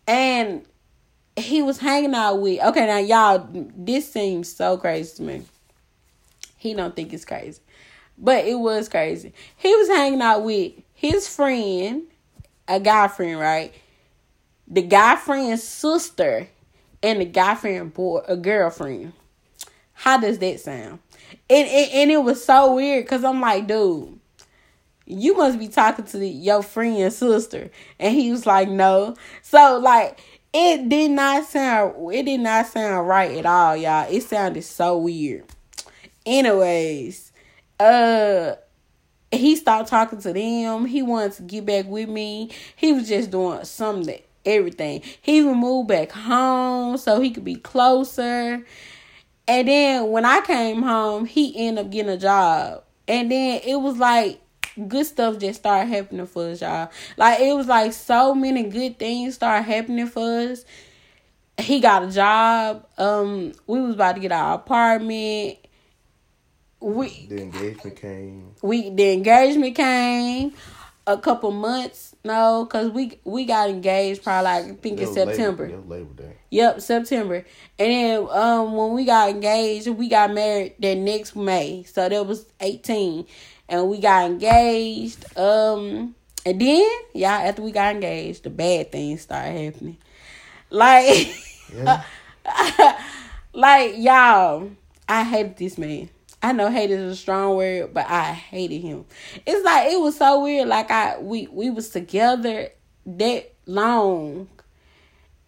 And 0.07 0.63
he 1.41 1.61
was 1.61 1.79
hanging 1.79 2.13
out 2.13 2.35
with 2.35 2.61
okay 2.61 2.85
now 2.85 2.97
y'all 2.97 3.47
this 3.75 4.11
seems 4.11 4.53
so 4.53 4.77
crazy 4.77 5.17
to 5.17 5.23
me. 5.23 5.43
He 6.57 6.73
don't 6.73 6.95
think 6.95 7.13
it's 7.13 7.25
crazy 7.25 7.61
but 8.21 8.45
it 8.45 8.55
was 8.55 8.89
crazy. 8.89 9.33
He 9.55 9.73
was 9.75 9.87
hanging 9.87 10.21
out 10.21 10.43
with 10.43 10.73
his 10.93 11.27
friend 11.27 12.03
a 12.67 12.79
guy 12.79 13.07
friend 13.07 13.39
right? 13.39 13.73
The 14.67 14.81
guy 14.81 15.15
friend's 15.15 15.63
sister 15.63 16.47
and 17.01 17.21
the 17.21 17.25
guy 17.25 17.55
friend 17.55 17.93
boy 17.93 18.21
a 18.27 18.37
girlfriend. 18.37 19.13
How 19.93 20.19
does 20.19 20.37
that 20.39 20.59
sound? 20.59 20.99
And, 21.49 21.67
and, 21.67 21.91
and 21.91 22.11
it 22.11 22.23
was 22.23 22.43
so 22.43 22.75
weird 22.75 23.05
because 23.05 23.23
i'm 23.23 23.39
like 23.39 23.67
dude 23.67 24.19
you 25.09 25.35
must 25.35 25.57
be 25.57 25.67
talking 25.67 26.05
to 26.05 26.17
the, 26.17 26.29
your 26.29 26.61
friend's 26.61 27.17
sister. 27.17 27.71
And 27.99 28.15
he 28.15 28.31
was 28.31 28.45
like 28.45 28.69
no. 28.69 29.15
So 29.41 29.79
like 29.79 30.19
it 30.53 30.89
did 30.89 31.11
not 31.11 31.45
sound 31.45 32.13
it 32.13 32.23
did 32.23 32.39
not 32.39 32.67
sound 32.67 33.07
right 33.07 33.37
at 33.37 33.45
all, 33.45 33.75
y'all. 33.75 34.07
It 34.09 34.21
sounded 34.23 34.63
so 34.63 34.97
weird. 34.97 35.45
Anyways, 36.25 37.31
uh 37.79 38.55
he 39.31 39.55
stopped 39.55 39.89
talking 39.89 40.19
to 40.21 40.33
them. 40.33 40.85
He 40.85 41.03
wanted 41.03 41.33
to 41.33 41.43
get 41.43 41.65
back 41.65 41.85
with 41.85 42.09
me. 42.09 42.49
He 42.75 42.93
was 42.93 43.07
just 43.07 43.29
doing 43.29 43.63
something 43.63 44.19
everything. 44.45 45.01
He 45.21 45.37
even 45.37 45.57
moved 45.57 45.89
back 45.89 46.11
home 46.11 46.97
so 46.97 47.19
he 47.19 47.31
could 47.31 47.45
be 47.45 47.55
closer. 47.55 48.65
And 49.47 49.67
then 49.67 50.11
when 50.11 50.25
I 50.25 50.41
came 50.41 50.81
home, 50.81 51.25
he 51.25 51.67
ended 51.67 51.85
up 51.85 51.91
getting 51.91 52.11
a 52.11 52.17
job. 52.17 52.83
And 53.07 53.31
then 53.31 53.61
it 53.63 53.75
was 53.75 53.97
like 53.97 54.41
good 54.87 55.05
stuff 55.05 55.37
just 55.39 55.59
started 55.59 55.87
happening 55.89 56.25
for 56.27 56.49
us, 56.49 56.61
y'all. 56.61 56.89
Like 57.17 57.39
it 57.41 57.53
was 57.55 57.67
like 57.67 57.93
so 57.93 58.33
many 58.33 58.63
good 58.63 58.97
things 58.99 59.35
started 59.35 59.63
happening 59.63 60.07
for 60.07 60.23
us. 60.51 60.65
He 61.59 61.79
got 61.81 62.03
a 62.03 62.11
job. 62.11 62.85
Um, 62.97 63.53
we 63.67 63.81
was 63.81 63.95
about 63.95 64.15
to 64.15 64.21
get 64.21 64.31
our 64.31 64.55
apartment. 64.55 65.57
We 66.81 67.27
The 67.29 67.41
engagement 67.41 67.95
came. 67.99 68.55
we 68.61 68.89
the 68.89 69.11
engagement 69.11 69.75
came 69.75 70.53
a 71.05 71.17
couple 71.17 71.51
months. 71.51 72.15
No, 72.23 72.65
cause 72.65 72.91
we 72.91 73.19
we 73.25 73.45
got 73.45 73.69
engaged 73.69 74.23
probably 74.23 74.43
like 74.45 74.65
I 74.65 74.75
think 74.75 74.99
It 74.99 75.03
in 75.03 75.07
was 75.09 75.17
Labor- 75.17 75.33
September. 75.33 75.65
it 75.65 75.89
Labor 75.89 76.13
Day. 76.23 76.33
Yep, 76.51 76.81
September. 76.81 77.45
And 77.77 77.91
then 77.91 78.27
um 78.31 78.73
when 78.75 78.93
we 78.93 79.03
got 79.05 79.29
engaged, 79.29 79.87
we 79.89 80.07
got 80.07 80.33
married 80.33 80.75
that 80.79 80.95
next 80.97 81.35
May. 81.35 81.83
So 81.83 82.07
that 82.07 82.25
was 82.25 82.45
18. 82.61 83.25
And 83.69 83.87
we 83.89 83.99
got 83.99 84.25
engaged. 84.25 85.25
Um 85.37 86.15
and 86.45 86.59
then, 86.59 86.89
y'all 87.13 87.29
after 87.29 87.61
we 87.61 87.71
got 87.71 87.95
engaged, 87.95 88.43
the 88.43 88.49
bad 88.49 88.91
things 88.91 89.21
started 89.21 89.73
happening. 89.73 89.97
Like 90.69 91.33
Yeah. 91.73 92.03
like 93.53 93.93
y'all, 93.97 94.71
I 95.07 95.23
hated 95.23 95.57
this 95.57 95.77
man. 95.77 96.09
I 96.41 96.53
know 96.53 96.69
hate 96.69 96.89
is 96.89 97.11
a 97.11 97.15
strong 97.15 97.57
word, 97.57 97.93
but 97.93 98.07
I 98.07 98.31
hated 98.31 98.79
him. 98.79 99.05
It's 99.45 99.63
like 99.65 99.91
it 99.91 99.99
was 99.99 100.17
so 100.17 100.41
weird. 100.41 100.67
Like 100.67 100.89
I 100.89 101.19
we 101.19 101.47
we 101.47 101.69
was 101.69 101.89
together 101.89 102.69
that 103.05 103.53
long, 103.65 104.47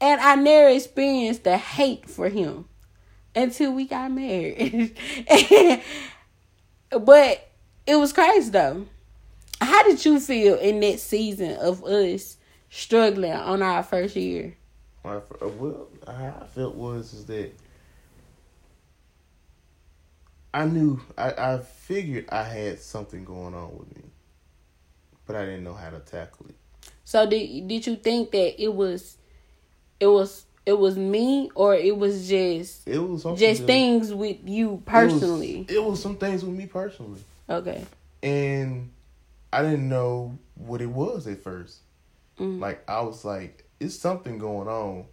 and 0.02 0.20
I 0.20 0.36
never 0.36 0.70
experienced 0.70 1.46
the 1.46 1.58
hate 1.58 2.10
for 2.10 2.28
him 2.28 2.66
until 3.36 3.72
we 3.72 3.86
got 3.86 4.12
married. 4.12 4.98
but 6.90 7.51
it 7.88 7.96
was 7.96 8.14
crazy 8.14 8.50
though. 8.50 8.86
How 9.60 9.84
did 9.84 10.04
you 10.06 10.20
feel 10.20 10.56
in 10.58 10.80
that 10.80 11.00
season 11.00 11.56
of 11.58 11.84
us 11.84 12.38
struggling 12.70 13.34
on 13.34 13.62
our 13.62 13.84
first 13.84 14.16
year? 14.16 14.56
Uh, 15.06 15.20
well, 15.42 15.88
how 16.08 16.40
I 16.42 16.46
felt 16.48 16.76
was 16.76 17.14
is 17.14 17.26
that 17.26 17.52
I 20.54 20.66
knew 20.66 21.00
I, 21.18 21.32
I 21.32 21.58
figured 21.60 22.26
I 22.30 22.44
had 22.44 22.80
something 22.80 23.24
going 23.24 23.54
on 23.54 23.78
with 23.78 23.96
me, 23.96 24.04
but 25.26 25.36
I 25.36 25.46
didn't 25.46 25.64
know 25.64 25.74
how 25.74 25.90
to 25.90 26.00
tackle 26.00 26.48
it. 26.50 26.56
So 27.06 27.26
did 27.30 27.68
did 27.68 27.88
you 27.88 27.96
think 27.96 28.32
that 28.32 28.62
it 28.62 28.74
was 28.74 29.18
it 30.00 30.08
was 30.08 30.46
it 30.66 30.78
was 30.78 30.98
me 30.98 31.50
or 31.56 31.74
it 31.76 31.96
was 31.98 32.28
just 32.28 32.88
It 32.88 33.00
was 33.00 33.24
just 33.40 33.62
that- 33.62 33.68
things 33.68 34.14
with 34.14 34.38
you 34.46 34.68
it 34.68 34.72
was- 34.74 34.82
personally? 34.86 35.66
It 35.70 35.84
was, 35.84 36.02
some 36.02 36.18
things 36.18 36.44
with 36.44 36.56
me 36.56 36.66
personally, 36.68 37.22
Okay. 37.52 37.86
and 38.24 38.92
I 39.54 39.62
didn't 39.64 39.90
know 39.90 40.38
what 40.56 40.82
it 40.82 40.90
was 40.90 41.28
at 41.28 41.44
first. 41.44 41.80
Mm. 42.40 42.60
Like 42.60 42.90
I 42.90 43.02
was 43.02 43.26
like, 43.26 43.66
it's 43.80 43.96
something 43.96 44.38
going 44.38 44.68
on. 44.68 45.06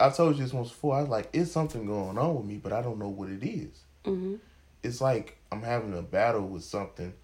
I 0.00 0.10
told 0.10 0.36
you 0.36 0.42
this 0.42 0.52
once 0.52 0.68
before. 0.70 0.96
I 0.96 1.00
was 1.00 1.08
like, 1.08 1.28
it's 1.32 1.52
something 1.52 1.86
going 1.86 2.18
on 2.18 2.34
with 2.36 2.44
me, 2.44 2.56
but 2.56 2.72
I 2.72 2.82
don't 2.82 2.98
know 2.98 3.08
what 3.08 3.28
it 3.28 3.42
is. 3.42 3.80
hmm 4.04 4.36
it's 4.82 5.00
like 5.00 5.38
I'm 5.50 5.62
having 5.62 5.96
a 5.96 6.02
battle 6.02 6.46
with 6.46 6.62
something 6.62 7.14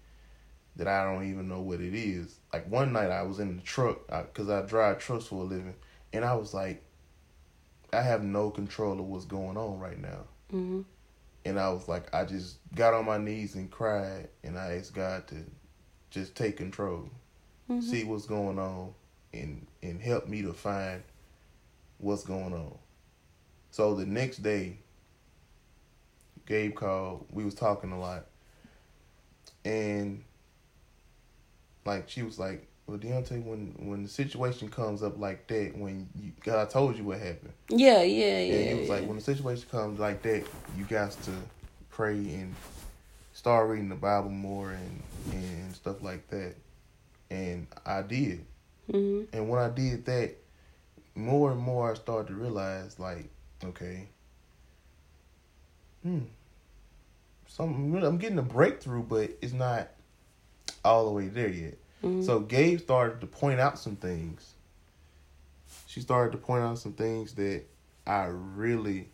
that 0.77 0.87
I 0.87 1.03
don't 1.05 1.29
even 1.29 1.47
know 1.47 1.61
what 1.61 1.79
it 1.79 1.93
is. 1.93 2.39
Like 2.51 2.67
one 2.69 2.91
night 2.91 3.11
I 3.11 3.21
was 3.21 3.39
in 3.39 3.57
the 3.57 3.61
truck 3.61 4.07
because 4.07 4.49
I, 4.49 4.61
drive 4.63 4.97
trucks 4.99 5.25
for 5.25 5.35
a 5.35 5.43
living, 5.43 5.75
and 6.11 6.25
I 6.25 6.33
was 6.33 6.53
like, 6.53 6.81
I 7.93 8.01
have 8.01 8.23
no 8.23 8.49
control 8.49 8.93
of 8.99 9.05
what's 9.05 9.25
going 9.25 9.57
on 9.57 9.79
right 9.79 9.99
now. 9.99 10.23
hmm 10.49 10.81
And 11.45 11.59
I 11.59 11.69
was 11.69 11.87
like, 11.87 12.13
I 12.13 12.23
just 12.25 12.57
got 12.75 12.93
on 12.93 13.05
my 13.05 13.17
knees 13.17 13.55
and 13.55 13.69
cried, 13.71 14.29
and 14.43 14.57
I 14.57 14.75
asked 14.77 14.93
God 14.93 15.27
to 15.27 15.35
just 16.11 16.35
take 16.35 16.57
control, 16.57 17.09
hmm 17.67 17.81
see 17.81 18.03
what's 18.03 18.25
going 18.25 18.59
on, 18.59 18.93
and 19.33 19.65
and 19.81 20.01
help 20.01 20.27
me 20.27 20.41
to 20.43 20.53
find 20.53 21.03
what's 21.97 22.23
going 22.23 22.53
on. 22.53 22.77
So 23.71 23.95
the 23.95 24.05
next 24.05 24.43
day, 24.43 24.77
Gabe 26.45 26.75
called. 26.75 27.25
We 27.31 27.43
was 27.43 27.55
talking 27.55 27.91
a 27.91 27.99
lot, 27.99 28.25
and 29.65 30.23
like 31.85 32.09
she 32.09 32.21
was 32.23 32.37
like, 32.37 32.67
Well, 32.91 32.99
Deontay, 32.99 33.41
when 33.45 33.73
when 33.77 34.03
the 34.03 34.09
situation 34.09 34.67
comes 34.67 35.01
up 35.01 35.17
like 35.17 35.47
that, 35.47 35.77
when 35.77 36.09
you, 36.21 36.33
God 36.43 36.69
told 36.69 36.97
you 36.97 37.05
what 37.05 37.19
happened. 37.19 37.53
Yeah, 37.69 38.01
yeah, 38.01 38.41
yeah. 38.41 38.53
And 38.53 38.69
he 38.69 38.75
was 38.81 38.89
yeah. 38.89 38.95
like, 38.95 39.05
when 39.05 39.15
the 39.15 39.21
situation 39.21 39.65
comes 39.71 39.97
like 39.97 40.21
that, 40.23 40.43
you 40.77 40.83
got 40.83 41.11
to 41.11 41.31
pray 41.89 42.15
and 42.15 42.53
start 43.31 43.69
reading 43.69 43.87
the 43.87 43.95
Bible 43.95 44.29
more 44.29 44.71
and 44.71 45.01
and 45.31 45.73
stuff 45.73 46.03
like 46.03 46.27
that. 46.31 46.55
And 47.29 47.65
I 47.85 48.01
did. 48.01 48.43
Mhm. 48.91 49.27
And 49.31 49.47
when 49.47 49.61
I 49.61 49.69
did 49.69 50.03
that, 50.07 50.35
more 51.15 51.53
and 51.53 51.61
more 51.61 51.91
I 51.91 51.93
started 51.93 52.27
to 52.27 52.33
realize, 52.33 52.99
like, 52.99 53.29
okay, 53.63 54.09
hmm, 56.03 56.23
some 57.47 57.95
I'm 58.03 58.17
getting 58.17 58.37
a 58.37 58.41
breakthrough, 58.41 59.03
but 59.03 59.29
it's 59.41 59.53
not 59.53 59.87
all 60.83 61.05
the 61.05 61.11
way 61.11 61.29
there 61.29 61.47
yet. 61.47 61.77
Mhm. 62.03 62.25
So 62.25 62.39
Gabe 62.39 62.79
started 62.79 63.21
to 63.21 63.27
point 63.27 63.59
out 63.59 63.77
some 63.77 63.95
things. 63.95 64.55
She 65.87 66.01
started 66.01 66.31
to 66.31 66.37
point 66.37 66.63
out 66.63 66.79
some 66.79 66.93
things 66.93 67.33
that 67.35 67.63
I 68.07 68.25
really 68.25 69.09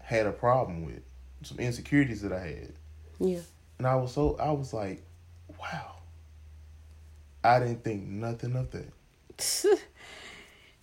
had 0.00 0.26
a 0.26 0.32
problem 0.32 0.84
with, 0.84 1.02
some 1.42 1.58
insecurities 1.58 2.22
that 2.22 2.32
I 2.32 2.40
had. 2.40 2.72
yeah. 3.18 3.40
And 3.78 3.86
I 3.86 3.94
was 3.94 4.12
so 4.12 4.36
I 4.40 4.50
was 4.52 4.72
like, 4.72 5.04
wow. 5.60 5.96
I 7.44 7.60
didn't 7.60 7.84
think 7.84 8.06
nothing 8.06 8.56
of 8.56 8.70
that. 8.72 8.92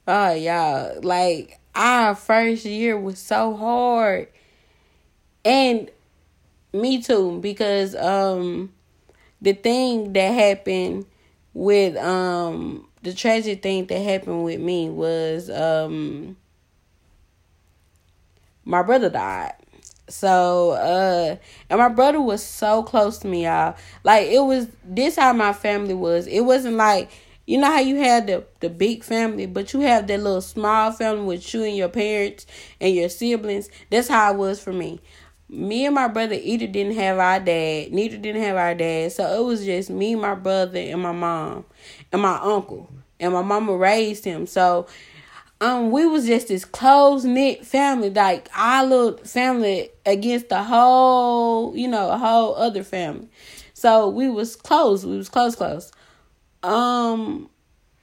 oh 0.08 0.34
y'all, 0.34 1.02
like 1.02 1.60
our 1.74 2.16
first 2.16 2.66
year 2.66 2.98
was 2.98 3.20
so 3.20 3.56
hard, 3.56 4.30
and 5.44 5.92
me 6.72 7.02
too 7.02 7.40
because 7.42 7.96
um 7.96 8.72
the 9.46 9.54
thing 9.54 10.14
that 10.14 10.30
happened 10.34 11.08
with 11.54 11.96
um 11.98 12.90
the 13.04 13.14
tragic 13.14 13.64
thing 13.64 13.86
that 13.88 14.00
happened 14.00 14.44
with 14.44 14.60
me 14.60 14.90
was 14.90 15.50
um 15.50 16.36
my 18.64 18.82
brother 18.82 19.10
died. 19.10 19.54
So, 20.08 20.72
uh, 20.72 21.36
and 21.70 21.80
my 21.80 21.90
brother 21.90 22.22
was 22.22 22.44
so 22.44 22.84
close 22.84 23.18
to 23.20 23.28
me, 23.28 23.46
y'all. 23.46 23.76
Like, 24.04 24.28
it 24.28 24.40
was 24.44 24.68
this 24.84 25.16
how 25.16 25.34
my 25.34 25.52
family 25.54 25.96
was. 25.96 26.28
It 26.28 26.42
wasn't 26.42 26.76
like, 26.76 27.10
you 27.48 27.58
know 27.58 27.68
how 27.72 27.80
you 27.80 27.98
had 27.98 28.28
the, 28.28 28.44
the 28.60 28.70
big 28.70 29.04
family, 29.04 29.46
but 29.46 29.74
you 29.74 29.82
have 29.82 30.08
that 30.08 30.20
little 30.20 30.42
small 30.42 30.92
family 30.92 31.26
with 31.26 31.54
you 31.54 31.64
and 31.64 31.76
your 31.76 31.90
parents 31.90 32.46
and 32.80 32.94
your 32.96 33.10
siblings. 33.10 33.70
That's 33.90 34.08
how 34.08 34.34
it 34.34 34.38
was 34.38 34.60
for 34.62 34.74
me. 34.74 35.00
Me 35.48 35.86
and 35.86 35.96
my 35.96 36.08
brother 36.08 36.38
either 36.42 36.68
didn't 36.68 36.96
have 36.96 37.20
our 37.20 37.40
dad, 37.40 37.92
neither 37.94 38.18
didn't 38.18 38.42
have 38.42 38.58
our 38.58 38.74
dad. 38.74 39.12
So 39.12 39.42
it 39.42 39.46
was 39.46 39.64
just 39.64 39.90
me, 39.90 40.16
my 40.16 40.36
brother, 40.36 40.80
and 40.80 41.02
my 41.02 41.12
mom, 41.12 41.66
and 42.12 42.22
my 42.22 42.40
uncle. 42.42 42.90
And 43.20 43.32
my 43.34 43.44
mama 43.44 43.76
raised 43.76 44.26
him. 44.26 44.46
So, 44.48 44.88
um 45.62 45.90
we 45.92 46.06
was 46.06 46.26
just 46.26 46.50
this 46.50 46.66
close 46.66 47.24
knit 47.24 47.66
family, 47.66 48.10
like 48.10 48.50
our 48.56 48.86
little 48.86 49.18
family 49.26 49.90
against 50.06 50.50
the 50.50 50.64
whole, 50.64 51.76
you 51.78 51.88
know, 51.88 52.10
a 52.10 52.18
whole 52.18 52.56
other 52.56 52.84
family. 52.84 53.30
So 53.74 54.10
we 54.10 54.30
was 54.30 54.56
close. 54.56 55.06
We 55.06 55.18
was 55.18 55.30
close, 55.30 55.56
close. 55.56 55.92
Um, 56.64 57.50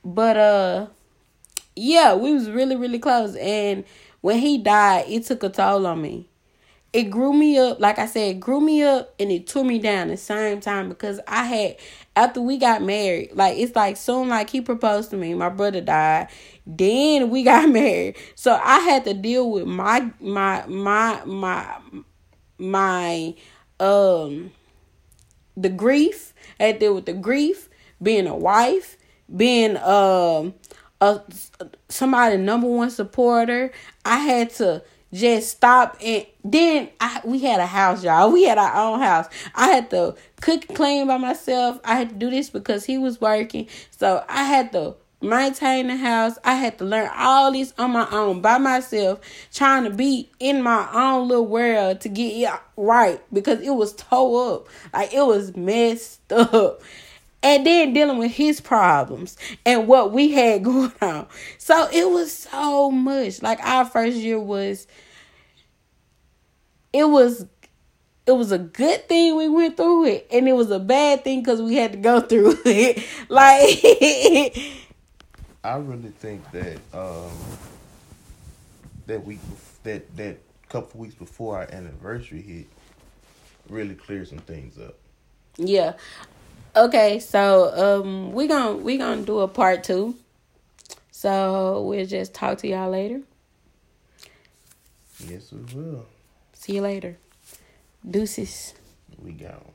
but 0.05 0.37
uh, 0.37 0.87
yeah, 1.75 2.15
we 2.15 2.33
was 2.33 2.51
really, 2.51 2.77
really 2.77 2.99
close. 2.99 3.35
And 3.37 3.85
when 4.21 4.39
he 4.39 4.59
died, 4.59 5.07
it 5.09 5.25
took 5.25 5.43
a 5.43 5.49
toll 5.49 5.87
on 5.87 6.01
me. 6.01 6.29
It 6.93 7.05
grew 7.05 7.33
me 7.33 7.57
up, 7.57 7.81
like 7.81 7.99
I 7.99 8.05
said, 8.05 8.39
grew 8.39 8.61
me 8.61 8.83
up 8.83 9.15
and 9.19 9.33
it 9.33 9.47
tore 9.47 9.65
me 9.65 9.79
down 9.79 10.09
at 10.09 10.11
the 10.11 10.17
same 10.19 10.61
time 10.61 10.91
because 10.91 11.21
I 11.27 11.45
had 11.45 11.77
after 12.15 12.43
we 12.43 12.59
got 12.59 12.83
married, 12.83 13.31
like 13.33 13.57
it's 13.57 13.75
like 13.75 13.97
soon 13.97 14.29
like 14.29 14.51
he 14.51 14.61
proposed 14.61 15.09
to 15.11 15.17
me, 15.17 15.33
my 15.33 15.49
brother 15.49 15.81
died, 15.81 16.29
then 16.67 17.31
we 17.31 17.43
got 17.45 17.71
married. 17.71 18.17
So 18.35 18.61
I 18.63 18.81
had 18.81 19.05
to 19.05 19.15
deal 19.15 19.51
with 19.51 19.67
my 19.67 20.11
my 20.21 20.67
my 20.67 21.25
my 21.25 21.79
my 22.59 23.35
um 23.81 24.51
the 25.57 25.71
grief. 25.71 26.35
I 26.61 26.65
had 26.65 26.75
to 26.75 26.79
deal 26.81 26.95
with 26.95 27.07
the 27.07 27.15
grief, 27.15 27.71
being 28.03 28.27
a 28.27 28.37
wife, 28.37 28.99
being 29.35 29.79
um 29.79 30.55
a 31.01 31.23
somebody 31.89 32.37
number 32.37 32.67
one 32.69 32.91
supporter. 32.91 33.73
I 34.05 34.19
had 34.19 34.51
to 34.57 34.83
just 35.13 35.51
stop 35.51 35.97
and 36.03 36.27
then 36.45 36.89
I 37.01 37.21
we 37.25 37.41
had 37.41 37.61
a 37.61 37.67
house, 37.67 38.03
y'all. 38.03 38.33
We 38.33 38.45
had 38.45 38.59
our 38.59 38.75
own 38.75 39.01
house. 39.01 39.27
I 39.55 39.69
had 39.69 39.91
to 39.91 40.15
cook 40.41 40.67
clean 40.75 41.07
by 41.07 41.19
myself. 41.19 41.79
I 41.85 41.97
had 41.97 42.09
to 42.11 42.15
do 42.15 42.31
this 42.31 42.51
because 42.51 42.85
he 42.85 42.99
was 42.99 43.21
working. 43.21 43.69
So 43.91 44.25
I 44.29 44.45
had 44.45 44.73
to 44.73 44.97
maintain 45.21 45.87
the 45.87 45.97
house. 45.97 46.39
I 46.45 46.55
had 46.55 46.79
to 46.79 46.85
learn 46.85 47.11
all 47.15 47.53
this 47.53 47.73
on 47.79 47.93
my 47.93 48.09
own 48.11 48.41
by 48.41 48.59
myself, 48.59 49.21
trying 49.53 49.85
to 49.85 49.91
be 49.91 50.31
in 50.41 50.63
my 50.63 50.89
own 50.93 51.29
little 51.29 51.47
world 51.47 52.01
to 52.03 52.09
get 52.09 52.31
it 52.31 52.51
right 52.77 53.23
because 53.33 53.61
it 53.61 53.71
was 53.71 53.95
tore 53.95 54.55
up. 54.55 54.69
Like 54.93 55.15
it 55.15 55.25
was 55.25 55.57
messed 55.57 56.33
up. 56.33 56.83
And 57.43 57.67
then 57.67 57.93
dealing 57.93 58.19
with 58.19 58.31
his 58.33 58.61
problems 58.61 59.37
and 59.67 59.89
what 59.89 60.13
we 60.13 60.31
had 60.31 60.63
going 60.65 60.93
on. 61.01 61.27
So 61.59 61.89
it 61.93 62.09
was 62.11 62.33
so 62.33 62.91
much. 62.91 63.43
Like 63.43 63.61
our 63.65 63.85
first 63.85 64.17
year 64.17 64.39
was 64.39 64.87
it 66.93 67.05
was 67.05 67.47
it 68.27 68.33
was 68.33 68.53
a 68.53 68.59
good 68.59 69.09
thing 69.09 69.37
we 69.37 69.49
went 69.49 69.77
through 69.77 70.05
it 70.07 70.29
and 70.31 70.49
it 70.49 70.53
was 70.53 70.71
a 70.71 70.79
bad 70.79 71.25
thing 71.25 71.41
because 71.41 71.61
we 71.61 71.75
had 71.75 71.93
to 71.93 71.99
go 71.99 72.21
through 72.29 72.57
it 72.65 73.03
like 73.29 74.57
I 75.65 75.77
really 75.77 76.11
think 76.11 76.49
that 76.53 76.79
um, 76.93 77.31
that 79.07 79.25
week 79.25 79.41
that 79.85 80.17
that 80.17 80.39
couple 80.69 81.01
weeks 81.01 81.15
before 81.15 81.57
our 81.59 81.71
anniversary 81.71 82.41
hit 82.41 82.67
really 83.69 83.95
cleared 83.95 84.27
some 84.29 84.39
things 84.39 84.79
up. 84.79 84.97
yeah 85.59 85.93
okay 86.75 87.19
so 87.19 87.73
um 88.03 88.33
we 88.33 88.47
gonna 88.47 88.77
we 88.77 88.97
gonna 88.97 89.23
do 89.23 89.41
a 89.41 89.49
part 89.49 89.85
two 89.85 90.15
so 91.11 91.83
we'll 91.83 92.07
just 92.07 92.35
talk 92.35 92.59
to 92.59 92.69
y'all 92.69 92.91
later 92.91 93.21
Yes, 95.29 95.53
we 95.53 95.61
will. 95.75 96.07
see 96.55 96.75
you 96.77 96.83
later 96.83 97.17
deuces 98.09 98.75
We 99.19 99.33
gone. 99.33 99.72